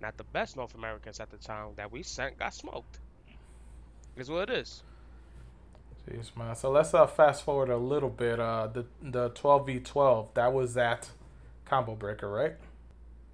not 0.00 0.16
the 0.16 0.24
best 0.24 0.56
North 0.56 0.74
Americans 0.74 1.20
at 1.20 1.30
the 1.30 1.36
time 1.38 1.68
that 1.76 1.90
we 1.92 2.02
sent, 2.02 2.38
got 2.38 2.54
smoked. 2.54 2.98
Is 4.16 4.30
what 4.30 4.50
it 4.50 4.58
is. 4.58 4.82
Jeez, 6.08 6.36
man. 6.36 6.54
So 6.54 6.70
let's 6.70 6.94
uh, 6.94 7.06
fast 7.06 7.42
forward 7.44 7.68
a 7.68 7.76
little 7.76 8.08
bit. 8.08 8.38
Uh, 8.38 8.68
the 8.68 8.86
the 9.02 9.28
twelve 9.30 9.66
v 9.66 9.80
twelve 9.80 10.28
that 10.34 10.52
was 10.52 10.74
that 10.74 11.10
Combo 11.64 11.94
Breaker, 11.94 12.30
right? 12.30 12.54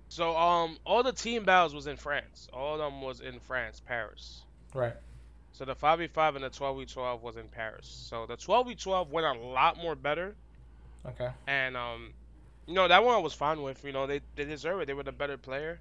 So 0.09 0.37
um, 0.37 0.79
all 0.85 1.03
the 1.03 1.13
team 1.13 1.45
battles 1.45 1.75
was 1.75 1.87
in 1.87 1.97
France. 1.97 2.49
All 2.53 2.75
of 2.75 2.79
them 2.81 3.01
was 3.01 3.21
in 3.21 3.41
France, 3.41 3.81
Paris. 3.85 4.43
Right. 4.75 4.95
So 5.53 5.65
the 5.67 5.75
five 5.75 5.99
v 5.99 6.07
five 6.07 6.35
and 6.35 6.45
the 6.45 6.51
twelve 6.51 6.79
v 6.79 6.87
twelve 6.87 7.23
was 7.23 7.37
in 7.37 7.49
Paris. 7.49 7.87
So 7.87 8.27
the 8.27 8.37
twelve 8.37 8.67
v 8.69 8.75
twelve 8.75 9.11
went 9.11 9.27
a 9.27 9.39
lot 9.39 9.77
more 9.77 9.95
better, 9.95 10.35
Okay. 11.07 11.29
and 11.47 11.77
um, 11.77 12.13
you 12.67 12.75
know 12.75 12.89
that 12.89 13.05
one 13.05 13.15
I 13.15 13.19
was 13.19 13.35
fine 13.35 13.63
with. 13.63 13.85
You 13.85 13.93
know 13.93 14.07
they 14.07 14.21
they 14.35 14.47
deserve 14.47 14.81
it. 14.81 14.87
They 14.87 14.95
were 14.95 15.03
the 15.03 15.13
better 15.13 15.37
player. 15.37 15.79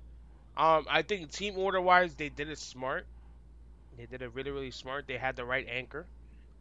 Um, 0.57 0.85
I 0.89 1.01
think 1.03 1.31
team 1.31 1.57
order 1.57 1.81
wise 1.81 2.15
they 2.15 2.29
did 2.29 2.49
it 2.49 2.59
smart. 2.59 3.07
They 3.97 4.05
did 4.05 4.21
it 4.21 4.33
really 4.33 4.51
really 4.51 4.71
smart. 4.71 5.07
They 5.07 5.17
had 5.17 5.35
the 5.35 5.45
right 5.45 5.67
anchor, 5.69 6.07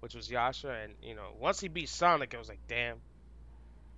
which 0.01 0.15
was 0.15 0.31
Yasha, 0.31 0.71
and 0.71 0.97
you 1.03 1.15
know 1.15 1.33
once 1.39 1.61
he 1.61 1.69
beat 1.69 1.89
Sonic, 1.89 2.35
it 2.35 2.39
was 2.39 2.49
like 2.49 2.61
damn. 2.69 3.03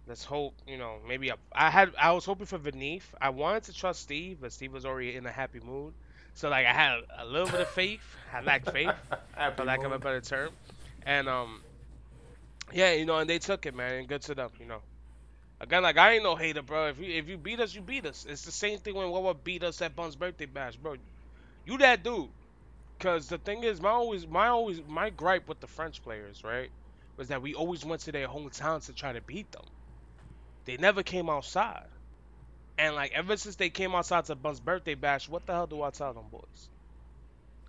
Let's 0.07 0.25
hope 0.25 0.55
you 0.67 0.77
know 0.79 0.99
maybe 1.07 1.29
a, 1.31 1.37
I 1.53 1.71
had 1.71 1.95
I 1.99 2.13
was 2.13 2.25
hoping 2.25 2.47
for 2.47 2.59
Venif. 2.59 3.03
I 3.21 3.31
wanted 3.31 3.65
to 3.65 3.73
trust 3.73 4.01
Steve, 4.03 4.39
but 4.41 4.53
Steve 4.53 4.73
was 4.73 4.85
already 4.85 5.15
in 5.17 5.27
a 5.27 5.33
happy 5.33 5.61
mood. 5.61 5.95
So 6.35 6.49
like 6.49 6.67
I 6.67 6.73
had 6.73 7.01
a 7.19 7.25
little 7.25 7.49
bit 7.49 7.61
of 7.61 7.69
faith. 7.69 8.17
I 8.33 8.41
lacked 8.43 8.71
faith 8.73 8.97
for 9.57 9.65
lack 9.65 9.85
of 9.85 9.93
a 9.93 9.99
better 9.99 10.21
term. 10.21 10.57
And 11.03 11.29
um, 11.29 11.65
yeah, 12.73 12.93
you 12.93 13.05
know, 13.07 13.19
and 13.19 13.29
they 13.29 13.39
took 13.39 13.67
it, 13.67 13.75
man, 13.75 13.95
and 13.95 14.09
good 14.09 14.23
to 14.23 14.35
them, 14.35 14.51
you 14.59 14.67
know. 14.67 14.83
Again, 15.63 15.85
like 15.85 15.99
I 15.99 16.15
ain't 16.15 16.25
no 16.25 16.37
hater, 16.37 16.63
bro. 16.63 16.89
If 16.89 16.99
you 17.01 17.07
if 17.15 17.29
you 17.29 17.39
beat 17.39 17.61
us, 17.61 17.75
you 17.75 17.83
beat 17.83 18.07
us. 18.07 18.27
It's 18.29 18.45
the 18.45 18.53
same 18.53 18.81
thing 18.81 18.97
when 18.97 19.11
Wawa 19.11 19.35
beat 19.35 19.65
us 19.65 19.83
at 19.83 19.97
Bum's 19.97 20.17
birthday 20.17 20.47
bash, 20.47 20.77
bro. 20.77 20.97
You 21.65 21.79
that 21.79 22.05
dude. 22.05 22.31
Cause 23.01 23.29
the 23.29 23.39
thing 23.39 23.65
is, 23.65 23.81
my 23.81 23.91
always 23.91 24.27
my 24.27 24.49
always 24.49 24.83
my 24.87 25.11
gripe 25.11 25.49
with 25.49 25.61
the 25.61 25.69
French 25.69 26.03
players, 26.03 26.45
right, 26.45 26.73
was 27.19 27.29
that 27.29 27.43
we 27.43 27.55
always 27.55 27.85
went 27.85 28.03
to 28.03 28.13
their 28.13 28.29
hometowns 28.29 28.87
to 28.87 28.95
try 28.95 29.13
to 29.15 29.23
beat 29.23 29.53
them. 29.53 29.65
They 30.67 30.77
never 30.79 31.03
came 31.05 31.31
outside. 31.31 31.89
And 32.79 32.95
like 32.97 33.13
ever 33.13 33.37
since 33.39 33.57
they 33.57 33.71
came 33.71 33.95
outside 33.95 34.27
to 34.27 34.37
Bum's 34.37 34.61
birthday 34.61 34.95
bash, 34.97 35.29
what 35.29 35.47
the 35.47 35.55
hell 35.55 35.69
do 35.69 35.83
I 35.83 35.91
tell 35.91 36.15
them 36.15 36.29
boys? 36.31 36.71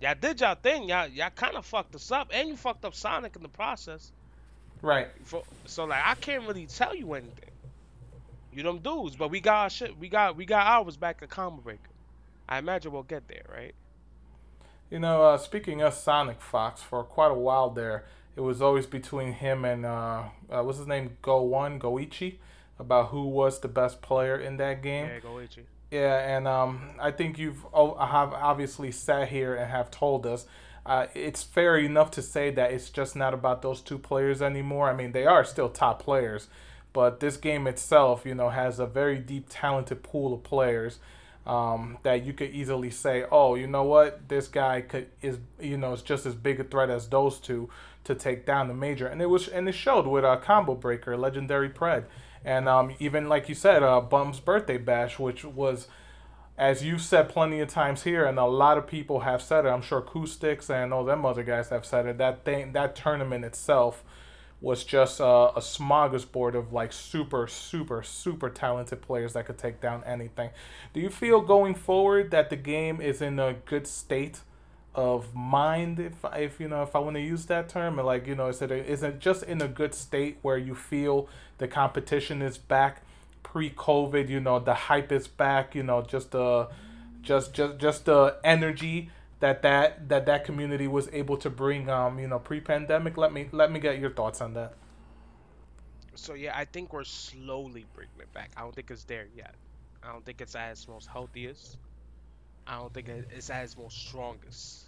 Y'all 0.00 0.16
did 0.20 0.40
y'all 0.40 0.56
thing. 0.56 0.88
Y'all 0.88 1.08
y'all 1.08 1.30
kind 1.30 1.56
of 1.56 1.66
fucked 1.66 1.94
us 1.96 2.10
up, 2.12 2.30
and 2.34 2.48
you 2.48 2.56
fucked 2.56 2.84
up 2.84 2.94
Sonic 2.94 3.36
in 3.36 3.42
the 3.42 3.48
process. 3.48 4.12
Right. 4.82 5.08
For, 5.24 5.44
so 5.66 5.84
like 5.86 6.02
I 6.04 6.14
can't 6.16 6.46
really 6.46 6.66
tell 6.68 6.94
you 6.96 7.14
anything. 7.14 7.53
You 8.54 8.62
them 8.62 8.78
dudes, 8.78 9.16
but 9.16 9.30
we 9.30 9.40
got 9.40 9.56
our 9.62 9.70
shit. 9.70 9.98
We 9.98 10.08
got 10.08 10.36
we 10.36 10.44
got 10.44 10.66
ours 10.66 10.96
back 10.96 11.18
at 11.22 11.28
Combo 11.28 11.60
Breaker. 11.60 11.80
I 12.48 12.58
imagine 12.58 12.92
we'll 12.92 13.02
get 13.02 13.26
there, 13.26 13.44
right? 13.52 13.74
You 14.90 15.00
know, 15.00 15.22
uh, 15.24 15.38
speaking 15.38 15.82
of 15.82 15.94
Sonic 15.94 16.40
Fox, 16.40 16.80
for 16.82 17.02
quite 17.02 17.30
a 17.30 17.34
while 17.34 17.70
there, 17.70 18.04
it 18.36 18.42
was 18.42 18.62
always 18.62 18.86
between 18.86 19.32
him 19.32 19.64
and 19.64 19.84
uh, 19.84 20.24
uh 20.50 20.62
what's 20.62 20.78
his 20.78 20.86
name, 20.86 21.16
GO1 21.22 21.80
Goichi, 21.80 22.36
about 22.78 23.08
who 23.08 23.26
was 23.26 23.60
the 23.60 23.68
best 23.68 24.02
player 24.02 24.36
in 24.36 24.56
that 24.58 24.82
game. 24.82 25.06
Yeah, 25.06 25.20
Goichi. 25.20 25.62
Yeah, 25.90 26.36
and 26.36 26.46
um, 26.46 26.90
I 27.00 27.10
think 27.10 27.38
you've 27.38 27.64
oh, 27.72 27.94
have 27.96 28.32
obviously 28.32 28.92
sat 28.92 29.28
here 29.28 29.54
and 29.54 29.70
have 29.70 29.90
told 29.90 30.26
us 30.26 30.46
uh, 30.86 31.06
it's 31.14 31.42
fair 31.42 31.78
enough 31.78 32.10
to 32.12 32.22
say 32.22 32.50
that 32.50 32.72
it's 32.72 32.90
just 32.90 33.16
not 33.16 33.32
about 33.32 33.62
those 33.62 33.80
two 33.80 33.98
players 33.98 34.42
anymore. 34.42 34.90
I 34.90 34.94
mean, 34.94 35.12
they 35.12 35.24
are 35.24 35.44
still 35.44 35.68
top 35.68 36.02
players, 36.02 36.48
but 36.94 37.20
this 37.20 37.36
game 37.36 37.66
itself, 37.66 38.24
you 38.24 38.34
know, 38.34 38.48
has 38.48 38.78
a 38.78 38.86
very 38.86 39.18
deep, 39.18 39.46
talented 39.50 40.02
pool 40.02 40.32
of 40.32 40.42
players 40.42 41.00
um, 41.46 41.98
that 42.04 42.24
you 42.24 42.32
could 42.32 42.50
easily 42.50 42.88
say, 42.88 43.26
oh, 43.30 43.56
you 43.56 43.66
know 43.66 43.82
what, 43.82 44.28
this 44.28 44.48
guy 44.48 44.80
could 44.80 45.08
is 45.20 45.38
you 45.60 45.76
know 45.76 45.92
is 45.92 46.00
just 46.00 46.24
as 46.24 46.34
big 46.34 46.58
a 46.60 46.64
threat 46.64 46.88
as 46.88 47.08
those 47.08 47.38
two 47.38 47.68
to 48.04 48.14
take 48.14 48.46
down 48.46 48.68
the 48.68 48.74
major, 48.74 49.06
and 49.06 49.20
it 49.20 49.26
was 49.26 49.48
and 49.48 49.68
it 49.68 49.72
showed 49.72 50.06
with 50.06 50.24
a 50.24 50.38
combo 50.38 50.74
breaker, 50.74 51.16
legendary 51.16 51.68
Pred, 51.68 52.04
and 52.44 52.68
um, 52.68 52.94
even 52.98 53.28
like 53.28 53.48
you 53.48 53.54
said, 53.54 53.82
uh, 53.82 54.00
Bum's 54.00 54.40
birthday 54.40 54.78
bash, 54.78 55.18
which 55.18 55.44
was 55.44 55.88
as 56.56 56.84
you've 56.84 57.02
said 57.02 57.28
plenty 57.28 57.60
of 57.60 57.68
times 57.68 58.04
here, 58.04 58.24
and 58.24 58.38
a 58.38 58.44
lot 58.44 58.78
of 58.78 58.86
people 58.86 59.20
have 59.20 59.42
said 59.42 59.66
it. 59.66 59.68
I'm 59.68 59.82
sure 59.82 59.98
Acoustics 59.98 60.70
and 60.70 60.94
all 60.94 61.04
them 61.04 61.26
other 61.26 61.42
guys 61.42 61.70
have 61.70 61.84
said 61.84 62.06
it. 62.06 62.18
That 62.18 62.44
thing, 62.44 62.72
that 62.72 62.94
tournament 62.94 63.44
itself, 63.44 64.04
was 64.60 64.84
just 64.84 65.20
uh, 65.20 65.52
a 65.54 65.60
smorgasbord 65.60 66.54
of 66.54 66.72
like 66.72 66.92
super, 66.92 67.46
super, 67.46 68.02
super 68.02 68.48
talented 68.48 69.02
players 69.02 69.34
that 69.34 69.46
could 69.46 69.58
take 69.58 69.80
down 69.80 70.02
anything. 70.04 70.50
Do 70.92 71.00
you 71.00 71.10
feel 71.10 71.40
going 71.40 71.74
forward 71.74 72.30
that 72.30 72.50
the 72.50 72.56
game 72.56 73.00
is 73.00 73.20
in 73.20 73.38
a 73.38 73.54
good 73.66 73.86
state 73.86 74.40
of 74.94 75.34
mind 75.34 75.98
if 75.98 76.14
if 76.34 76.60
you 76.60 76.68
know 76.68 76.82
if 76.82 76.94
I 76.94 77.00
want 77.00 77.16
to 77.16 77.20
use 77.20 77.46
that 77.46 77.68
term 77.68 77.98
and 77.98 78.06
like 78.06 78.26
you 78.28 78.36
know 78.36 78.46
is 78.46 78.62
it 78.62 78.70
a, 78.70 78.76
is 78.76 79.02
it 79.02 79.18
just 79.18 79.42
in 79.42 79.60
a 79.60 79.66
good 79.66 79.92
state 79.92 80.38
where 80.42 80.56
you 80.56 80.74
feel 80.74 81.28
the 81.58 81.66
competition 81.66 82.40
is 82.40 82.58
back 82.58 83.02
pre-covid 83.42 84.28
you 84.28 84.38
know 84.38 84.60
the 84.60 84.74
hype 84.74 85.10
is 85.10 85.26
back 85.26 85.74
you 85.74 85.82
know 85.82 86.02
just 86.02 86.30
the 86.30 86.68
just 87.22 87.52
just 87.52 87.78
just 87.78 88.04
the 88.04 88.36
energy 88.44 89.10
that 89.40 89.62
that 89.62 90.08
that 90.08 90.26
that 90.26 90.44
community 90.44 90.86
was 90.88 91.08
able 91.12 91.36
to 91.36 91.50
bring 91.50 91.88
um 91.88 92.18
you 92.18 92.26
know 92.28 92.38
pre-pandemic 92.38 93.16
let 93.16 93.32
me 93.32 93.48
let 93.52 93.70
me 93.70 93.78
get 93.80 93.98
your 93.98 94.10
thoughts 94.10 94.40
on 94.40 94.54
that 94.54 94.74
So 96.16 96.34
yeah, 96.34 96.56
I 96.56 96.64
think 96.64 96.92
we're 96.92 97.04
slowly 97.04 97.84
bringing 97.92 98.20
it 98.20 98.32
back. 98.32 98.52
I 98.56 98.62
don't 98.62 98.74
think 98.74 98.90
it's 98.90 99.04
there 99.04 99.26
yet. 99.26 99.54
I 100.02 100.12
don't 100.12 100.24
think 100.24 100.40
it's 100.40 100.54
its 100.54 100.88
most 100.88 101.08
healthiest. 101.08 101.78
I 102.66 102.76
don't 102.78 102.92
think 102.92 103.08
it's 103.08 103.50
its 103.50 103.76
most 103.76 103.98
strongest. 103.98 104.86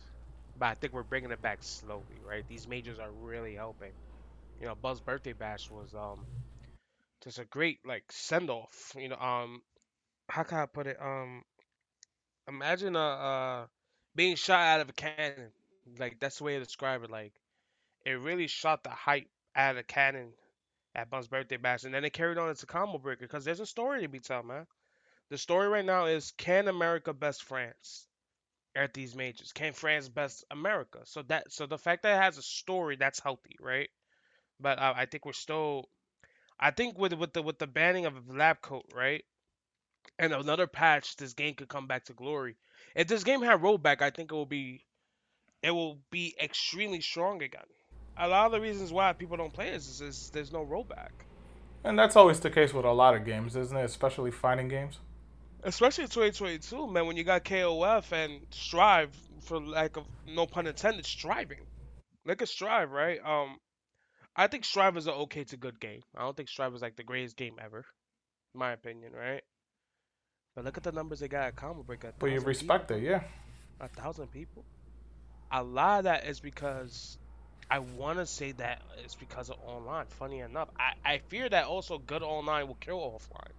But 0.57 0.67
I 0.67 0.75
think 0.75 0.93
we're 0.93 1.03
bringing 1.05 1.31
it 1.33 1.41
back 1.43 1.63
slowly, 1.63 2.21
right? 2.23 2.47
These 2.47 2.69
majors 2.69 2.99
are 2.99 3.13
really 3.13 3.55
helping. 3.55 3.93
You 4.61 4.67
know, 4.67 4.75
Bum's 4.75 5.01
birthday 5.01 5.33
bash 5.33 5.71
was 5.71 5.95
um 5.95 6.27
just 7.23 7.39
a 7.39 7.45
great 7.45 7.79
like 7.85 8.05
send 8.11 8.51
off. 8.51 8.93
You 8.97 9.09
know, 9.09 9.17
um 9.17 9.63
how 10.29 10.43
can 10.45 10.59
I 10.59 10.67
put 10.67 10.87
it? 10.87 10.99
Um 11.01 11.43
imagine 12.49 12.97
a, 12.97 12.99
uh 13.01 13.67
being 14.17 14.37
shot 14.37 14.61
out 14.61 14.81
of 14.81 14.89
a 14.89 14.93
cannon. 14.93 15.51
Like 15.99 16.19
that's 16.19 16.39
the 16.39 16.45
way 16.45 16.55
to 16.59 16.65
describe 16.65 17.05
it. 17.05 17.11
Like 17.11 17.35
it 18.05 18.13
really 18.13 18.49
shot 18.49 18.83
the 18.83 18.91
hype 18.91 19.29
out 19.55 19.71
of 19.73 19.77
the 19.77 19.83
cannon 19.85 20.33
at 20.95 21.11
Bum's 21.11 21.29
birthday 21.29 21.59
bash, 21.59 21.85
and 21.85 21.95
then 21.95 22.05
it 22.05 22.13
carried 22.13 22.39
on 22.39 22.49
into 22.49 22.67
combo 22.67 22.99
breaker 22.99 23.27
because 23.27 23.45
there's 23.45 23.61
a 23.61 23.67
story 23.67 24.03
to 24.03 24.09
be 24.09 24.19
told, 24.19 24.47
man. 24.47 24.67
The 25.29 25.39
story 25.39 25.69
right 25.69 25.85
now 25.85 26.07
is 26.07 26.33
can 26.33 26.69
America 26.69 27.13
best 27.13 27.45
France 27.45 28.07
at 28.75 28.95
these 28.95 29.15
majors? 29.15 29.53
Can 29.53 29.73
France 29.73 30.09
best 30.09 30.45
America? 30.51 31.01
So 31.05 31.23
that 31.23 31.53
so 31.53 31.67
the 31.67 31.79
fact 31.79 32.03
that 32.03 32.17
it 32.17 32.23
has 32.23 32.39
a 32.39 32.43
story 32.43 32.97
that's 32.97 33.21
healthy, 33.21 33.57
right? 33.61 33.91
But 34.61 34.79
uh, 34.79 34.95
I 34.97 35.07
think 35.07 35.25
we're 35.27 35.33
still. 35.33 35.89
I 36.59 36.71
think 36.71 36.99
with 36.99 37.13
with 37.13 37.33
the 37.33 37.43
with 37.43 37.59
the 37.59 37.67
banning 37.67 38.07
of 38.07 38.17
a 38.17 38.33
lab 38.33 38.63
coat, 38.63 38.87
right, 38.95 39.25
and 40.19 40.33
another 40.33 40.67
patch, 40.67 41.17
this 41.17 41.35
game 41.35 41.55
could 41.55 41.69
come 41.69 41.87
back 41.87 42.05
to 42.07 42.13
glory. 42.13 42.57
If 42.95 43.09
this 43.09 43.25
game 43.25 43.43
had 43.43 43.61
rollback, 43.61 44.03
I 44.03 44.11
think 44.11 44.33
it 44.33 44.35
will 44.35 44.47
be 44.47 44.85
it 45.63 45.71
will 45.71 45.99
be 46.11 46.35
extremely 46.43 47.01
strong 47.01 47.43
again. 47.43 47.67
A 48.17 48.29
lot 48.29 48.47
of 48.47 48.53
the 48.53 48.61
reasons 48.61 48.93
why 48.93 49.13
people 49.13 49.37
don't 49.37 49.53
play 49.53 49.71
this 49.71 49.89
is, 49.89 50.01
is 50.01 50.31
there's 50.31 50.53
no 50.53 50.65
rollback. 50.65 51.11
and 51.85 51.99
that's 51.99 52.17
always 52.17 52.41
the 52.41 52.51
case 52.51 52.73
with 52.73 52.85
a 52.85 52.93
lot 52.93 53.15
of 53.15 53.25
games 53.25 53.57
isn't 53.57 53.77
it 53.77 53.85
especially 53.85 54.31
fighting 54.31 54.69
games 54.69 54.99
Especially 55.63 56.05
2022, 56.05 56.87
man, 56.87 57.07
when 57.07 57.17
you 57.17 57.25
got 57.25 57.45
KOF 57.45 58.13
and 58.13 58.47
Strive, 58.51 59.11
for 59.41 59.61
lack 59.61 59.97
of 59.97 60.07
no 60.29 60.47
pun 60.47 60.67
intended, 60.69 61.05
striving. 61.05 61.67
Look 62.25 62.41
at 62.43 62.49
Strive, 62.49 62.93
right? 62.93 63.19
Um, 63.25 63.59
I 64.37 64.47
think 64.47 64.65
Strive 64.65 64.97
is 64.97 65.09
an 65.09 65.15
okay 65.15 65.45
to 65.45 65.57
good 65.57 65.81
game. 65.81 66.03
I 66.17 66.21
don't 66.23 66.37
think 66.37 66.49
Strive 66.49 66.75
is 66.75 66.83
like 66.83 66.95
the 66.97 67.03
greatest 67.03 67.37
game 67.37 67.57
ever, 67.61 67.85
in 68.55 68.59
my 68.61 68.73
opinion, 68.73 69.13
right? 69.13 69.43
But 70.57 70.65
look 70.65 70.79
at 70.79 70.83
the 70.83 70.93
numbers 70.93 71.21
they 71.21 71.29
got 71.29 71.45
at 71.45 71.55
Combo 71.55 71.83
Break. 71.83 72.05
But 72.19 72.31
you 72.31 72.41
respect 72.41 72.89
people. 72.89 73.03
it 73.03 73.07
yeah 73.07 73.23
A 73.79 73.89
thousand 73.89 74.29
people. 74.33 74.65
A 75.53 75.63
lot 75.63 75.99
of 75.99 76.05
that 76.05 76.27
is 76.27 76.41
because 76.41 77.19
I 77.71 77.81
want 77.81 78.19
to 78.19 78.27
say 78.27 78.53
that 78.53 78.81
it's 79.05 79.15
because 79.15 79.51
of 79.51 79.59
online. 79.67 80.07
Funny 80.07 80.41
enough, 80.41 80.71
I, 80.81 80.95
I 81.05 81.19
fear 81.19 81.49
that 81.49 81.67
also 81.67 81.99
good 81.99 82.23
online 82.23 82.69
will 82.69 82.77
kill 82.77 82.99
offline. 82.99 83.53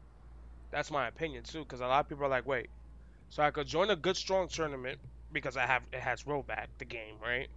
That's 0.72 0.89
my 0.89 1.08
opinion 1.08 1.43
too, 1.43 1.60
because 1.60 1.82
a 1.82 1.88
lot 1.88 2.00
of 2.00 2.10
people 2.10 2.26
are 2.26 2.30
like, 2.30 2.48
wait, 2.48 2.70
so 3.30 3.43
I 3.43 3.52
could 3.52 3.68
join 3.68 3.91
a 3.91 3.95
good 3.95 4.18
strong 4.18 4.48
tournament 4.48 4.98
because 5.32 5.56
I 5.56 5.68
have 5.68 5.84
it 5.93 6.00
has 6.00 6.24
rollback 6.24 6.68
the 6.80 6.86
game, 6.86 7.16
right? 7.22 7.48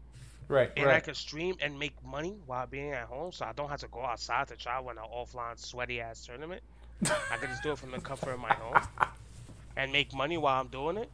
right 0.49 0.71
And 0.77 0.87
I 0.87 0.95
right 0.95 1.05
could 1.05 1.17
stream 1.17 1.57
and 1.63 1.79
make 1.79 1.95
money 2.05 2.37
while 2.45 2.67
being 2.67 2.93
at 2.93 3.07
home, 3.07 3.33
so 3.33 3.47
I 3.47 3.53
don't 3.53 3.71
have 3.71 3.81
to 3.81 3.89
go 3.89 4.05
outside 4.05 4.49
to 4.49 4.57
try 4.57 4.79
win 4.81 4.99
an 4.99 5.05
offline 5.05 5.59
sweaty 5.59 6.03
ass 6.03 6.27
tournament. 6.27 6.63
I 7.05 7.37
could 7.39 7.49
just 7.49 7.63
do 7.63 7.73
it 7.73 7.79
from 7.79 7.93
the 7.93 8.01
comfort 8.01 8.33
of 8.33 8.41
my 8.41 8.53
home 8.53 8.83
and 9.81 9.93
make 9.93 10.15
money 10.15 10.37
while 10.37 10.61
I'm 10.61 10.69
doing 10.69 10.99
it. 10.99 11.11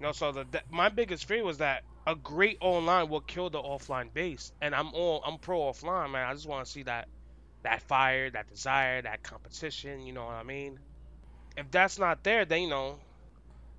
You 0.00 0.06
know, 0.06 0.12
so 0.12 0.32
the, 0.32 0.46
the 0.50 0.62
my 0.70 0.88
biggest 0.88 1.26
fear 1.26 1.44
was 1.44 1.58
that 1.58 1.84
a 2.06 2.14
great 2.14 2.56
online 2.60 3.08
will 3.08 3.20
kill 3.20 3.50
the 3.50 3.60
offline 3.60 4.12
base, 4.12 4.52
and 4.60 4.74
I'm 4.74 4.92
all 4.94 5.22
I'm 5.24 5.38
pro 5.38 5.60
offline, 5.60 6.10
man. 6.10 6.26
I 6.26 6.32
just 6.32 6.46
want 6.46 6.64
to 6.64 6.70
see 6.70 6.82
that 6.84 7.08
that 7.62 7.82
fire, 7.82 8.30
that 8.30 8.48
desire, 8.48 9.02
that 9.02 9.22
competition. 9.22 10.00
You 10.06 10.14
know 10.14 10.24
what 10.24 10.34
I 10.34 10.42
mean? 10.42 10.78
If 11.56 11.70
that's 11.70 11.98
not 11.98 12.24
there, 12.24 12.44
then 12.46 12.62
you 12.62 12.70
know, 12.70 12.98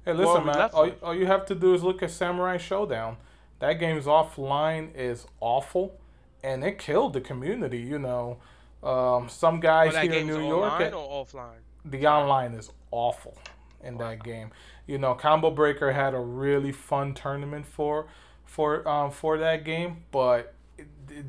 Hey, 0.06 0.14
listen, 0.14 0.46
man. 0.46 0.70
All, 0.74 0.92
all 1.02 1.16
you 1.16 1.26
have 1.26 1.46
to 1.48 1.56
do 1.56 1.74
is 1.74 1.84
look 1.84 2.04
at 2.04 2.12
Samurai 2.12 2.58
Shodown. 2.58 3.18
That 3.60 3.74
game's 3.74 4.06
offline 4.06 4.96
is 4.96 5.26
awful, 5.40 6.00
and 6.44 6.64
it 6.64 6.78
killed 6.78 7.14
the 7.14 7.22
community. 7.22 7.80
You 7.80 7.98
know, 7.98 8.38
um, 8.84 9.28
some 9.28 9.60
guys 9.60 9.96
here 9.96 10.14
in 10.14 10.28
New 10.28 10.48
York, 10.48 10.80
at- 10.80 10.94
offline. 10.94 11.62
the 11.84 12.06
online 12.06 12.54
is 12.54 12.70
awful 12.92 13.36
in 13.84 13.98
that 13.98 14.24
game. 14.24 14.52
You 14.88 14.98
know, 14.98 15.14
Combo 15.14 15.52
Breaker 15.52 15.92
had 15.92 16.14
a 16.14 16.20
really 16.20 16.72
fun 16.72 17.14
tournament 17.14 17.66
for 17.66 18.08
for 18.46 18.88
um, 18.88 19.12
for 19.12 19.38
that 19.38 19.64
game, 19.64 20.04
but 20.12 20.54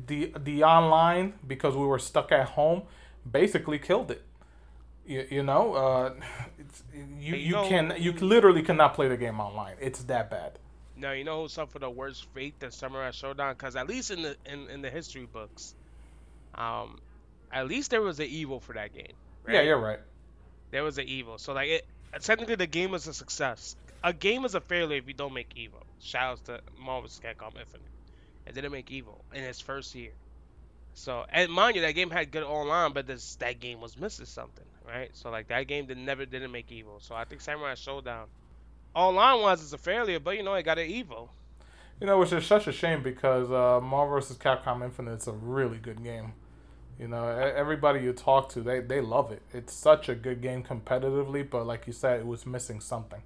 the 0.07 0.31
the 0.37 0.63
online 0.63 1.33
because 1.45 1.75
we 1.75 1.85
were 1.85 1.99
stuck 1.99 2.31
at 2.31 2.49
home 2.49 2.83
basically 3.29 3.79
killed 3.79 4.11
it. 4.11 4.23
You, 5.05 5.27
you 5.29 5.43
know, 5.43 5.73
uh, 5.73 6.13
it's, 6.59 6.83
you 6.93 7.33
Hey, 7.33 7.39
you 7.39 7.45
you 7.47 7.51
know- 7.53 7.67
can 7.69 7.93
you 7.97 8.11
literally 8.13 8.63
cannot 8.63 8.93
play 8.93 9.07
the 9.07 9.17
game 9.17 9.39
online. 9.39 9.75
It's 9.79 10.03
that 10.03 10.29
bad. 10.29 10.59
Now 10.97 11.11
you 11.11 11.25
know 11.25 11.41
who 11.41 11.47
suffered 11.49 11.81
the 11.81 11.89
worst 11.89 12.25
fate 12.33 12.57
than 12.59 12.71
Samurai 12.71 13.09
Shodown, 13.11 13.51
because 13.51 13.75
at 13.75 13.87
least 13.87 14.11
in 14.11 14.21
the 14.21 14.37
in, 14.45 14.69
in 14.69 14.81
the 14.81 14.89
history 14.89 15.25
books, 15.25 15.75
um, 16.55 16.99
at 17.51 17.67
least 17.67 17.91
there 17.91 18.01
was 18.01 18.19
an 18.19 18.27
Evo 18.27 18.61
for 18.61 18.73
that 18.73 18.93
game. 18.93 19.11
Right? 19.45 19.55
Yeah, 19.55 19.61
you're 19.61 19.79
right. 19.79 19.99
There 20.71 20.83
was 20.83 20.97
an 20.97 21.07
Evo. 21.07 21.39
So 21.39 21.53
like 21.53 21.69
it 21.69 21.85
technically 22.19 22.55
the 22.55 22.67
game 22.67 22.91
was 22.91 23.07
a 23.07 23.13
success. 23.13 23.75
A 24.03 24.13
game 24.13 24.45
is 24.45 24.55
a 24.55 24.61
failure 24.61 24.97
if 24.97 25.07
you 25.07 25.13
don't 25.13 25.33
make 25.33 25.55
Evo. 25.55 25.81
Shouts 25.99 26.41
to 26.41 26.61
Marvel's 26.79 27.19
Capcom 27.23 27.59
Infinite. 27.59 27.87
It 28.45 28.53
didn't 28.53 28.71
make 28.71 28.89
Evo 28.89 29.15
in 29.33 29.43
its 29.43 29.59
first 29.59 29.95
year. 29.95 30.11
So 30.93 31.25
and 31.29 31.51
mind 31.51 31.75
you, 31.75 31.81
that 31.81 31.91
game 31.91 32.09
had 32.09 32.31
good 32.31 32.43
online, 32.43 32.93
but 32.93 33.05
this 33.07 33.35
that 33.35 33.59
game 33.59 33.81
was 33.81 33.97
missing 33.97 34.25
something, 34.25 34.65
right? 34.87 35.09
So 35.13 35.29
like 35.29 35.49
that 35.49 35.67
game 35.67 35.87
did 35.87 35.97
never 35.97 36.25
didn't 36.25 36.51
make 36.51 36.69
Evo. 36.69 37.01
So 37.01 37.15
I 37.15 37.25
think 37.25 37.41
Samurai 37.41 37.73
Shodown, 37.73 38.25
online 38.93 39.41
wise, 39.41 39.61
is 39.61 39.73
a 39.73 39.77
failure, 39.77 40.19
but 40.19 40.37
you 40.37 40.43
know 40.43 40.53
it 40.53 40.63
got 40.63 40.79
an 40.79 40.89
evil. 40.89 41.29
You 41.99 42.07
know, 42.07 42.17
which 42.17 42.33
is 42.33 42.45
such 42.45 42.67
a 42.67 42.71
shame 42.71 43.01
because 43.03 43.49
uh, 43.51 43.79
Marvel 43.81 44.15
vs. 44.15 44.37
Capcom 44.37 44.83
Infinite 44.83 45.21
is 45.21 45.27
a 45.27 45.31
really 45.31 45.77
good 45.77 46.03
game. 46.03 46.33
You 46.99 47.09
know, 47.09 47.27
everybody 47.27 48.01
you 48.01 48.13
talk 48.13 48.49
to, 48.49 48.61
they, 48.61 48.79
they 48.79 49.01
love 49.01 49.31
it. 49.31 49.41
It's 49.53 49.73
such 49.73 50.07
a 50.07 50.15
good 50.15 50.41
game 50.41 50.63
competitively, 50.63 51.47
but 51.49 51.65
like 51.65 51.87
you 51.87 51.93
said, 51.93 52.21
it 52.21 52.25
was 52.25 52.45
missing 52.45 52.79
something. 52.79 53.21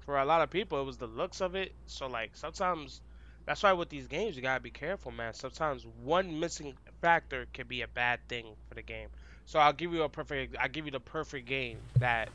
For 0.00 0.18
a 0.18 0.24
lot 0.24 0.42
of 0.42 0.50
people, 0.50 0.80
it 0.80 0.84
was 0.84 0.96
the 0.96 1.08
looks 1.08 1.40
of 1.40 1.56
it. 1.56 1.72
So 1.86 2.06
like 2.06 2.30
sometimes, 2.34 3.00
that's 3.46 3.62
why 3.62 3.72
with 3.72 3.88
these 3.88 4.06
games 4.06 4.36
you 4.36 4.42
gotta 4.42 4.60
be 4.60 4.70
careful, 4.70 5.10
man. 5.10 5.34
Sometimes 5.34 5.86
one 6.04 6.38
missing 6.38 6.74
factor 7.00 7.46
can 7.52 7.66
be 7.66 7.82
a 7.82 7.88
bad 7.88 8.20
thing 8.28 8.46
for 8.68 8.74
the 8.74 8.82
game. 8.82 9.08
So 9.46 9.58
I'll 9.58 9.72
give 9.72 9.92
you 9.92 10.02
a 10.02 10.08
perfect. 10.08 10.56
I'll 10.58 10.68
give 10.68 10.84
you 10.84 10.92
the 10.92 11.00
perfect 11.00 11.46
game 11.46 11.78
that, 11.98 12.28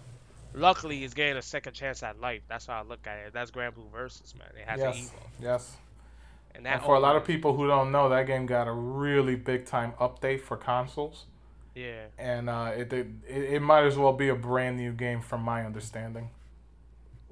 luckily, 0.54 1.04
is 1.06 1.14
getting 1.14 1.38
a 1.38 1.42
second 1.42 1.74
chance 1.74 2.04
at 2.04 2.20
life. 2.20 2.42
That's 2.50 2.66
how 2.66 2.80
I 2.80 2.84
look 2.84 3.08
at 3.08 3.18
it. 3.20 3.34
That's 3.34 3.50
Granblue 3.52 3.92
Versus, 3.92 4.34
man. 4.38 4.50
It 4.60 4.68
has 4.68 4.82
an 4.82 4.88
yes, 4.88 4.98
Evo, 4.98 5.42
yes. 5.42 5.78
And 6.58 6.66
that 6.66 6.74
And 6.74 6.84
for 6.84 6.96
a 6.96 7.00
lot 7.00 7.16
of 7.16 7.24
people 7.24 7.56
who 7.56 7.68
don't 7.68 7.92
know, 7.92 8.10
that 8.10 8.28
game 8.28 8.46
got 8.46 8.68
a 8.68 8.72
really 8.74 9.36
big 9.36 9.66
time 9.66 9.94
update 10.02 10.42
for 10.42 10.58
consoles, 10.58 11.26
Yeah. 11.76 12.08
and 12.18 12.50
uh, 12.50 12.72
it, 12.76 12.92
it 12.92 13.08
it 13.30 13.62
might 13.62 13.84
as 13.86 13.98
well 13.98 14.12
be 14.14 14.28
a 14.30 14.36
brand 14.36 14.76
new 14.78 14.92
game 14.92 15.22
from 15.22 15.42
my 15.44 15.64
understanding. 15.66 16.30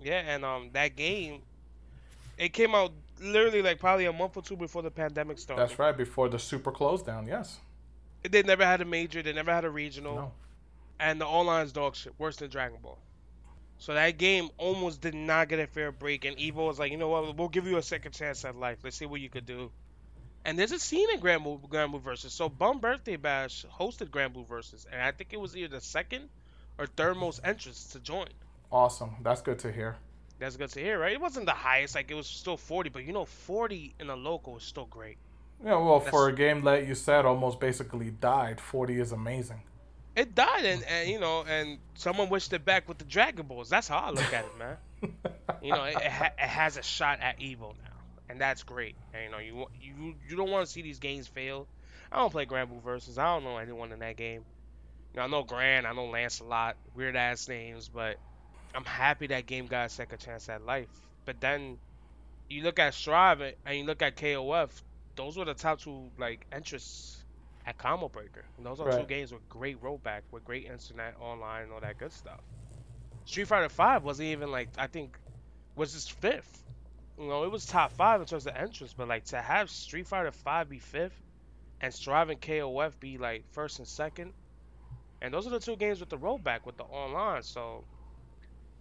Yeah, 0.01 0.21
and 0.25 0.45
um, 0.45 0.69
that 0.73 0.95
game, 0.95 1.41
it 2.37 2.53
came 2.53 2.75
out 2.75 2.91
literally 3.19 3.61
like 3.63 3.79
probably 3.79 4.05
a 4.05 4.13
month 4.13 4.37
or 4.37 4.43
two 4.43 4.55
before 4.55 4.83
the 4.83 4.91
pandemic 4.91 5.39
started. 5.39 5.61
That's 5.61 5.79
right, 5.79 5.97
before 5.97 6.29
the 6.29 6.37
super 6.39 6.71
close 6.71 7.01
down. 7.01 7.25
Yes. 7.27 7.59
They 8.29 8.43
never 8.43 8.65
had 8.65 8.81
a 8.81 8.85
major. 8.85 9.21
They 9.23 9.33
never 9.33 9.51
had 9.51 9.65
a 9.65 9.69
regional. 9.69 10.15
No. 10.15 10.31
and 10.99 11.19
the 11.19 11.25
online's 11.25 11.71
dog 11.71 11.95
shit, 11.95 12.13
worse 12.17 12.37
than 12.37 12.49
Dragon 12.49 12.77
Ball. 12.81 12.97
So 13.77 13.93
that 13.93 14.17
game 14.17 14.49
almost 14.57 15.01
did 15.01 15.13
not 15.13 15.49
get 15.49 15.59
a 15.59 15.67
fair 15.67 15.91
break, 15.91 16.25
and 16.25 16.37
Evo 16.37 16.67
was 16.67 16.79
like, 16.79 16.91
you 16.91 16.97
know 16.97 17.09
what, 17.09 17.35
we'll 17.35 17.49
give 17.49 17.67
you 17.67 17.77
a 17.77 17.83
second 17.83 18.13
chance 18.13 18.45
at 18.45 18.55
life. 18.55 18.79
Let's 18.83 18.97
see 18.97 19.05
what 19.05 19.21
you 19.21 19.29
could 19.29 19.45
do. 19.45 19.71
And 20.45 20.57
there's 20.57 20.71
a 20.71 20.79
scene 20.79 21.09
in 21.11 21.19
Granblue, 21.19 21.67
Grand 21.69 21.91
Blue 21.91 21.99
Versus. 21.99 22.31
So 22.33 22.49
Bum 22.49 22.79
Birthday 22.79 23.15
Bash 23.15 23.65
hosted 23.79 24.09
Granblue 24.09 24.47
Versus, 24.47 24.85
and 24.91 25.01
I 25.01 25.11
think 25.11 25.33
it 25.33 25.39
was 25.39 25.57
either 25.57 25.75
the 25.75 25.81
second 25.81 26.29
or 26.77 26.85
third 26.85 27.17
most 27.17 27.41
entrants 27.43 27.87
to 27.93 27.99
join. 27.99 28.27
Awesome. 28.71 29.15
That's 29.23 29.41
good 29.41 29.59
to 29.59 29.71
hear. 29.71 29.95
That's 30.39 30.57
good 30.57 30.69
to 30.69 30.79
hear, 30.79 30.99
right? 30.99 31.13
It 31.13 31.21
wasn't 31.21 31.45
the 31.45 31.53
highest, 31.53 31.95
like 31.95 32.11
it 32.11 32.15
was 32.15 32.27
still 32.27 32.57
40, 32.57 32.89
but 32.89 33.05
you 33.05 33.13
know, 33.13 33.25
40 33.25 33.95
in 33.99 34.09
a 34.09 34.15
local 34.15 34.57
is 34.57 34.63
still 34.63 34.85
great. 34.85 35.17
Yeah, 35.63 35.77
well, 35.77 35.99
for 35.99 36.27
a 36.27 36.33
game 36.33 36.63
that 36.65 36.85
you 36.87 36.95
said 36.95 37.25
almost 37.25 37.59
basically 37.59 38.11
died, 38.11 38.59
40 38.59 38.99
is 38.99 39.11
amazing. 39.13 39.61
It 40.15 40.35
died, 40.35 40.65
and, 40.65 40.83
and 40.87 41.09
you 41.09 41.19
know, 41.19 41.43
and 41.43 41.79
someone 41.95 42.29
wished 42.29 42.53
it 42.53 42.65
back 42.65 42.87
with 42.87 42.97
the 42.97 43.05
Dragon 43.05 43.47
Balls. 43.47 43.69
That's 43.69 43.87
how 43.87 43.97
I 43.99 44.11
look 44.11 44.33
at 44.33 44.45
it, 44.45 44.57
man. 44.57 44.77
You 45.61 45.73
know, 45.73 45.83
it, 45.83 45.95
it, 46.01 46.11
ha- 46.11 46.31
it 46.37 46.47
has 46.47 46.77
a 46.77 46.83
shot 46.83 47.19
at 47.21 47.39
Evo 47.39 47.75
now. 47.77 48.03
and 48.29 48.39
that's 48.41 48.63
great. 48.63 48.97
And, 49.13 49.23
you 49.25 49.29
know, 49.31 49.37
you 49.39 49.67
you 49.81 50.15
you 50.29 50.35
don't 50.37 50.49
want 50.51 50.65
to 50.65 50.71
see 50.71 50.81
these 50.81 50.99
games 50.99 51.27
fail. 51.27 51.69
I 52.11 52.17
don't 52.17 52.31
play 52.31 52.45
Granblue 52.45 52.83
versus. 52.83 53.17
I 53.17 53.25
don't 53.25 53.43
know 53.43 53.57
anyone 53.57 53.91
in 53.91 53.99
that 53.99 54.17
game. 54.17 54.45
You 55.13 55.19
know, 55.19 55.23
I 55.23 55.27
know 55.27 55.43
Grand, 55.43 55.87
I 55.87 55.93
know 55.93 56.07
Lancelot, 56.07 56.77
weird 56.95 57.15
ass 57.15 57.47
names, 57.49 57.89
but 57.89 58.19
I'm 58.75 58.85
happy 58.85 59.27
that 59.27 59.47
game 59.47 59.67
got 59.67 59.87
a 59.87 59.89
second 59.89 60.19
chance 60.19 60.49
at 60.49 60.65
life. 60.65 60.89
But 61.25 61.41
then 61.41 61.79
you 62.49 62.63
look 62.63 62.79
at 62.79 62.93
Strive 62.95 63.41
and 63.41 63.77
you 63.77 63.85
look 63.85 64.01
at 64.03 64.17
KOF, 64.17 64.83
those 65.15 65.37
were 65.37 65.45
the 65.45 65.55
top 65.55 65.81
two 65.81 66.11
like 66.19 66.45
interests 66.55 67.24
at 67.65 67.77
Combo 67.77 68.09
Breaker. 68.09 68.45
And 68.57 68.65
those 68.65 68.79
are 68.79 68.87
two 68.87 69.05
games 69.05 69.33
with 69.33 69.47
great 69.49 69.81
rollback, 69.81 70.21
with 70.31 70.45
great 70.45 70.65
internet, 70.65 71.15
online, 71.19 71.63
and 71.63 71.73
all 71.73 71.81
that 71.81 71.97
good 71.97 72.13
stuff. 72.13 72.41
Street 73.25 73.47
Fighter 73.47 73.69
Five 73.69 74.03
wasn't 74.03 74.27
even 74.29 74.51
like 74.51 74.69
I 74.77 74.87
think 74.87 75.19
was 75.75 75.93
just 75.93 76.13
fifth. 76.13 76.63
You 77.17 77.27
know, 77.27 77.43
it 77.43 77.51
was 77.51 77.65
top 77.65 77.93
five 77.93 78.21
in 78.21 78.27
terms 78.27 78.47
of 78.47 78.55
entrance, 78.55 78.93
but 78.93 79.07
like 79.07 79.25
to 79.25 79.41
have 79.41 79.69
Street 79.69 80.07
Fighter 80.07 80.31
Five 80.31 80.69
be 80.69 80.79
fifth 80.79 81.19
and 81.81 81.93
Strive 81.93 82.29
and 82.29 82.41
KOF 82.41 82.99
be 82.99 83.17
like 83.17 83.45
first 83.51 83.79
and 83.79 83.87
second, 83.87 84.33
and 85.21 85.33
those 85.33 85.47
are 85.47 85.51
the 85.51 85.59
two 85.59 85.77
games 85.77 85.99
with 86.01 86.09
the 86.09 86.17
rollback 86.17 86.65
with 86.65 86.77
the 86.77 86.83
online. 86.83 87.43
So, 87.43 87.85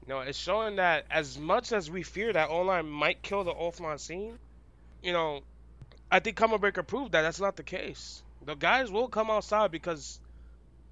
you 0.03 0.09
know, 0.09 0.21
it's 0.21 0.39
showing 0.39 0.77
that 0.77 1.07
as 1.11 1.39
much 1.39 1.73
as 1.73 1.91
we 1.91 2.03
fear 2.03 2.33
that 2.33 2.51
online 2.51 2.89
might 2.89 3.23
kill 3.23 3.45
the 3.45 3.55
offline 3.55 4.01
scene, 4.01 4.39
you 5.03 5.13
know, 5.13 5.43
I 6.11 6.21
think 6.21 6.37
Combo 6.37 6.59
Breaker 6.59 6.83
proved 6.83 7.13
that 7.13 7.23
that's 7.23 7.41
not 7.41 7.57
the 7.57 7.65
case. 7.65 8.24
The 8.45 8.55
guys 8.55 8.91
will 8.91 9.09
come 9.09 9.31
outside 9.31 9.71
because 9.71 10.21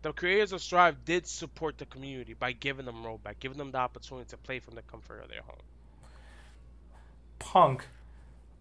the 0.03 0.12
creators 0.12 0.53
of 0.53 0.61
Strive 0.61 1.05
did 1.05 1.26
support 1.26 1.78
the 1.78 1.86
community 1.86 2.34
by 2.34 2.53
giving 2.53 2.86
them 2.86 3.05
rollback, 3.05 3.38
giving 3.40 3.59
them 3.59 3.70
the 3.70 3.78
opportunity 3.78 4.28
to 4.30 4.36
play 4.36 4.59
from 4.59 4.74
the 4.74 4.82
comfort 4.82 5.22
of 5.22 5.28
their 5.28 5.42
home. 5.42 5.57
Punk, 7.38 7.86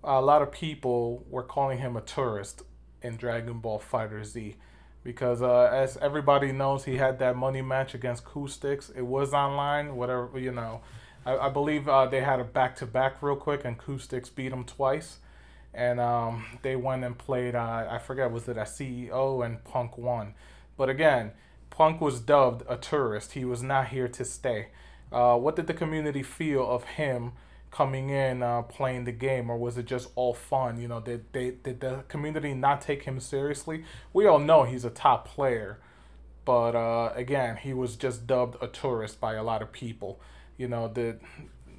a 0.03 0.21
lot 0.21 0.41
of 0.41 0.51
people 0.51 1.25
were 1.29 1.43
calling 1.43 1.79
him 1.79 1.95
a 1.95 2.01
tourist 2.01 2.63
in 3.01 3.15
Dragon 3.15 3.59
Ball 3.59 3.79
Fighter 3.79 4.23
Z 4.23 4.55
because, 5.03 5.41
uh, 5.41 5.69
as 5.71 5.97
everybody 5.97 6.51
knows, 6.51 6.85
he 6.85 6.97
had 6.97 7.17
that 7.19 7.35
money 7.35 7.61
match 7.61 7.95
against 7.95 8.23
Coustix. 8.23 8.95
It 8.95 9.05
was 9.05 9.33
online, 9.33 9.95
whatever, 9.95 10.29
you 10.37 10.51
know. 10.51 10.81
I, 11.25 11.37
I 11.37 11.49
believe 11.49 11.87
uh, 11.87 12.05
they 12.05 12.21
had 12.21 12.39
a 12.39 12.43
back 12.43 12.75
to 12.77 12.85
back 12.85 13.21
real 13.21 13.35
quick, 13.35 13.65
and 13.65 13.77
Coustix 13.77 14.33
beat 14.33 14.51
him 14.51 14.63
twice. 14.63 15.17
And 15.73 15.99
um, 15.99 16.45
they 16.63 16.75
went 16.75 17.03
and 17.03 17.17
played, 17.17 17.55
uh, 17.55 17.87
I 17.89 17.99
forget, 17.99 18.31
was 18.31 18.47
it 18.47 18.57
a 18.57 18.61
CEO 18.61 19.45
and 19.45 19.63
Punk 19.63 19.97
won. 19.97 20.33
But 20.77 20.89
again, 20.89 21.31
Punk 21.69 22.01
was 22.01 22.19
dubbed 22.19 22.63
a 22.67 22.77
tourist. 22.77 23.33
He 23.33 23.45
was 23.45 23.63
not 23.63 23.87
here 23.87 24.07
to 24.09 24.25
stay. 24.25 24.67
Uh, 25.11 25.37
what 25.37 25.55
did 25.55 25.67
the 25.67 25.73
community 25.73 26.23
feel 26.23 26.69
of 26.69 26.83
him 26.83 27.33
coming 27.71 28.09
in, 28.09 28.43
uh, 28.43 28.61
playing 28.63 29.05
the 29.05 29.11
game, 29.11 29.49
or 29.49 29.57
was 29.57 29.77
it 29.77 29.85
just 29.85 30.09
all 30.15 30.33
fun? 30.33 30.79
You 30.79 30.87
know, 30.87 30.99
did 30.99 31.25
they 31.31 31.51
did 31.51 31.79
the 31.79 32.03
community 32.07 32.53
not 32.53 32.81
take 32.81 33.03
him 33.03 33.19
seriously? 33.19 33.85
We 34.13 34.27
all 34.27 34.39
know 34.39 34.63
he's 34.63 34.85
a 34.85 34.89
top 34.89 35.27
player, 35.27 35.79
but 36.45 36.75
uh, 36.75 37.13
again, 37.15 37.57
he 37.57 37.73
was 37.73 37.95
just 37.95 38.27
dubbed 38.27 38.57
a 38.61 38.67
tourist 38.67 39.19
by 39.19 39.33
a 39.33 39.43
lot 39.43 39.61
of 39.61 39.71
people. 39.71 40.19
You 40.57 40.67
know, 40.67 40.89
did 40.89 41.21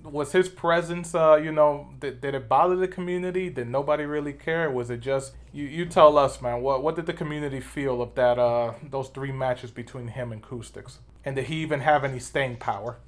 was 0.03 0.33
his 0.33 0.49
presence? 0.49 1.15
Uh, 1.15 1.37
you 1.43 1.53
know, 1.53 1.89
did, 2.01 2.21
did 2.21 2.35
it 2.35 2.49
bother 2.49 2.77
the 2.77 2.89
community? 2.89 3.51
Did 3.51 3.69
nobody 3.69 4.05
really 4.05 4.33
care? 4.33 4.71
Was 4.71 4.91
it 4.91 5.01
just 5.01 5.35
you? 5.53 5.65
You 5.67 5.87
tell 5.87 6.19
us, 6.19 6.41
man. 6.43 6.63
What 6.63 6.83
what 6.83 6.97
did 6.97 7.07
the 7.07 7.13
community 7.13 7.61
feel 7.61 8.03
of 8.03 8.15
that? 8.15 8.39
Uh, 8.39 8.75
those 8.83 9.09
three 9.09 9.33
matches 9.33 9.71
between 9.71 10.09
him 10.09 10.33
and 10.33 10.43
Coustix, 10.43 10.99
and 11.25 11.37
did 11.37 11.47
he 11.47 11.57
even 11.57 11.81
have 11.81 12.05
any 12.05 12.19
staying 12.19 12.57
power? 12.57 12.99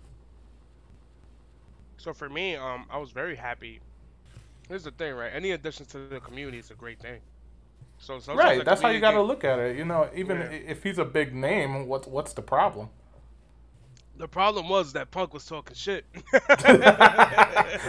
So 1.96 2.12
for 2.12 2.28
me, 2.28 2.56
um, 2.56 2.86
I 2.90 2.98
was 2.98 3.10
very 3.12 3.36
happy. 3.36 3.80
Here's 4.68 4.84
the 4.84 4.90
thing, 4.92 5.14
right? 5.14 5.32
Any 5.32 5.52
addition 5.52 5.86
to 5.86 6.08
the 6.08 6.20
community 6.20 6.58
is 6.58 6.70
a 6.70 6.74
great 6.74 7.00
thing. 7.00 7.20
So 7.98 8.20
Right, 8.32 8.64
that's 8.64 8.82
how 8.82 8.88
you 8.90 9.00
got 9.00 9.12
to 9.12 9.22
look 9.22 9.44
at 9.44 9.58
it. 9.58 9.76
You 9.76 9.84
know, 9.84 10.08
even 10.14 10.40
Yeah. 10.40 10.48
if 10.50 10.82
he's 10.82 10.98
a 10.98 11.04
big 11.04 11.34
name, 11.34 11.86
what's 11.86 12.06
what's 12.06 12.32
the 12.32 12.42
problem? 12.42 12.90
The 14.16 14.28
problem 14.28 14.68
was 14.68 14.92
that 14.92 15.10
Punk 15.10 15.34
was 15.34 15.44
talking 15.44 15.74
shit. 15.74 16.04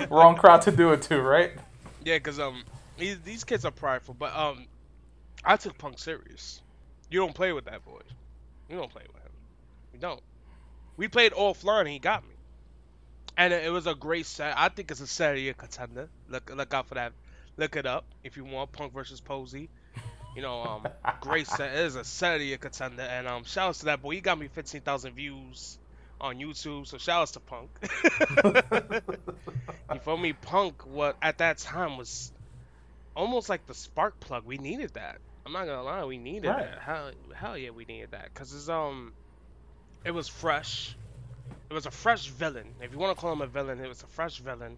Wrong 0.10 0.36
crowd 0.36 0.64
to 0.64 0.72
do 0.72 0.92
it 0.92 1.04
to, 1.04 1.22
right? 1.22 1.52
yeah, 2.06 2.20
cause 2.20 2.40
um, 2.40 2.64
these 2.98 3.20
these 3.22 3.44
kids 3.44 3.66
are 3.66 3.72
prideful, 3.72 4.16
but 4.18 4.36
um, 4.36 4.68
I 5.44 5.58
took 5.58 5.78
Punk 5.78 6.00
serious. 6.00 6.62
You 7.10 7.20
don't 7.20 7.34
play 7.34 7.52
with 7.52 7.66
that 7.66 7.84
boy. 7.84 8.02
You 8.70 8.78
don't 8.78 8.92
play 8.92 9.04
with 9.12 9.22
him. 9.22 9.32
You 9.94 10.00
don't. 10.00 10.22
We 10.98 11.08
played 11.08 11.34
offline 11.34 11.82
and 11.82 11.90
he 11.90 12.00
got 12.00 12.24
me. 12.24 12.36
And 13.38 13.54
it 13.54 13.72
was 13.72 13.86
a 13.86 13.94
great 13.96 14.26
set. 14.26 14.54
I 14.58 14.70
think 14.70 14.92
it's 14.92 15.02
a 15.02 15.08
set 15.08 15.34
of 15.34 15.40
year 15.40 15.54
contender. 15.54 16.10
Look 16.30 16.52
look 16.56 16.74
out 16.74 16.88
for 16.88 16.96
that. 16.96 17.14
Look 17.58 17.76
it 17.76 17.86
up 17.86 18.06
if 18.24 18.38
you 18.38 18.46
want 18.46 18.72
Punk 18.72 18.94
versus 18.94 19.20
Posey. 19.20 19.70
You 20.36 20.42
know, 20.42 20.64
um, 20.64 20.88
great 21.22 21.48
set. 21.48 21.74
It 21.74 21.86
is 21.86 21.96
a 21.96 22.04
set 22.04 22.36
of 22.36 22.42
year 22.42 22.58
contender. 22.58 23.04
And 23.04 23.28
um, 23.28 23.44
shout 23.44 23.70
outs 23.70 23.80
to 23.80 23.86
that 23.86 24.02
boy. 24.02 24.12
He 24.12 24.22
got 24.22 24.38
me 24.38 24.48
15,000 24.48 25.14
views 25.14 25.78
on 26.22 26.38
YouTube. 26.38 26.88
So 26.88 26.97
shout 26.97 27.22
outs 27.24 27.32
to 27.32 27.39
Punk. 27.39 27.70
you 29.93 29.99
feel 29.99 30.18
me? 30.18 30.34
Punk, 30.34 30.86
what 30.86 31.18
at 31.22 31.39
that 31.39 31.57
time 31.59 31.97
was 31.97 32.32
almost 33.16 33.49
like 33.49 33.66
the 33.66 33.74
spark 33.74 34.20
plug. 34.20 34.45
We 34.45 34.57
needed 34.57 34.93
that. 34.93 35.18
I'm 35.45 35.53
not 35.53 35.66
gonna 35.66 35.84
lie, 35.84 36.03
we 36.05 36.18
needed 36.18 36.47
Right. 36.47 36.66
that. 36.66 36.80
Hell, 36.82 37.11
hell 37.36 37.57
yeah, 37.57 37.70
we 37.70 37.86
needed 37.86 38.11
that. 38.11 38.34
Cause 38.34 38.53
it's 38.53 38.68
um, 38.70 39.13
it 40.03 40.11
was 40.11 40.28
fresh. 40.28 40.95
It 41.70 41.74
was 41.74 41.86
a 41.86 41.91
fresh 41.91 42.28
villain. 42.28 42.68
If 42.82 42.91
you 42.91 42.97
want 42.97 43.16
to 43.16 43.22
call 43.22 43.32
him 43.34 43.41
a 43.41 43.47
villain, 43.47 43.80
it 43.80 43.88
was 43.88 44.01
a 44.01 44.07
fresh 44.07 44.39
villain. 44.39 44.78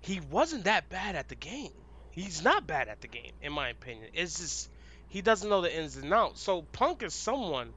He 0.00 0.20
wasn't 0.30 0.64
that 0.64 0.88
bad 0.88 1.14
at 1.16 1.28
the 1.28 1.34
game. 1.34 1.72
He's 2.10 2.42
not 2.42 2.66
bad 2.66 2.88
at 2.88 3.00
the 3.00 3.08
game, 3.08 3.32
in 3.42 3.52
my 3.52 3.68
opinion. 3.68 4.08
It's 4.14 4.38
just 4.38 4.70
he 5.08 5.22
doesn't 5.22 5.48
know 5.48 5.60
the 5.60 5.76
ins 5.76 5.96
and 5.96 6.12
outs. 6.12 6.42
So 6.42 6.62
Punk 6.62 7.02
is 7.02 7.14
someone. 7.14 7.72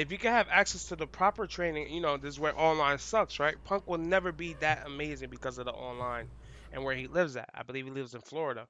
If 0.00 0.12
you 0.12 0.18
can 0.18 0.32
have 0.32 0.48
access 0.50 0.86
to 0.86 0.96
the 0.96 1.06
proper 1.06 1.46
training, 1.46 1.92
you 1.92 2.00
know 2.00 2.16
this 2.18 2.34
is 2.34 2.40
where 2.40 2.58
online 2.58 2.98
sucks, 2.98 3.38
right? 3.40 3.62
Punk 3.64 3.86
will 3.88 3.98
never 3.98 4.32
be 4.32 4.54
that 4.54 4.86
amazing 4.86 5.30
because 5.30 5.58
of 5.58 5.66
the 5.66 5.72
online 5.72 6.30
and 6.72 6.84
where 6.84 6.94
he 6.96 7.06
lives 7.08 7.36
at. 7.36 7.50
I 7.54 7.62
believe 7.62 7.84
he 7.86 7.90
lives 7.92 8.14
in 8.14 8.20
Florida. 8.22 8.68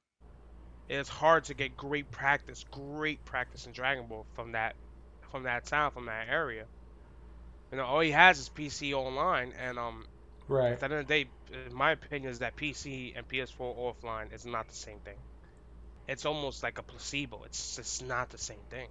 It's 0.89 1.09
hard 1.09 1.45
to 1.45 1.55
get 1.55 1.77
great 1.77 2.11
practice, 2.11 2.65
great 2.65 3.25
practice 3.25 3.67
in 3.67 3.73
Dragon 3.73 4.09
Ball 4.09 4.27
from 4.35 4.53
that, 4.53 4.77
from 5.31 5.45
that 5.45 5.67
town, 5.67 5.93
from 5.93 6.07
that 6.07 6.29
area. 6.29 6.69
You 7.73 7.79
know, 7.79 7.85
all 7.87 8.01
he 8.01 8.13
has 8.13 8.39
is 8.39 8.49
PC 8.49 8.95
online, 8.95 9.53
and 9.53 9.79
um, 9.79 10.07
Right. 10.49 10.79
at 10.81 10.81
the 10.81 10.87
end 10.87 10.95
of 10.95 11.07
the 11.09 11.25
day, 11.25 11.33
my 11.71 11.93
opinion, 11.93 12.31
is 12.31 12.41
that 12.41 12.57
PC 12.57 13.13
and 13.15 13.29
PS4 13.29 13.75
offline 13.95 14.33
is 14.33 14.45
not 14.45 14.69
the 14.69 14.75
same 14.75 15.01
thing. 15.01 15.19
It's 16.07 16.25
almost 16.27 16.63
like 16.63 16.79
a 16.79 16.83
placebo. 16.83 17.45
It's 17.45 17.77
just 17.77 18.03
not 18.05 18.31
the 18.31 18.39
same 18.39 18.65
thing, 18.71 18.89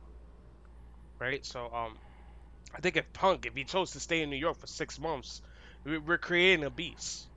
right? 1.19 1.45
So, 1.45 1.71
um, 1.73 1.99
I 2.74 2.82
think 2.82 2.97
if 2.97 3.11
Punk, 3.13 3.45
if 3.45 3.55
he 3.55 3.65
chose 3.65 3.91
to 3.91 3.99
stay 3.99 4.22
in 4.22 4.30
New 4.30 4.38
York 4.38 4.57
for 4.59 4.67
six 4.67 4.99
months, 4.99 5.41
we- 5.84 5.97
we're 5.99 6.17
creating 6.17 6.65
a 6.65 6.70
beast 6.72 7.30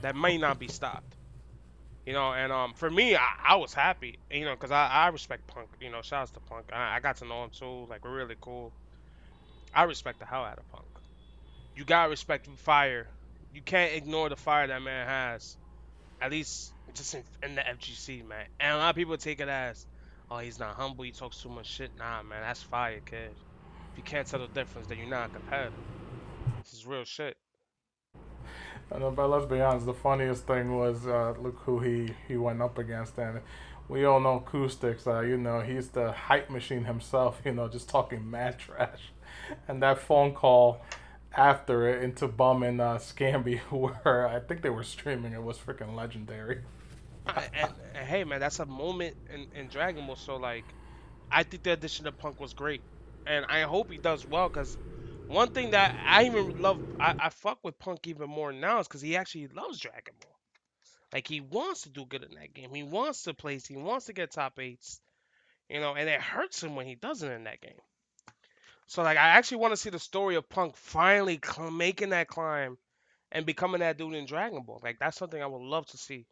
that 0.00 0.16
may 0.16 0.38
not 0.38 0.58
be 0.58 0.68
stopped. 0.68 1.16
You 2.06 2.14
know, 2.14 2.32
and 2.32 2.52
um, 2.52 2.74
for 2.74 2.90
me, 2.90 3.16
I, 3.16 3.28
I 3.48 3.56
was 3.56 3.74
happy, 3.74 4.18
you 4.30 4.44
know, 4.44 4.54
because 4.54 4.70
I, 4.72 4.88
I 4.88 5.08
respect 5.08 5.46
Punk. 5.46 5.70
You 5.80 5.90
know, 5.90 6.02
shouts 6.02 6.32
to 6.32 6.40
Punk. 6.40 6.66
I, 6.72 6.96
I 6.96 7.00
got 7.00 7.18
to 7.18 7.26
know 7.26 7.44
him 7.44 7.50
too. 7.50 7.86
Like, 7.88 8.04
we're 8.04 8.16
really 8.16 8.36
cool. 8.40 8.74
I 9.74 9.82
respect 9.84 10.20
the 10.20 10.26
hell 10.26 10.44
out 10.44 10.58
of 10.58 10.68
Punk. 10.68 10.86
You 11.74 11.84
gotta 11.84 12.10
respect 12.10 12.46
fire. 12.58 13.08
You 13.52 13.62
can't 13.62 13.94
ignore 13.94 14.28
the 14.28 14.36
fire 14.36 14.66
that 14.68 14.82
man 14.82 15.06
has. 15.06 15.56
At 16.20 16.30
least 16.32 16.74
just 16.94 17.14
in, 17.14 17.24
in 17.42 17.54
the 17.56 17.68
FGC, 17.68 18.22
man. 18.22 18.46
And 18.60 18.74
a 18.74 18.78
lot 18.78 18.90
of 18.90 18.96
people 18.96 19.16
take 19.18 19.40
it 19.40 19.48
as, 19.48 19.86
oh, 20.30 20.38
he's 20.38 20.58
not 20.58 20.76
humble. 20.76 21.04
He 21.04 21.12
talks 21.12 21.40
too 21.40 21.50
much 21.50 21.66
shit. 21.68 21.96
Nah, 21.96 22.22
man, 22.22 22.42
that's 22.42 22.62
fire, 22.62 23.00
kid. 23.00 23.36
If 23.92 23.98
you 23.98 24.02
can't 24.02 24.26
tell 24.26 24.40
the 24.40 24.48
difference, 24.48 24.88
then 24.88 24.98
you're 24.98 25.08
not 25.08 25.30
a 25.30 25.32
competitor. 25.34 25.72
This 26.62 26.72
is 26.74 26.86
real 26.86 27.04
shit. 27.04 27.36
I 28.92 28.98
know, 28.98 29.10
but 29.10 29.28
let's 29.28 29.46
be 29.46 29.60
honest. 29.60 29.86
The 29.86 29.94
funniest 29.94 30.46
thing 30.46 30.76
was 30.76 31.06
uh, 31.06 31.34
look 31.40 31.58
who 31.60 31.78
he 31.78 32.12
he 32.26 32.36
went 32.36 32.60
up 32.60 32.78
against, 32.78 33.18
and 33.18 33.40
we 33.88 34.04
all 34.04 34.20
know 34.20 34.36
Acoustics. 34.36 35.06
Uh, 35.06 35.20
you 35.20 35.36
know, 35.36 35.60
he's 35.60 35.88
the 35.88 36.12
hype 36.12 36.50
machine 36.50 36.84
himself. 36.84 37.40
You 37.44 37.52
know, 37.52 37.68
just 37.68 37.88
talking 37.88 38.28
mad 38.28 38.58
trash, 38.58 39.12
and 39.68 39.82
that 39.82 39.98
phone 39.98 40.34
call 40.34 40.82
after 41.36 41.88
it 41.88 42.02
into 42.02 42.26
Bum 42.26 42.62
and 42.62 42.80
uh, 42.80 42.98
Scamby, 42.98 43.58
where 43.70 44.28
I 44.28 44.40
think 44.40 44.62
they 44.62 44.70
were 44.70 44.82
streaming, 44.82 45.32
it 45.32 45.42
was 45.42 45.58
freaking 45.58 45.94
legendary. 45.94 46.62
and, 47.26 47.50
and, 47.54 47.72
and 47.94 48.08
hey, 48.08 48.24
man, 48.24 48.40
that's 48.40 48.58
a 48.58 48.66
moment 48.66 49.16
in, 49.32 49.46
in 49.54 49.68
Dragon 49.68 50.06
Ball. 50.06 50.16
So 50.16 50.36
like, 50.36 50.64
I 51.30 51.42
think 51.42 51.62
the 51.62 51.72
addition 51.72 52.06
of 52.06 52.18
Punk 52.18 52.40
was 52.40 52.52
great, 52.52 52.82
and 53.26 53.46
I 53.48 53.62
hope 53.62 53.90
he 53.90 53.98
does 53.98 54.26
well. 54.26 54.48
Cause 54.50 54.76
one 55.26 55.50
thing 55.50 55.70
that 55.72 55.94
I 56.06 56.24
even 56.26 56.60
love, 56.60 56.82
I, 57.00 57.14
I 57.18 57.28
fuck 57.30 57.58
with 57.62 57.78
Punk 57.78 58.06
even 58.08 58.28
more 58.30 58.52
now, 58.52 58.80
is 58.80 58.88
because 58.88 59.00
he 59.02 59.16
actually 59.16 59.48
loves 59.48 59.78
Dragon 59.80 60.14
Ball. 60.20 60.36
Like 61.12 61.28
he 61.28 61.40
wants 61.40 61.82
to 61.82 61.90
do 61.90 62.06
good 62.06 62.24
in 62.24 62.34
that 62.36 62.54
game. 62.54 62.74
He 62.74 62.82
wants 62.84 63.24
to 63.24 63.34
place. 63.34 63.66
He 63.66 63.76
wants 63.76 64.06
to 64.06 64.12
get 64.14 64.32
top 64.32 64.58
eights. 64.60 65.00
You 65.68 65.80
know, 65.80 65.94
and 65.96 66.08
it 66.08 66.20
hurts 66.20 66.62
him 66.62 66.76
when 66.76 66.86
he 66.86 66.96
doesn't 66.96 67.30
in 67.32 67.44
that 67.44 67.60
game. 67.62 67.80
So 68.86 69.02
like, 69.02 69.16
I 69.16 69.28
actually 69.30 69.58
want 69.58 69.72
to 69.72 69.76
see 69.76 69.90
the 69.90 69.98
story 69.98 70.34
of 70.36 70.48
Punk 70.48 70.76
finally 70.76 71.40
cl- 71.42 71.70
making 71.70 72.10
that 72.10 72.28
climb 72.28 72.78
and 73.32 73.46
becoming 73.46 73.80
that 73.80 73.98
dude 73.98 74.14
in 74.14 74.26
Dragon 74.26 74.62
Ball. 74.64 74.80
Like 74.82 74.98
that's 74.98 75.18
something 75.18 75.42
I 75.42 75.46
would 75.46 75.62
love 75.62 75.86
to 75.88 75.98
see. 75.98 76.26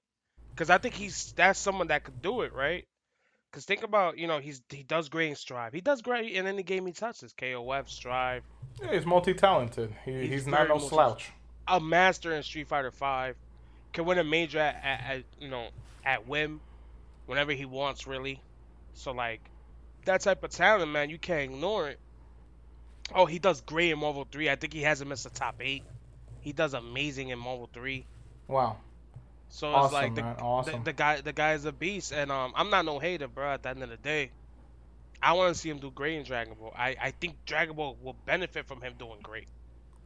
because 0.55 0.71
I 0.71 0.79
think 0.79 0.95
he's 0.95 1.33
that's 1.35 1.61
someone 1.61 1.89
that 1.89 2.05
could 2.05 2.23
do 2.23 2.43
it, 2.43 2.53
right? 2.55 2.87
Because 3.51 3.65
think 3.65 3.83
about, 3.83 4.19
you 4.19 4.27
know, 4.27 4.39
he's 4.39 4.63
he 4.69 4.83
does 4.83 5.09
great 5.09 5.31
in 5.31 5.37
Strive. 5.37 5.73
He 5.73 5.81
does 5.81 6.03
great 6.03 6.33
in 6.33 6.47
any 6.47 6.63
game 6.63 6.87
he 6.87 6.93
touches. 6.93 7.33
KOF, 7.33 7.89
Strive. 7.89 8.43
Yeah, 8.83 8.93
he's 8.93 9.07
multi-talented. 9.07 9.95
He, 10.05 10.13
He's 10.13 10.31
he's, 10.31 10.47
not 10.47 10.69
no 10.69 10.79
slouch. 10.79 11.31
A 11.67 11.81
master 11.81 12.35
in 12.35 12.43
Street 12.43 12.69
Fighter 12.69 12.91
Five. 12.91 13.37
Can 13.93 14.05
win 14.05 14.19
a 14.19 14.25
major 14.25 14.59
at, 14.59 14.77
at, 14.85 15.17
at 15.17 15.25
you 15.41 15.49
know 15.49 15.69
at 16.05 16.27
whim, 16.27 16.61
whenever 17.27 17.53
he 17.53 17.65
wants, 17.65 18.07
really. 18.07 18.41
So 18.95 19.13
like, 19.13 19.41
that 20.05 20.21
type 20.21 20.45
of 20.45 20.51
talent, 20.51 20.91
man, 20.91 21.09
you 21.11 21.19
can't 21.19 21.51
ignore 21.51 21.89
it. 21.89 21.99
Oh, 23.15 23.25
he 23.25 23.39
does 23.39 23.63
great 23.63 23.91
in 23.91 23.99
Marvel 23.99 24.27
Three. 24.31 24.51
I 24.51 24.57
think 24.57 24.75
he 24.75 24.83
hasn't 24.83 25.09
missed 25.09 25.25
the 25.25 25.31
top 25.31 25.57
eight. 25.61 25.85
He 26.41 26.53
does 26.53 26.75
amazing 26.75 27.31
in 27.31 27.39
Marvel 27.39 27.71
Three. 27.73 28.07
Wow. 28.47 28.77
So 29.51 29.85
it's 29.85 29.93
like 29.93 30.15
the, 30.15 30.23
man. 30.23 30.37
the 30.37 30.81
the 30.85 30.93
guy 30.93 31.21
the 31.21 31.33
guy 31.33 31.55
is 31.55 31.65
a 31.65 31.73
beast, 31.73 32.13
and 32.13 32.31
um 32.31 32.53
I'm 32.55 32.71
not 32.71 32.85
no 32.85 32.99
hater, 32.99 33.29
bro. 33.29 33.53
At 33.55 33.63
the 33.63 33.71
end 33.71 33.83
of 33.83 33.89
the 33.89 33.97
day, 33.97 34.31
I 35.23 35.33
want 35.33 35.55
to 35.55 35.61
see 35.61 35.71
him 35.71 35.79
do 35.79 35.91
great 35.91 36.17
in 36.17 36.25
Dragon 36.25 36.55
Ball. 36.59 36.75
I 36.77 36.97
I 37.01 37.11
think 37.13 37.37
Dragon 37.47 37.75
Ball 37.75 37.97
will 38.03 38.17
benefit 38.27 38.67
from 38.67 38.81
him 38.81 38.95
doing 38.99 39.21
great. 39.23 39.49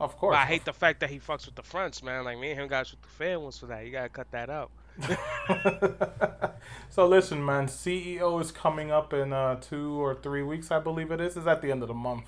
Of 0.00 0.16
course. 0.16 0.34
But 0.34 0.38
I 0.38 0.46
hate 0.46 0.64
the 0.64 0.72
fact 0.72 1.00
that 1.00 1.10
he 1.10 1.18
fucks 1.18 1.46
with 1.46 1.54
the 1.54 1.62
fronts, 1.62 2.02
man. 2.02 2.24
Like 2.24 2.38
me 2.38 2.50
and 2.50 2.60
him 2.60 2.68
got 2.68 2.90
with 2.90 3.02
the 3.02 3.08
families 3.08 3.58
for 3.58 3.66
that. 3.66 3.84
You 3.84 3.92
gotta 3.92 4.08
cut 4.08 4.30
that 4.32 4.50
out. 4.50 4.70
so 6.90 7.06
listen, 7.06 7.44
man. 7.44 7.66
CEO 7.66 8.40
is 8.40 8.50
coming 8.50 8.90
up 8.90 9.12
in 9.12 9.32
uh, 9.32 9.56
two 9.56 10.02
or 10.02 10.14
three 10.14 10.42
weeks, 10.42 10.70
I 10.70 10.80
believe 10.80 11.10
it 11.10 11.20
is. 11.20 11.36
Is 11.36 11.46
at 11.46 11.62
the 11.62 11.70
end 11.70 11.82
of 11.82 11.88
the 11.88 11.94
month. 11.94 12.26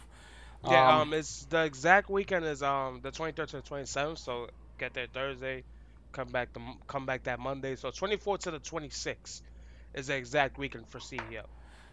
Yeah, 0.66 1.00
um, 1.00 1.12
it's 1.12 1.44
the 1.46 1.64
exact 1.64 2.08
weekend 2.08 2.44
is 2.44 2.62
um 2.62 3.00
the 3.02 3.10
23rd 3.10 3.48
to 3.48 3.56
the 3.56 3.62
27th. 3.62 4.18
So 4.18 4.48
get 4.78 4.94
there 4.94 5.06
Thursday, 5.12 5.64
come 6.14 6.28
back 6.28 6.52
the 6.54 6.60
come 6.86 7.04
back 7.04 7.24
that 7.24 7.40
Monday. 7.40 7.76
So 7.76 7.90
24 7.90 8.38
to 8.38 8.50
the 8.52 8.60
26th 8.60 9.42
is 9.92 10.06
the 10.06 10.16
exact 10.16 10.56
weekend 10.56 10.88
for 10.88 10.98
CEO. 10.98 11.42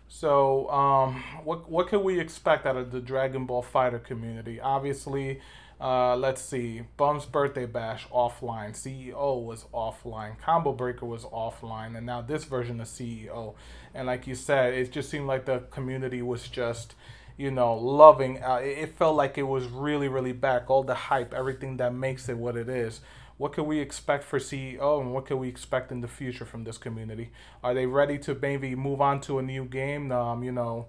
So, 0.08 0.70
um, 0.70 1.24
what 1.44 1.70
what 1.70 1.88
can 1.88 2.04
we 2.04 2.20
expect 2.20 2.66
out 2.66 2.76
of 2.78 2.92
the 2.92 3.00
Dragon 3.00 3.46
Ball 3.46 3.62
Fighter 3.62 4.00
community? 4.00 4.60
Obviously, 4.60 5.40
uh, 5.80 6.16
let's 6.18 6.42
see. 6.42 6.84
Bum's 6.98 7.26
birthday 7.26 7.66
bash 7.66 8.08
offline. 8.10 8.74
CEO 8.74 9.42
was 9.42 9.66
offline. 9.74 10.38
Combo 10.40 10.74
Breaker 10.74 11.06
was 11.06 11.24
offline, 11.24 11.96
and 11.96 12.06
now 12.06 12.22
this 12.22 12.44
version 12.44 12.82
of 12.82 12.88
CEO. 12.88 13.56
And 13.94 14.06
like 14.08 14.28
you 14.28 14.36
said, 14.36 14.74
it 14.74 14.92
just 14.92 15.10
seemed 15.10 15.28
like 15.28 15.46
the 15.46 15.60
community 15.72 16.22
was 16.22 16.48
just, 16.50 16.94
you 17.38 17.50
know, 17.50 17.74
loving. 17.74 18.44
Uh, 18.44 18.56
it 18.56 18.96
felt 18.98 19.16
like 19.16 19.38
it 19.38 19.44
was 19.44 19.66
really, 19.68 20.10
really 20.10 20.34
back. 20.34 20.70
All 20.70 20.84
the 20.84 20.94
hype, 20.94 21.34
everything 21.34 21.78
that 21.78 21.94
makes 21.94 22.28
it 22.28 22.38
what 22.38 22.58
it 22.58 22.68
is. 22.68 23.00
What 23.42 23.54
can 23.54 23.66
we 23.66 23.80
expect 23.80 24.24
for 24.24 24.38
CEO, 24.38 25.02
and 25.02 25.16
what 25.16 25.26
can 25.26 25.40
we 25.40 25.50
expect 25.50 25.92
in 25.92 26.02
the 26.02 26.08
future 26.08 26.46
from 26.46 26.64
this 26.64 26.78
community? 26.78 27.32
Are 27.64 27.74
they 27.74 27.88
ready 27.88 28.20
to 28.20 28.36
maybe 28.36 28.76
move 28.76 29.02
on 29.02 29.20
to 29.22 29.40
a 29.40 29.42
new 29.42 29.66
game? 29.66 30.12
Um, 30.12 30.44
you 30.44 30.52
know, 30.52 30.86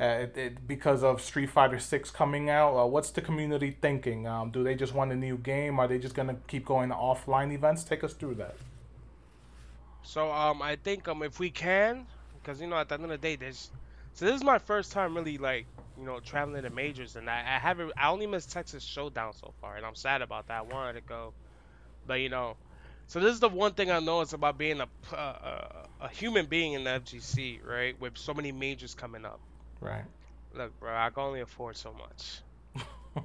uh, 0.00 0.04
it, 0.04 0.34
it, 0.34 0.66
because 0.66 1.04
of 1.04 1.20
Street 1.20 1.50
Fighter 1.50 1.78
Six 1.78 2.10
coming 2.10 2.48
out, 2.48 2.74
uh, 2.74 2.86
what's 2.86 3.10
the 3.10 3.20
community 3.20 3.76
thinking? 3.82 4.26
Um, 4.26 4.50
do 4.50 4.64
they 4.64 4.74
just 4.74 4.94
want 4.94 5.12
a 5.12 5.14
new 5.14 5.36
game? 5.36 5.78
Are 5.78 5.86
they 5.86 5.98
just 5.98 6.14
gonna 6.14 6.38
keep 6.48 6.64
going 6.64 6.88
to 6.88 6.94
offline 6.94 7.52
events? 7.52 7.84
Take 7.84 8.02
us 8.02 8.14
through 8.14 8.36
that. 8.36 8.56
So 10.02 10.32
um, 10.32 10.62
I 10.62 10.76
think 10.76 11.06
um, 11.06 11.22
if 11.22 11.38
we 11.38 11.50
can, 11.50 12.06
because 12.42 12.62
you 12.62 12.66
know 12.66 12.76
at 12.76 12.88
the 12.88 12.94
end 12.94 13.04
of 13.04 13.10
the 13.10 13.18
day, 13.18 13.36
there's 13.36 13.70
so 14.14 14.24
this 14.24 14.36
is 14.36 14.42
my 14.42 14.58
first 14.58 14.90
time 14.90 15.14
really 15.14 15.36
like 15.36 15.66
you 15.98 16.06
know 16.06 16.18
traveling 16.20 16.62
to 16.62 16.70
majors, 16.70 17.16
and 17.16 17.28
I, 17.28 17.40
I 17.40 17.58
haven't 17.58 17.92
I 17.98 18.08
only 18.08 18.26
missed 18.26 18.50
Texas 18.50 18.82
Showdown 18.82 19.34
so 19.34 19.52
far, 19.60 19.76
and 19.76 19.84
I'm 19.84 19.94
sad 19.94 20.22
about 20.22 20.48
that. 20.48 20.60
I 20.60 20.62
wanted 20.62 20.94
to 20.94 21.02
go, 21.02 21.34
but 22.10 22.20
you 22.20 22.28
know, 22.28 22.56
so 23.06 23.20
this 23.20 23.32
is 23.32 23.38
the 23.38 23.48
one 23.48 23.74
thing 23.74 23.88
I 23.88 24.00
know 24.00 24.20
is 24.20 24.32
about 24.32 24.58
being 24.58 24.80
a 24.80 24.88
uh, 25.12 25.86
a, 26.00 26.04
a 26.06 26.08
human 26.08 26.46
being 26.46 26.72
in 26.72 26.82
the 26.82 26.90
FGC, 26.90 27.64
right? 27.64 27.98
With 28.00 28.18
so 28.18 28.34
many 28.34 28.50
majors 28.50 28.94
coming 28.94 29.24
up. 29.24 29.40
Right. 29.80 30.06
Look, 30.52 30.76
bro, 30.80 30.92
I 30.92 31.10
can 31.10 31.22
only 31.22 31.40
afford 31.40 31.76
so 31.76 31.92
much. 31.92 32.42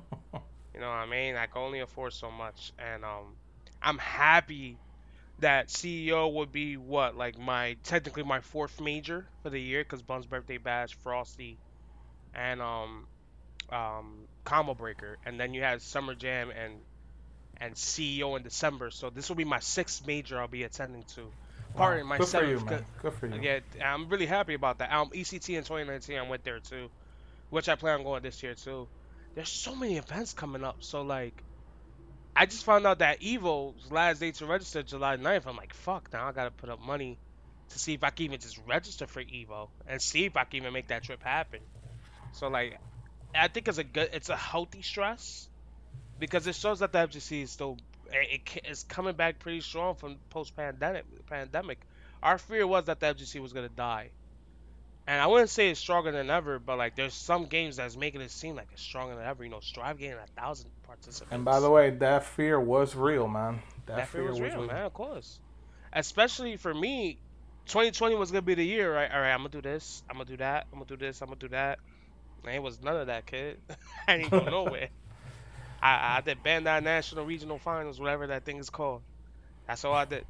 You 0.74 0.82
know 0.82 0.90
what 0.90 0.98
I 0.98 1.06
mean? 1.08 1.36
I 1.36 1.48
can 1.48 1.62
only 1.64 1.80
afford 1.80 2.14
so 2.14 2.30
much, 2.30 2.74
and 2.78 3.04
um, 3.06 3.38
I'm 3.82 3.98
happy 3.98 4.78
that 5.40 5.70
CEO 5.70 6.32
would 6.34 6.52
be 6.52 6.78
what 6.78 7.16
like 7.16 7.40
my 7.40 7.78
technically 7.84 8.24
my 8.24 8.42
fourth 8.42 8.80
major 8.80 9.28
for 9.42 9.50
the 9.50 9.60
year 9.60 9.84
because 9.84 10.04
Bum's 10.04 10.28
birthday 10.28 10.58
bash, 10.58 10.94
Frosty, 10.96 11.60
and 12.34 12.62
um, 12.62 13.08
um, 13.70 14.28
Combo 14.44 14.76
Breaker, 14.76 15.18
and 15.26 15.40
then 15.40 15.54
you 15.54 15.62
had 15.64 15.82
Summer 15.82 16.14
Jam 16.14 16.52
and 16.52 16.82
and 17.62 17.74
CEO 17.76 18.36
in 18.38 18.44
December. 18.44 18.92
So 18.92 19.10
this 19.10 19.30
will 19.30 19.36
be 19.36 19.46
my 19.46 19.60
sixth 19.60 20.06
major 20.06 20.40
I'll 20.40 20.48
be 20.48 20.64
attending 20.64 21.04
to. 21.16 21.32
Pardon, 21.76 22.08
my 22.08 22.18
Good 22.18 22.28
for 22.28 22.46
you, 22.46 22.60
man. 22.62 22.86
Good 23.02 23.14
for 23.14 23.28
you. 23.28 23.42
Yeah, 23.42 23.60
I'm 23.84 24.08
really 24.08 24.26
happy 24.26 24.54
about 24.54 24.80
that. 24.80 24.92
Um, 24.94 25.10
ECT 25.10 25.58
in 25.58 25.64
2019, 25.64 26.18
I 26.18 26.28
went 26.28 26.44
there 26.44 26.60
too, 26.60 26.90
which 27.50 27.68
I 27.68 27.76
plan 27.76 28.00
on 28.00 28.04
going 28.04 28.24
this 28.24 28.42
year 28.44 28.56
too. 28.56 28.88
There's 29.36 29.50
so 29.50 29.76
many 29.76 29.98
events 29.98 30.34
coming 30.34 30.64
up, 30.64 30.78
so 30.80 31.02
like, 31.02 31.44
I 32.34 32.46
just 32.46 32.64
found 32.64 32.86
out 32.86 33.00
that 33.00 33.20
Evo's 33.22 33.92
last 33.92 34.20
day 34.20 34.32
to 34.32 34.46
register 34.46 34.84
July 34.84 35.18
9th. 35.18 35.48
I'm 35.48 35.58
like, 35.58 35.74
fuck, 35.74 36.10
now 36.14 36.28
I 36.28 36.32
gotta 36.32 36.52
put 36.52 36.70
up 36.70 36.80
money 36.80 37.18
to 37.70 37.80
see 37.80 37.94
if 37.94 38.04
I 38.04 38.10
can 38.10 38.26
even 38.26 38.40
just 38.40 38.60
register 38.66 39.08
for 39.08 39.22
Evo 39.22 39.70
and 39.88 40.02
see 40.02 40.26
if 40.26 40.38
I 40.38 40.46
can 40.46 40.62
even 40.62 40.74
make 40.74 40.88
that 40.88 41.04
trip 41.04 41.24
happen. 41.24 41.60
So 42.32 42.48
like, 42.48 42.80
I 43.34 43.50
think 43.50 43.68
it's 43.68 43.78
a 43.78 43.84
good, 43.84 44.10
it's 44.14 44.30
a 44.30 44.38
healthy 44.38 44.82
stress 44.82 45.50
because 46.20 46.48
it 46.48 46.56
shows 46.56 46.80
that 46.80 46.92
the 46.92 47.00
FGC 47.00 47.44
is 47.44 47.52
still 47.52 47.78
it, 48.12 48.42
it 48.56 48.62
it's 48.66 48.84
coming 48.84 49.16
back 49.16 49.40
pretty 49.40 49.62
strong 49.62 49.96
from 49.96 50.18
post 50.30 50.56
pandemic. 50.56 51.06
Pandemic, 51.28 51.80
our 52.22 52.38
fear 52.38 52.66
was 52.66 52.86
that 52.86 53.00
the 53.00 53.08
FGC 53.08 53.42
was 53.42 53.54
gonna 53.54 53.70
die, 53.70 54.10
and 55.08 55.22
I 55.22 55.28
wouldn't 55.28 55.50
say 55.50 55.70
it's 55.70 55.80
stronger 55.80 56.12
than 56.12 56.30
ever, 56.30 56.60
but 56.60 56.78
like 56.78 56.96
there's 56.96 57.14
some 57.14 57.46
games 57.46 57.78
that's 57.78 57.98
making 57.98 58.22
it 58.22 58.32
seem 58.32 58.56
like 58.56 58.68
it's 58.72 58.82
stronger 58.82 59.16
than 59.16 59.26
ever. 59.26 59.44
You 59.44 59.50
know, 59.50 59.60
Strive 59.60 59.98
getting 59.98 60.18
a 60.18 60.40
thousand 60.40 60.70
participants. 60.84 61.34
And 61.34 61.46
by 61.46 61.60
the 61.60 61.70
way, 61.70 61.92
that 61.92 62.26
fear 62.26 62.60
was 62.60 62.96
real, 62.96 63.28
man. 63.28 63.62
That, 63.86 63.98
that 63.98 64.08
fear 64.10 64.30
was 64.30 64.40
real, 64.40 64.66
man. 64.66 64.86
Of 64.86 64.94
course, 64.94 65.40
especially 65.94 66.58
for 66.58 66.74
me. 66.74 67.20
2020 67.68 68.14
was 68.14 68.30
gonna 68.30 68.44
be 68.44 68.54
the 68.54 68.64
year, 68.64 68.94
right? 68.94 69.10
All 69.12 69.20
right, 69.20 69.34
I'm 69.34 69.40
gonna 69.40 69.50
do 69.50 69.60
this. 69.60 70.04
I'm 70.08 70.18
gonna 70.18 70.26
do 70.26 70.38
that. 70.38 70.68
I'm 70.72 70.78
gonna 70.78 70.86
do 70.86 70.98
this. 70.98 71.20
I'm 71.24 71.30
gonna 71.30 71.40
do 71.40 71.48
that. 71.48 71.80
And 72.44 72.54
it 72.54 72.62
was 72.62 72.80
none 72.80 72.96
of 72.96 73.08
that, 73.08 73.26
kid. 73.26 73.58
I 74.08 74.18
didn't 74.18 74.30
go 74.30 74.44
nowhere. 74.52 74.90
I, 75.86 76.18
I 76.18 76.22
did 76.22 76.44
Bandai 76.44 76.84
National 76.84 77.26
Regional 77.26 77.60
Finals, 77.60 78.00
whatever 78.00 78.28
that 78.28 78.44
thing 78.44 78.58
is 78.58 78.70
called. 78.70 79.02
That's 79.68 79.86
all 79.86 79.94
I 79.94 80.06
did. 80.06 80.26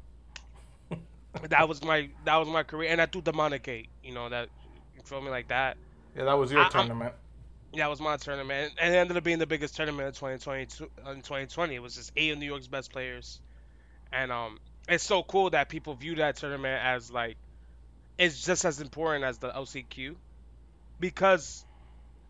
that 1.48 1.68
was 1.68 1.82
my 1.82 2.10
that 2.24 2.36
was 2.36 2.48
my 2.48 2.62
career, 2.62 2.90
and 2.90 3.00
I 3.00 3.06
threw 3.06 3.22
Demonic 3.22 3.62
Gate. 3.62 3.88
You 4.02 4.12
know 4.12 4.28
that 4.28 4.48
you 4.94 5.00
feel 5.04 5.22
me 5.22 5.30
like 5.30 5.48
that. 5.48 5.78
Yeah, 6.14 6.24
that 6.24 6.34
was 6.34 6.52
your 6.52 6.60
I- 6.60 6.68
tournament. 6.68 7.14
Yeah, 7.72 7.86
it 7.86 7.90
was 7.90 8.00
my 8.00 8.16
tournament, 8.16 8.72
and 8.80 8.94
it 8.94 8.96
ended 8.96 9.16
up 9.16 9.24
being 9.24 9.38
the 9.38 9.46
biggest 9.46 9.76
tournament 9.76 10.08
in 10.08 10.14
2020. 10.14 10.62
In 10.62 11.16
2020, 11.16 11.74
it 11.74 11.82
was 11.82 11.94
just 11.94 12.10
eight 12.16 12.30
of 12.30 12.38
New 12.38 12.46
York's 12.46 12.68
best 12.68 12.90
players, 12.92 13.40
and 14.12 14.32
um, 14.32 14.58
it's 14.88 15.04
so 15.04 15.22
cool 15.22 15.50
that 15.50 15.68
people 15.68 15.94
view 15.94 16.14
that 16.16 16.36
tournament 16.36 16.80
as 16.82 17.10
like 17.10 17.36
it's 18.18 18.44
just 18.44 18.64
as 18.64 18.80
important 18.80 19.24
as 19.24 19.38
the 19.38 19.50
LCQ 19.50 20.16
because 21.00 21.65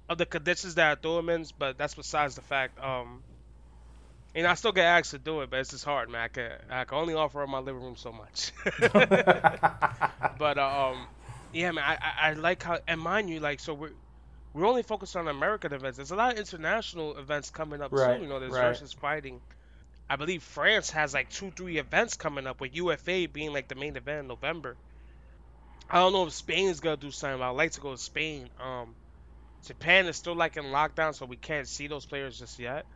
of 0.08 0.18
the 0.18 0.26
conditions 0.26 0.74
that 0.76 0.90
I 0.90 0.94
threw 1.00 1.16
them 1.16 1.28
in. 1.30 1.46
But 1.58 1.78
that's 1.78 1.94
besides 1.94 2.34
the 2.36 2.42
fact. 2.42 2.78
Um, 2.82 3.24
and 4.34 4.46
I 4.46 4.54
still 4.54 4.72
get 4.72 4.84
asked 4.84 5.12
to 5.12 5.18
do 5.18 5.40
it, 5.40 5.50
but 5.50 5.60
it's 5.60 5.70
just 5.70 5.84
hard, 5.84 6.08
man. 6.10 6.22
I 6.22 6.28
can 6.28 6.52
I 6.70 6.84
can 6.84 6.98
only 6.98 7.14
offer 7.14 7.42
up 7.42 7.48
my 7.48 7.58
living 7.58 7.82
room 7.82 7.96
so 7.96 8.12
much. 8.12 8.52
but 10.38 10.58
uh, 10.58 10.90
um, 10.92 11.08
yeah, 11.52 11.70
man, 11.72 11.84
I, 11.84 11.94
I 11.94 12.30
I 12.30 12.32
like 12.34 12.62
how 12.62 12.78
and 12.86 13.00
mind 13.00 13.30
you, 13.30 13.40
like 13.40 13.60
so 13.60 13.74
we're 13.74 13.92
we're 14.52 14.66
only 14.66 14.82
focused 14.82 15.16
on 15.16 15.28
American 15.28 15.72
events. 15.72 15.96
There's 15.96 16.10
a 16.12 16.16
lot 16.16 16.32
of 16.34 16.38
international 16.38 17.16
events 17.18 17.50
coming 17.50 17.80
up 17.82 17.92
Right, 17.92 18.16
too. 18.16 18.18
You 18.18 18.26
know, 18.28 18.40
there's 18.40 18.58
right. 18.58 18.68
versus 18.68 18.92
fighting. 18.92 19.42
I 20.08 20.16
believe 20.16 20.42
France 20.42 20.90
has 20.90 21.14
like 21.14 21.30
two, 21.30 21.50
three 21.50 21.78
events 21.78 22.16
coming 22.16 22.46
up 22.46 22.60
with 22.60 22.74
UFA 22.74 23.28
being 23.28 23.52
like 23.52 23.68
the 23.68 23.74
main 23.76 23.96
event 23.96 24.20
in 24.20 24.28
November. 24.28 24.78
I 25.90 25.98
don't 25.98 26.12
know 26.12 26.26
if 26.26 26.32
Spain 26.32 26.68
is 26.68 26.80
gonna 26.80 26.96
do 26.96 27.10
something. 27.10 27.38
But 27.38 27.50
I'd 27.50 27.56
like 27.56 27.72
to 27.72 27.80
go 27.80 27.92
to 27.92 27.98
Spain. 27.98 28.50
Um, 28.58 28.96
Japan 29.64 30.06
is 30.06 30.16
still 30.16 30.34
like 30.34 30.56
in 30.56 30.64
lockdown, 30.64 31.14
so 31.14 31.26
we 31.26 31.36
can't 31.36 31.68
see 31.68 31.86
those 31.86 32.06
players 32.06 32.38
just 32.38 32.58
yet. 32.58 32.86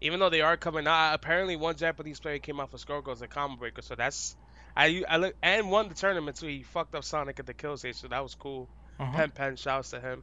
Even 0.00 0.20
though 0.20 0.30
they 0.30 0.40
are 0.40 0.56
coming 0.56 0.86
out, 0.86 1.14
apparently 1.14 1.56
one 1.56 1.76
Japanese 1.76 2.20
player 2.20 2.38
came 2.38 2.60
out 2.60 2.70
for 2.70 2.78
Scorpions 2.78 3.22
and 3.22 3.30
Combo 3.30 3.56
Breaker, 3.56 3.82
so 3.82 3.94
that's 3.94 4.36
I 4.76 5.04
I 5.08 5.16
look 5.18 5.34
and 5.42 5.70
won 5.70 5.88
the 5.88 5.94
tournament 5.94 6.36
too. 6.36 6.46
He 6.46 6.62
fucked 6.62 6.94
up 6.94 7.04
Sonic 7.04 7.38
at 7.40 7.46
the 7.46 7.54
kill 7.54 7.76
stage, 7.76 7.96
so 7.96 8.08
that 8.08 8.22
was 8.22 8.34
cool. 8.34 8.68
Mhm. 8.98 9.12
Pen 9.14 9.30
Pen, 9.30 9.56
shouts 9.56 9.90
to 9.90 10.00
him. 10.00 10.22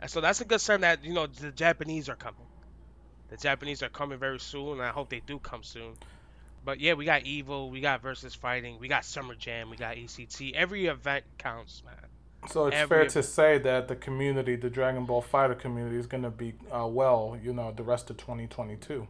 And 0.00 0.10
so 0.10 0.20
that's 0.20 0.40
a 0.40 0.44
good 0.44 0.60
sign 0.60 0.80
that 0.80 1.04
you 1.04 1.12
know 1.12 1.26
the 1.26 1.52
Japanese 1.52 2.08
are 2.08 2.16
coming. 2.16 2.48
The 3.28 3.36
Japanese 3.36 3.82
are 3.82 3.88
coming 3.90 4.18
very 4.18 4.40
soon, 4.40 4.72
and 4.74 4.82
I 4.82 4.90
hope 4.90 5.08
they 5.10 5.20
do 5.20 5.38
come 5.38 5.62
soon. 5.62 5.96
But 6.64 6.80
yeah, 6.80 6.94
we 6.94 7.04
got 7.04 7.22
Evo, 7.24 7.70
we 7.70 7.80
got 7.80 8.02
versus 8.02 8.34
fighting, 8.34 8.78
we 8.80 8.88
got 8.88 9.04
Summer 9.04 9.34
Jam, 9.34 9.70
we 9.70 9.76
got 9.76 9.96
ECT. 9.96 10.52
Every 10.54 10.86
event 10.86 11.24
counts, 11.38 11.82
man. 11.84 12.09
So 12.48 12.66
it's 12.66 12.88
fair 12.88 13.06
to 13.06 13.22
say 13.22 13.58
that 13.58 13.88
the 13.88 13.96
community, 13.96 14.56
the 14.56 14.70
Dragon 14.70 15.04
Ball 15.04 15.20
Fighter 15.20 15.54
community, 15.54 15.96
is 15.96 16.06
going 16.06 16.22
to 16.22 16.30
be 16.30 16.54
uh, 16.72 16.86
well, 16.86 17.38
you 17.42 17.52
know, 17.52 17.72
the 17.76 17.82
rest 17.82 18.10
of 18.10 18.16
2022. 18.16 19.06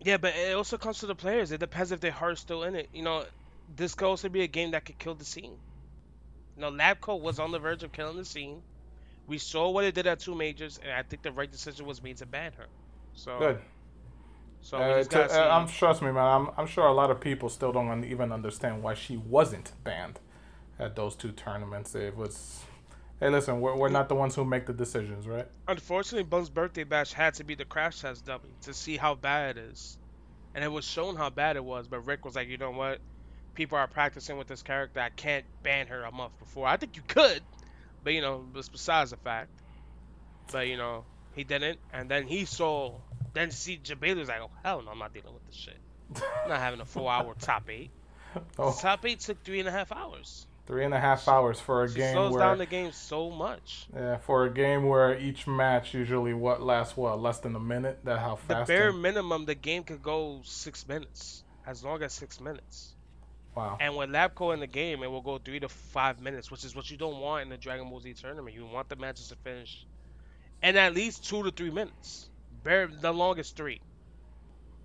Yeah, 0.00 0.16
but 0.18 0.34
it 0.36 0.54
also 0.54 0.78
comes 0.78 1.00
to 1.00 1.06
the 1.06 1.14
players. 1.14 1.50
It 1.52 1.58
depends 1.58 1.90
if 1.90 2.00
their 2.00 2.12
heart's 2.12 2.40
still 2.40 2.62
in 2.64 2.76
it. 2.76 2.88
You 2.92 3.02
know, 3.02 3.24
this 3.74 3.94
could 3.94 4.06
also 4.06 4.28
be 4.28 4.42
a 4.42 4.46
game 4.46 4.72
that 4.72 4.84
could 4.84 4.98
kill 4.98 5.14
the 5.14 5.24
scene. 5.24 5.56
You 6.56 6.62
know, 6.62 6.68
Lab 6.68 7.00
Coat 7.00 7.22
was 7.22 7.38
on 7.38 7.50
the 7.50 7.58
verge 7.58 7.82
of 7.82 7.92
killing 7.92 8.16
the 8.16 8.24
scene. 8.24 8.62
We 9.26 9.38
saw 9.38 9.70
what 9.70 9.84
it 9.84 9.94
did 9.94 10.06
at 10.06 10.20
two 10.20 10.34
majors, 10.34 10.78
and 10.82 10.92
I 10.92 11.02
think 11.02 11.22
the 11.22 11.32
right 11.32 11.50
decision 11.50 11.86
was 11.86 12.02
made 12.02 12.16
to 12.18 12.26
ban 12.26 12.52
her. 12.58 12.66
So 13.14 13.38
Good. 13.38 13.60
So 14.60 14.78
Uh, 14.78 15.02
to- 15.04 15.24
uh, 15.24 15.56
I'm 15.56 15.68
trust 15.68 16.02
me, 16.02 16.10
man. 16.12 16.24
I'm, 16.24 16.50
I'm 16.56 16.66
sure 16.66 16.86
a 16.86 16.92
lot 16.92 17.10
of 17.10 17.20
people 17.20 17.48
still 17.48 17.72
don't 17.72 18.04
even 18.04 18.32
understand 18.32 18.82
why 18.82 18.94
she 18.94 19.16
wasn't 19.16 19.72
banned 19.84 20.20
at 20.78 20.96
those 20.96 21.14
two 21.14 21.32
tournaments. 21.32 21.94
It 21.94 22.16
was, 22.16 22.62
hey, 23.20 23.28
listen, 23.30 23.60
we're, 23.60 23.76
we're 23.76 23.88
not 23.88 24.08
the 24.08 24.14
ones 24.14 24.34
who 24.34 24.44
make 24.44 24.66
the 24.66 24.72
decisions, 24.72 25.26
right? 25.26 25.46
Unfortunately, 25.66 26.24
Bum's 26.24 26.50
birthday 26.50 26.84
bash 26.84 27.12
had 27.12 27.34
to 27.34 27.44
be 27.44 27.54
the 27.54 27.64
crash 27.64 28.00
test 28.00 28.24
dummy 28.24 28.50
to 28.62 28.74
see 28.74 28.96
how 28.96 29.14
bad 29.14 29.56
it 29.56 29.60
is. 29.70 29.98
And 30.54 30.64
it 30.64 30.68
was 30.68 30.84
shown 30.84 31.16
how 31.16 31.30
bad 31.30 31.56
it 31.56 31.64
was, 31.64 31.86
but 31.88 32.06
Rick 32.06 32.24
was 32.24 32.34
like, 32.34 32.48
you 32.48 32.56
know 32.56 32.70
what? 32.70 33.00
People 33.54 33.78
are 33.78 33.86
practicing 33.86 34.38
with 34.38 34.46
this 34.46 34.62
character. 34.62 35.00
I 35.00 35.10
can't 35.10 35.44
ban 35.62 35.88
her 35.88 36.02
a 36.04 36.12
month 36.12 36.38
before. 36.38 36.66
I 36.66 36.76
think 36.76 36.96
you 36.96 37.02
could, 37.06 37.42
but 38.04 38.12
you 38.12 38.20
know, 38.20 38.44
it's 38.54 38.68
besides 38.68 39.10
the 39.10 39.16
fact. 39.16 39.50
But 40.50 40.68
you 40.68 40.76
know, 40.76 41.04
he 41.34 41.44
didn't. 41.44 41.78
And 41.92 42.08
then 42.08 42.26
he 42.26 42.44
saw, 42.44 42.94
then 43.34 43.50
see 43.50 43.78
Jebailey 43.82 44.18
was 44.18 44.28
like, 44.28 44.40
oh 44.40 44.50
hell 44.62 44.82
no, 44.82 44.90
I'm 44.90 44.98
not 44.98 45.12
dealing 45.12 45.34
with 45.34 45.46
this 45.46 45.56
shit. 45.56 45.76
I'm 46.16 46.48
not 46.48 46.58
having 46.60 46.80
a 46.80 46.84
four 46.84 47.10
hour 47.10 47.34
top 47.40 47.68
eight. 47.68 47.90
Oh, 48.58 48.76
Top 48.78 49.04
eight 49.06 49.20
took 49.20 49.42
three 49.42 49.58
and 49.58 49.68
a 49.68 49.72
half 49.72 49.90
hours. 49.90 50.46
Three 50.68 50.84
and 50.84 50.92
a 50.92 51.00
half 51.00 51.26
hours 51.28 51.58
for 51.58 51.82
a 51.82 51.88
She 51.88 51.94
game 51.94 52.12
slows 52.12 52.32
where, 52.32 52.40
down 52.40 52.58
the 52.58 52.66
game 52.66 52.92
so 52.92 53.30
much. 53.30 53.86
yeah, 53.94 54.18
for 54.18 54.44
a 54.44 54.50
game 54.50 54.84
where 54.84 55.18
each 55.18 55.46
match 55.46 55.94
usually 55.94 56.34
what 56.34 56.62
lasts 56.62 56.94
what 56.94 57.18
less 57.18 57.38
than 57.38 57.56
a 57.56 57.60
minute. 57.60 58.00
That 58.04 58.18
how 58.18 58.36
fast. 58.36 58.66
The 58.66 58.74
bare 58.74 58.92
minimum, 58.92 59.46
the 59.46 59.54
game 59.54 59.82
could 59.82 60.02
go 60.02 60.42
six 60.44 60.86
minutes, 60.86 61.42
as 61.66 61.82
long 61.82 62.02
as 62.02 62.12
six 62.12 62.38
minutes. 62.38 62.94
wow. 63.54 63.78
And 63.80 63.96
with 63.96 64.10
Lab 64.10 64.34
Coat 64.34 64.52
in 64.52 64.60
the 64.60 64.66
game, 64.66 65.02
it 65.02 65.10
will 65.10 65.22
go 65.22 65.38
three 65.38 65.58
to 65.58 65.70
five 65.70 66.20
minutes, 66.20 66.50
which 66.50 66.66
is 66.66 66.76
what 66.76 66.90
you 66.90 66.98
don't 66.98 67.18
want 67.18 67.44
in 67.44 67.48
the 67.48 67.56
Dragon 67.56 67.88
Ball 67.88 68.00
Z 68.00 68.12
tournament. 68.20 68.54
You 68.54 68.66
want 68.66 68.90
the 68.90 68.96
matches 68.96 69.28
to 69.28 69.36
finish 69.36 69.86
in 70.62 70.76
at 70.76 70.94
least 70.94 71.26
two 71.26 71.42
to 71.44 71.50
three 71.50 71.70
minutes. 71.70 72.28
Bare 72.62 72.88
the 72.88 73.12
longest 73.12 73.56
three. 73.56 73.80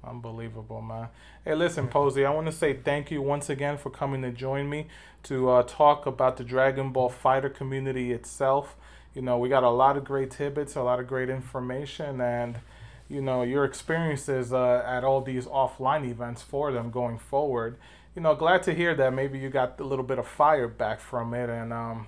Unbelievable, 0.06 0.82
man. 0.82 1.08
Hey, 1.46 1.56
listen, 1.56 1.88
Posey, 1.88 2.26
I 2.26 2.32
want 2.32 2.48
to 2.48 2.52
say 2.52 2.74
thank 2.74 3.10
you 3.10 3.22
once 3.22 3.50
again 3.50 3.78
for 3.78 3.90
coming 3.90 4.22
to 4.24 4.32
join 4.32 4.70
me 4.70 4.88
to 5.24 5.50
uh, 5.50 5.64
talk 5.64 6.06
about 6.06 6.36
the 6.36 6.44
Dragon 6.44 6.92
Ball 6.92 7.08
Fighter 7.08 7.50
community 7.50 8.12
itself. 8.12 8.76
You 9.14 9.22
know, 9.22 9.38
we 9.38 9.48
got 9.48 9.64
a 9.64 9.70
lot 9.70 9.96
of 9.96 10.04
great 10.04 10.32
tidbits, 10.32 10.76
a 10.76 10.82
lot 10.82 11.00
of 11.00 11.08
great 11.08 11.30
information, 11.30 12.20
and, 12.20 12.60
you 13.08 13.22
know, 13.22 13.44
your 13.44 13.64
experiences 13.64 14.52
uh, 14.52 14.84
at 14.86 15.06
all 15.06 15.22
these 15.22 15.46
offline 15.46 16.06
events 16.10 16.42
for 16.42 16.74
them 16.74 16.92
going 16.92 17.18
forward. 17.18 17.78
You 18.14 18.22
know, 18.22 18.36
glad 18.36 18.64
to 18.64 18.74
hear 18.74 18.94
that 18.96 19.14
maybe 19.14 19.40
you 19.40 19.50
got 19.50 19.80
a 19.80 19.86
little 19.86 20.06
bit 20.06 20.20
of 20.20 20.28
fire 20.28 20.68
back 20.68 21.00
from 21.00 21.34
it, 21.34 21.50
and 21.50 21.72
um, 21.72 22.08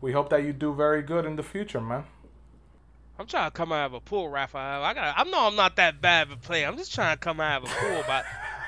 we 0.00 0.12
hope 0.12 0.30
that 0.30 0.44
you 0.44 0.54
do 0.54 0.72
very 0.72 1.02
good 1.02 1.26
in 1.26 1.36
the 1.36 1.42
future, 1.42 1.80
man. 1.80 2.04
I'm 3.18 3.26
trying 3.26 3.50
to 3.50 3.56
come 3.56 3.72
out 3.72 3.86
of 3.86 3.94
a 3.94 4.00
pool, 4.00 4.28
Raphael. 4.28 4.82
I 4.82 4.92
got. 4.92 5.14
I 5.16 5.24
know 5.24 5.46
I'm 5.46 5.56
not 5.56 5.76
that 5.76 6.00
bad 6.00 6.28
of 6.28 6.32
a 6.32 6.36
player. 6.36 6.66
I'm 6.66 6.76
just 6.76 6.94
trying 6.94 7.14
to 7.14 7.20
come 7.20 7.40
out 7.40 7.62
of 7.62 7.70
a 7.70 7.74
pool, 7.74 8.02
but 8.06 8.24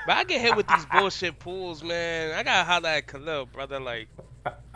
but 0.06 0.16
I 0.16 0.24
get 0.24 0.40
hit 0.40 0.56
with 0.56 0.68
these 0.68 0.86
bullshit 0.86 1.40
pools, 1.40 1.82
man. 1.82 2.32
I 2.32 2.44
gotta 2.44 2.64
holler 2.64 2.90
at 2.90 3.08
Khalil, 3.08 3.46
brother. 3.46 3.80
Like, 3.80 4.08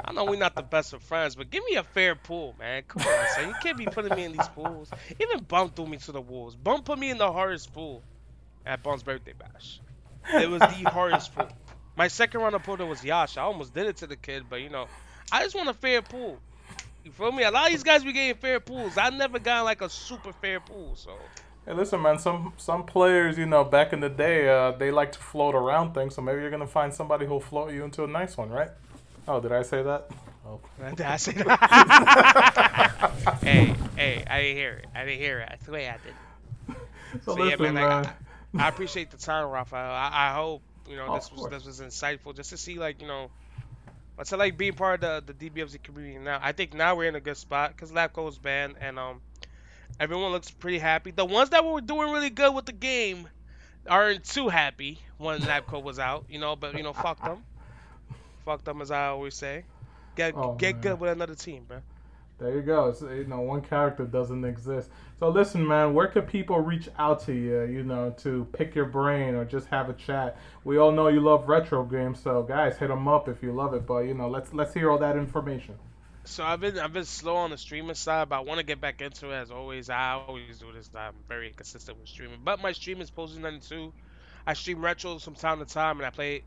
I 0.05 0.13
know 0.13 0.25
we're 0.25 0.37
not 0.37 0.57
the 0.57 0.63
best 0.63 0.93
of 0.93 1.03
friends, 1.03 1.37
but 1.37 1.51
give 1.51 1.63
me 1.71 1.77
a 1.77 1.85
fair 1.85 2.17
pool, 2.17 2.57
man. 2.59 2.83
Come 2.89 3.03
on, 3.03 3.27
son. 3.37 3.49
You 3.49 3.55
can't 3.63 3.79
be 3.79 3.87
putting 3.87 4.15
me 4.17 4.25
in 4.25 4.33
these 4.33 4.49
pools. 4.49 4.91
Even 5.21 5.45
Bum 5.45 5.71
threw 5.71 5.87
me 5.87 5.99
to 5.99 6.13
the 6.13 6.21
wolves. 6.21 6.57
Bum 6.57 6.83
put 6.83 6.99
me 6.99 7.11
in 7.11 7.19
the 7.19 7.33
hardest 7.33 7.73
pool 7.73 8.03
at 8.67 8.83
Bum's 8.83 9.05
birthday 9.05 9.35
bash. 9.39 9.81
It 10.35 10.51
was 10.51 10.61
the 10.61 10.91
hardest 10.91 11.33
pool. 11.33 11.49
My 11.97 12.09
second 12.09 12.41
round 12.41 12.57
of 12.57 12.65
pool 12.65 12.77
was 12.79 13.05
Yash. 13.05 13.37
I 13.37 13.43
almost 13.43 13.73
did 13.73 13.87
it 13.87 13.99
to 13.99 14.09
the 14.09 14.17
kid, 14.17 14.47
but 14.51 14.63
you 14.63 14.69
know, 14.69 14.89
I 15.31 15.45
just 15.45 15.55
want 15.55 15.69
a 15.69 15.75
fair 15.75 16.03
pool. 16.03 16.41
You 17.05 17.13
feel 17.13 17.33
me? 17.33 17.45
A 17.45 17.51
lot 17.51 17.67
of 17.67 17.73
these 17.73 17.83
guys 17.83 18.05
be 18.05 18.13
getting 18.13 18.37
fair 18.41 18.61
pools. 18.61 18.97
I 18.99 19.11
never 19.11 19.39
got 19.39 19.65
like 19.65 19.81
a 19.83 19.89
super 19.89 20.33
fair 20.33 20.61
pool, 20.61 20.97
so 20.97 21.31
Hey, 21.67 21.75
listen, 21.75 22.01
man. 22.03 22.19
Some 22.19 22.55
some 22.57 22.85
players, 22.85 23.39
you 23.39 23.47
know, 23.47 23.65
back 23.65 23.93
in 23.93 24.01
the 24.01 24.09
day, 24.09 24.49
uh, 24.49 24.73
they 24.73 24.91
like 24.91 25.13
to 25.13 25.19
float 25.19 25.55
around 25.55 25.95
things. 25.95 26.15
So 26.15 26.23
maybe 26.23 26.41
you're 26.41 26.51
gonna 26.51 26.67
find 26.67 26.93
somebody 26.93 27.27
who'll 27.27 27.41
float 27.41 27.73
you 27.73 27.85
into 27.85 28.05
a 28.05 28.07
nice 28.07 28.37
one, 28.37 28.51
right? 28.51 28.71
Oh, 29.29 29.41
did 29.41 29.53
I 29.53 29.63
say 29.63 29.83
that? 29.83 30.11
Oh, 30.47 30.61
did 30.97 31.03
I 31.07 31.17
say 31.17 31.33
that? 31.33 33.13
hey, 33.43 33.75
hey, 33.97 34.25
I 34.29 34.41
didn't 34.43 34.57
hear 34.57 34.73
it. 34.75 34.87
I 34.95 35.05
didn't 35.05 35.21
hear 35.21 35.41
it. 35.41 35.49
I 35.51 35.65
swear 35.65 35.93
I 35.93 35.99
did. 36.05 36.77
so, 37.25 37.37
So, 37.37 37.37
yeah, 37.37 37.57
listen, 37.57 37.75
man, 37.75 37.75
like, 37.75 38.05
man. 38.05 38.15
I 38.57 38.69
appreciate 38.69 39.11
the 39.11 39.17
time, 39.17 39.49
Raphael. 39.49 39.93
I, 39.93 40.31
I 40.31 40.35
hope 40.35 40.63
you 40.89 40.97
know 40.97 41.09
Oh, 41.09 41.15
this 41.15 41.31
was 41.31 41.47
this 41.49 41.65
was 41.67 41.81
insightful, 41.81 42.35
just 42.35 42.51
to 42.51 42.57
see 42.57 42.79
like 42.79 43.01
you 43.01 43.07
know, 43.09 43.31
what's 44.21 44.33
it 44.33 44.39
like 44.39 44.59
being 44.59 44.75
part 44.75 45.03
of 45.03 45.27
the, 45.27 45.33
the 45.33 45.51
DBFZ 45.51 45.83
community 45.83 46.19
now. 46.19 46.39
I 46.43 46.53
think 46.53 46.75
now 46.75 46.95
we're 46.95 47.09
in 47.09 47.15
a 47.17 47.21
good 47.21 47.39
spot 47.39 47.73
because 47.75 47.93
Lab 47.93 48.13
Coat 48.13 48.29
is 48.29 48.39
banned 48.39 48.77
and 48.81 48.99
um, 48.99 49.23
everyone 50.01 50.33
looks 50.33 50.51
pretty 50.51 50.79
happy. 50.79 51.11
The 51.11 51.25
ones 51.25 51.51
that 51.51 51.65
were 51.65 51.81
doing 51.81 52.11
really 52.13 52.31
good 52.31 52.55
with 52.55 52.67
the 52.67 52.73
game 52.73 53.29
aren't 53.89 54.25
too 54.25 54.49
happy 54.49 55.01
when 55.19 55.41
Lab 55.47 55.67
Coat 55.67 55.85
was 55.85 55.99
out, 55.99 56.27
you 56.29 56.39
know. 56.39 56.57
But 56.57 56.77
you 56.77 56.83
know, 56.83 56.93
fuck 56.93 57.23
them, 57.25 57.45
fuck 58.45 58.65
them 58.65 58.83
as 58.83 58.91
I 58.91 59.07
always 59.09 59.37
say. 59.37 59.67
Get 60.17 60.37
Oh, 60.37 60.55
get 60.57 60.81
man. 60.81 60.81
good 60.81 61.01
with 61.01 61.11
another 61.11 61.35
team, 61.37 61.65
bro. 61.65 61.83
There 62.41 62.55
you 62.55 62.63
go. 62.63 62.89
It's, 62.89 63.03
you 63.03 63.27
know, 63.29 63.43
one 63.43 63.61
character 63.61 64.05
doesn't 64.05 64.45
exist. 64.47 64.89
So 65.19 65.29
listen, 65.29 65.67
man. 65.67 65.93
Where 65.93 66.07
could 66.07 66.27
people 66.27 66.59
reach 66.59 66.89
out 66.99 67.21
to 67.27 67.35
you? 67.35 67.65
You 67.65 67.83
know, 67.83 68.15
to 68.19 68.47
pick 68.53 68.75
your 68.75 68.87
brain 68.87 69.35
or 69.35 69.45
just 69.45 69.67
have 69.67 69.91
a 69.91 69.93
chat. 69.93 70.39
We 70.65 70.79
all 70.79 70.91
know 70.91 71.09
you 71.09 71.21
love 71.21 71.49
retro 71.49 71.85
games, 71.85 72.19
so 72.19 72.43
guys, 72.43 72.79
hit 72.79 72.89
them 72.89 73.07
up 73.07 73.29
if 73.29 73.43
you 73.43 73.53
love 73.53 73.75
it. 73.75 73.87
But 73.87 74.01
you 74.01 74.15
know, 74.15 74.29
let's 74.29 74.55
let's 74.55 74.73
hear 74.73 74.91
all 74.91 74.97
that 74.99 75.17
information. 75.17 75.75
So 76.25 76.43
I've 76.43 76.61
been 76.61 76.79
I've 76.79 76.95
been 76.95 77.05
slow 77.05 77.37
on 77.37 77.51
the 77.51 77.59
streaming 77.59 77.95
side, 77.95 78.31
but 78.31 78.37
I 78.37 78.41
want 78.41 78.59
to 78.59 78.65
get 78.65 78.81
back 78.81 79.03
into 79.03 79.31
it 79.31 79.35
as 79.35 79.51
always. 79.51 79.91
I 79.91 80.13
always 80.13 80.59
do 80.59 80.73
this. 80.73 80.89
I'm 80.95 81.15
very 81.29 81.51
consistent 81.51 81.99
with 81.99 82.09
streaming, 82.09 82.41
but 82.43 82.63
my 82.63 82.73
stream 82.73 83.03
is 83.03 83.11
Posey 83.11 83.39
92. 83.39 83.93
I 84.47 84.55
stream 84.55 84.83
retro 84.83 85.19
from 85.19 85.35
time 85.35 85.59
to 85.59 85.67
time, 85.67 85.99
and 85.99 86.07
I 86.07 86.11
play. 86.11 86.43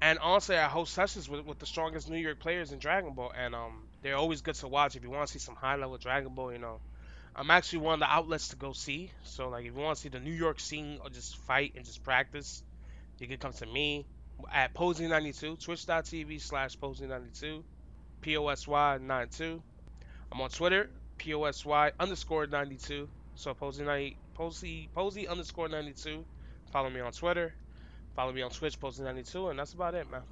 And 0.00 0.18
honestly, 0.20 0.56
I 0.56 0.68
host 0.68 0.92
sessions 0.92 1.28
with, 1.28 1.46
with 1.46 1.58
the 1.58 1.66
strongest 1.66 2.10
New 2.10 2.18
York 2.18 2.40
players 2.40 2.72
in 2.72 2.78
Dragon 2.78 3.12
Ball, 3.12 3.32
and 3.36 3.54
um, 3.54 3.83
they're 4.04 4.16
always 4.16 4.42
good 4.42 4.54
to 4.56 4.68
watch 4.68 4.96
if 4.96 5.02
you 5.02 5.08
want 5.08 5.26
to 5.26 5.32
see 5.32 5.38
some 5.38 5.56
high 5.56 5.76
level 5.76 5.96
Dragon 5.96 6.34
Ball. 6.34 6.52
You 6.52 6.58
know, 6.58 6.78
I'm 7.34 7.50
actually 7.50 7.78
one 7.78 7.94
of 7.94 8.00
the 8.00 8.12
outlets 8.12 8.48
to 8.48 8.56
go 8.56 8.74
see. 8.74 9.10
So 9.24 9.48
like, 9.48 9.64
if 9.64 9.74
you 9.74 9.80
want 9.80 9.96
to 9.96 10.02
see 10.02 10.10
the 10.10 10.20
New 10.20 10.30
York 10.30 10.60
scene 10.60 10.98
or 11.02 11.08
just 11.08 11.38
fight 11.38 11.72
and 11.74 11.86
just 11.86 12.04
practice, 12.04 12.62
you 13.18 13.26
can 13.26 13.38
come 13.38 13.54
to 13.54 13.66
me 13.66 14.04
at 14.52 14.74
Posey92, 14.74 15.58
Twitch.tv 15.64 16.40
slash 16.40 16.76
Posey92. 16.78 17.62
POSY 18.20 18.98
92. 19.00 19.62
I'm 20.32 20.40
on 20.40 20.50
Twitter, 20.50 20.90
POSY 21.18 21.92
underscore 21.98 22.46
92. 22.46 23.08
So 23.36 23.54
Posey 23.54 23.84
90, 23.84 24.18
Posey, 24.34 24.90
Posey 24.94 25.26
underscore 25.26 25.68
92. 25.68 26.24
Follow 26.70 26.90
me 26.90 27.00
on 27.00 27.12
Twitter. 27.12 27.54
Follow 28.14 28.32
me 28.32 28.42
on 28.42 28.50
Twitch, 28.50 28.78
Posey 28.78 29.02
92, 29.02 29.48
and 29.48 29.58
that's 29.58 29.72
about 29.72 29.94
it, 29.94 30.10
man. 30.10 30.22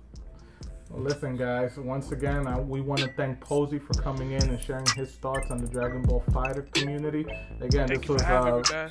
Well, 0.92 1.04
listen, 1.04 1.36
guys. 1.36 1.78
Once 1.78 2.12
again, 2.12 2.46
I, 2.46 2.60
we 2.60 2.82
want 2.82 3.00
to 3.00 3.10
thank 3.16 3.40
Posey 3.40 3.78
for 3.78 3.94
coming 3.94 4.32
in 4.32 4.42
and 4.42 4.62
sharing 4.62 4.84
his 4.94 5.12
thoughts 5.12 5.50
on 5.50 5.56
the 5.56 5.66
Dragon 5.66 6.02
Ball 6.02 6.22
Fighter 6.34 6.68
community. 6.74 7.24
Again, 7.62 7.88
Thank 7.88 8.02
this 8.02 8.08
was 8.10 8.22
uh. 8.22 8.90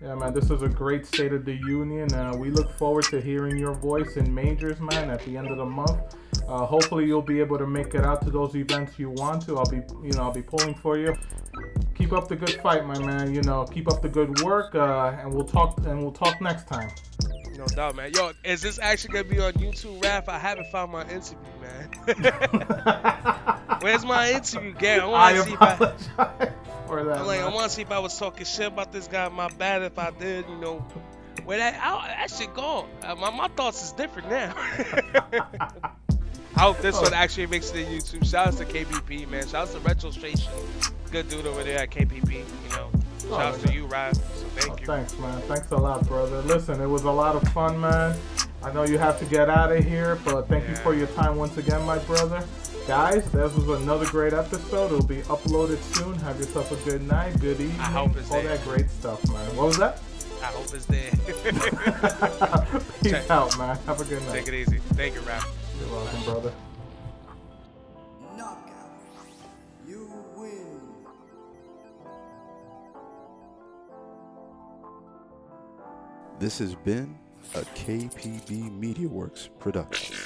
Yeah, 0.00 0.16
man, 0.16 0.32
this 0.32 0.48
was 0.48 0.62
a 0.62 0.68
great 0.68 1.06
State 1.06 1.32
of 1.32 1.44
the 1.44 1.54
Union. 1.54 2.12
Uh, 2.12 2.34
we 2.36 2.50
look 2.50 2.72
forward 2.76 3.04
to 3.04 3.20
hearing 3.20 3.56
your 3.56 3.74
voice 3.74 4.16
in 4.16 4.34
majors, 4.34 4.80
man, 4.80 5.10
at 5.10 5.24
the 5.26 5.36
end 5.36 5.48
of 5.48 5.58
the 5.58 5.64
month. 5.64 6.16
Uh, 6.48 6.64
hopefully, 6.64 7.06
you'll 7.06 7.22
be 7.22 7.38
able 7.38 7.58
to 7.58 7.66
make 7.66 7.94
it 7.94 8.04
out 8.04 8.24
to 8.24 8.30
those 8.30 8.56
events 8.56 8.98
you 8.98 9.10
want 9.10 9.46
to. 9.46 9.58
I'll 9.58 9.70
be, 9.70 9.82
you 10.02 10.12
know, 10.14 10.22
I'll 10.22 10.32
be 10.32 10.42
pulling 10.42 10.74
for 10.74 10.96
you. 10.96 11.14
Keep 11.94 12.14
up 12.14 12.28
the 12.28 12.34
good 12.34 12.60
fight, 12.62 12.84
my 12.86 12.98
man. 12.98 13.32
You 13.32 13.42
know, 13.42 13.64
keep 13.64 13.92
up 13.92 14.00
the 14.00 14.08
good 14.08 14.40
work, 14.40 14.74
uh, 14.74 15.16
and 15.20 15.32
we'll 15.32 15.44
talk. 15.44 15.78
And 15.84 16.02
we'll 16.02 16.12
talk 16.12 16.40
next 16.40 16.66
time. 16.66 16.88
No 17.56 17.66
doubt, 17.66 17.96
man. 17.96 18.12
Yo, 18.12 18.32
is 18.44 18.62
this 18.62 18.78
actually 18.78 19.12
gonna 19.14 19.24
be 19.24 19.40
on 19.40 19.52
YouTube, 19.54 20.00
Raph? 20.00 20.28
I 20.28 20.38
haven't 20.38 20.68
found 20.68 20.92
my 20.92 21.02
interview, 21.02 21.36
man. 21.60 21.90
Where's 23.80 24.04
my 24.04 24.32
interview, 24.32 24.72
Gary? 24.74 25.00
I 25.00 25.06
want 25.06 25.36
to 25.36 25.42
see 25.44 25.52
if 25.52 25.62
I. 25.62 25.74
for 26.86 27.04
that. 27.04 27.18
I'm 27.18 27.26
like, 27.26 27.40
I 27.40 27.48
want 27.48 27.64
to 27.64 27.70
see 27.70 27.82
if 27.82 27.90
I 27.90 27.98
was 27.98 28.18
talking 28.18 28.44
shit 28.44 28.68
about 28.68 28.92
this 28.92 29.06
guy. 29.06 29.28
My 29.28 29.48
bad 29.48 29.82
if 29.82 29.98
I 29.98 30.10
did, 30.10 30.48
you 30.48 30.56
know. 30.56 30.86
Where 31.44 31.58
that, 31.58 31.80
I, 31.82 32.08
that 32.08 32.30
shit 32.30 32.54
gone. 32.54 32.88
Uh, 33.02 33.14
my, 33.16 33.30
my 33.30 33.48
thoughts 33.48 33.82
is 33.82 33.92
different 33.92 34.30
now. 34.30 34.54
I 36.54 36.60
hope 36.60 36.78
this 36.80 37.00
one 37.00 37.14
actually 37.14 37.46
makes 37.46 37.70
it 37.70 37.84
to 37.84 37.90
YouTube. 37.90 38.26
Shout 38.30 38.48
out 38.48 38.56
to 38.58 38.64
KBP, 38.64 39.28
man. 39.28 39.48
Shout 39.48 39.68
out 39.68 39.72
to 39.72 39.80
Retrostration. 39.80 40.52
Good 41.10 41.28
dude 41.28 41.46
over 41.46 41.64
there 41.64 41.78
at 41.78 41.90
KBP, 41.90 42.32
you 42.32 42.76
know. 42.76 42.90
Shout 43.22 43.40
out 43.40 43.58
yeah. 43.60 43.66
to 43.66 43.72
you, 43.72 43.86
Ryan. 43.86 44.14
So 44.14 44.22
Oh, 44.70 44.76
you. 44.78 44.86
thanks, 44.86 45.18
man. 45.18 45.40
Thanks 45.42 45.70
a 45.70 45.76
lot, 45.76 46.06
brother. 46.06 46.42
Listen, 46.42 46.80
it 46.80 46.86
was 46.86 47.04
a 47.04 47.10
lot 47.10 47.36
of 47.36 47.42
fun, 47.52 47.80
man. 47.80 48.16
I 48.62 48.72
know 48.72 48.84
you 48.84 48.98
have 48.98 49.18
to 49.18 49.24
get 49.24 49.48
out 49.50 49.72
of 49.72 49.84
here, 49.84 50.18
but 50.24 50.48
thank 50.48 50.68
you 50.68 50.76
for 50.76 50.94
your 50.94 51.08
time 51.08 51.36
once 51.36 51.56
again, 51.56 51.82
my 51.84 51.98
brother. 52.00 52.44
Guys, 52.86 53.24
this 53.32 53.52
was 53.54 53.68
another 53.82 54.06
great 54.06 54.32
episode. 54.32 54.86
It'll 54.92 55.06
be 55.06 55.22
uploaded 55.22 55.80
soon. 55.94 56.14
Have 56.20 56.38
yourself 56.38 56.70
a 56.72 56.76
good 56.88 57.02
night, 57.02 57.38
good 57.40 57.60
evening, 57.60 57.80
I 57.80 57.84
hope 57.84 58.16
it's 58.16 58.28
there. 58.28 58.38
all 58.38 58.44
there. 58.44 58.56
that 58.56 58.64
great 58.64 58.90
stuff, 58.90 59.26
man. 59.32 59.56
What 59.56 59.66
was 59.66 59.78
that? 59.78 60.00
I 60.42 60.46
hope 60.46 60.66
it's 60.74 60.86
there. 60.86 61.10
Peace 63.02 63.12
Check. 63.12 63.30
out, 63.30 63.56
man. 63.58 63.76
Have 63.86 64.00
a 64.00 64.04
good 64.04 64.22
night. 64.26 64.32
Take 64.44 64.48
it 64.48 64.54
easy. 64.54 64.78
Thank 64.94 65.14
you, 65.14 65.20
Ryan. 65.22 65.42
You're 65.80 65.90
welcome, 65.90 66.22
brother. 66.24 66.52
This 76.42 76.58
has 76.58 76.74
been 76.74 77.16
a 77.54 77.60
KPB 77.60 78.76
Media 78.76 79.06
Works 79.06 79.48
production. 79.60 80.16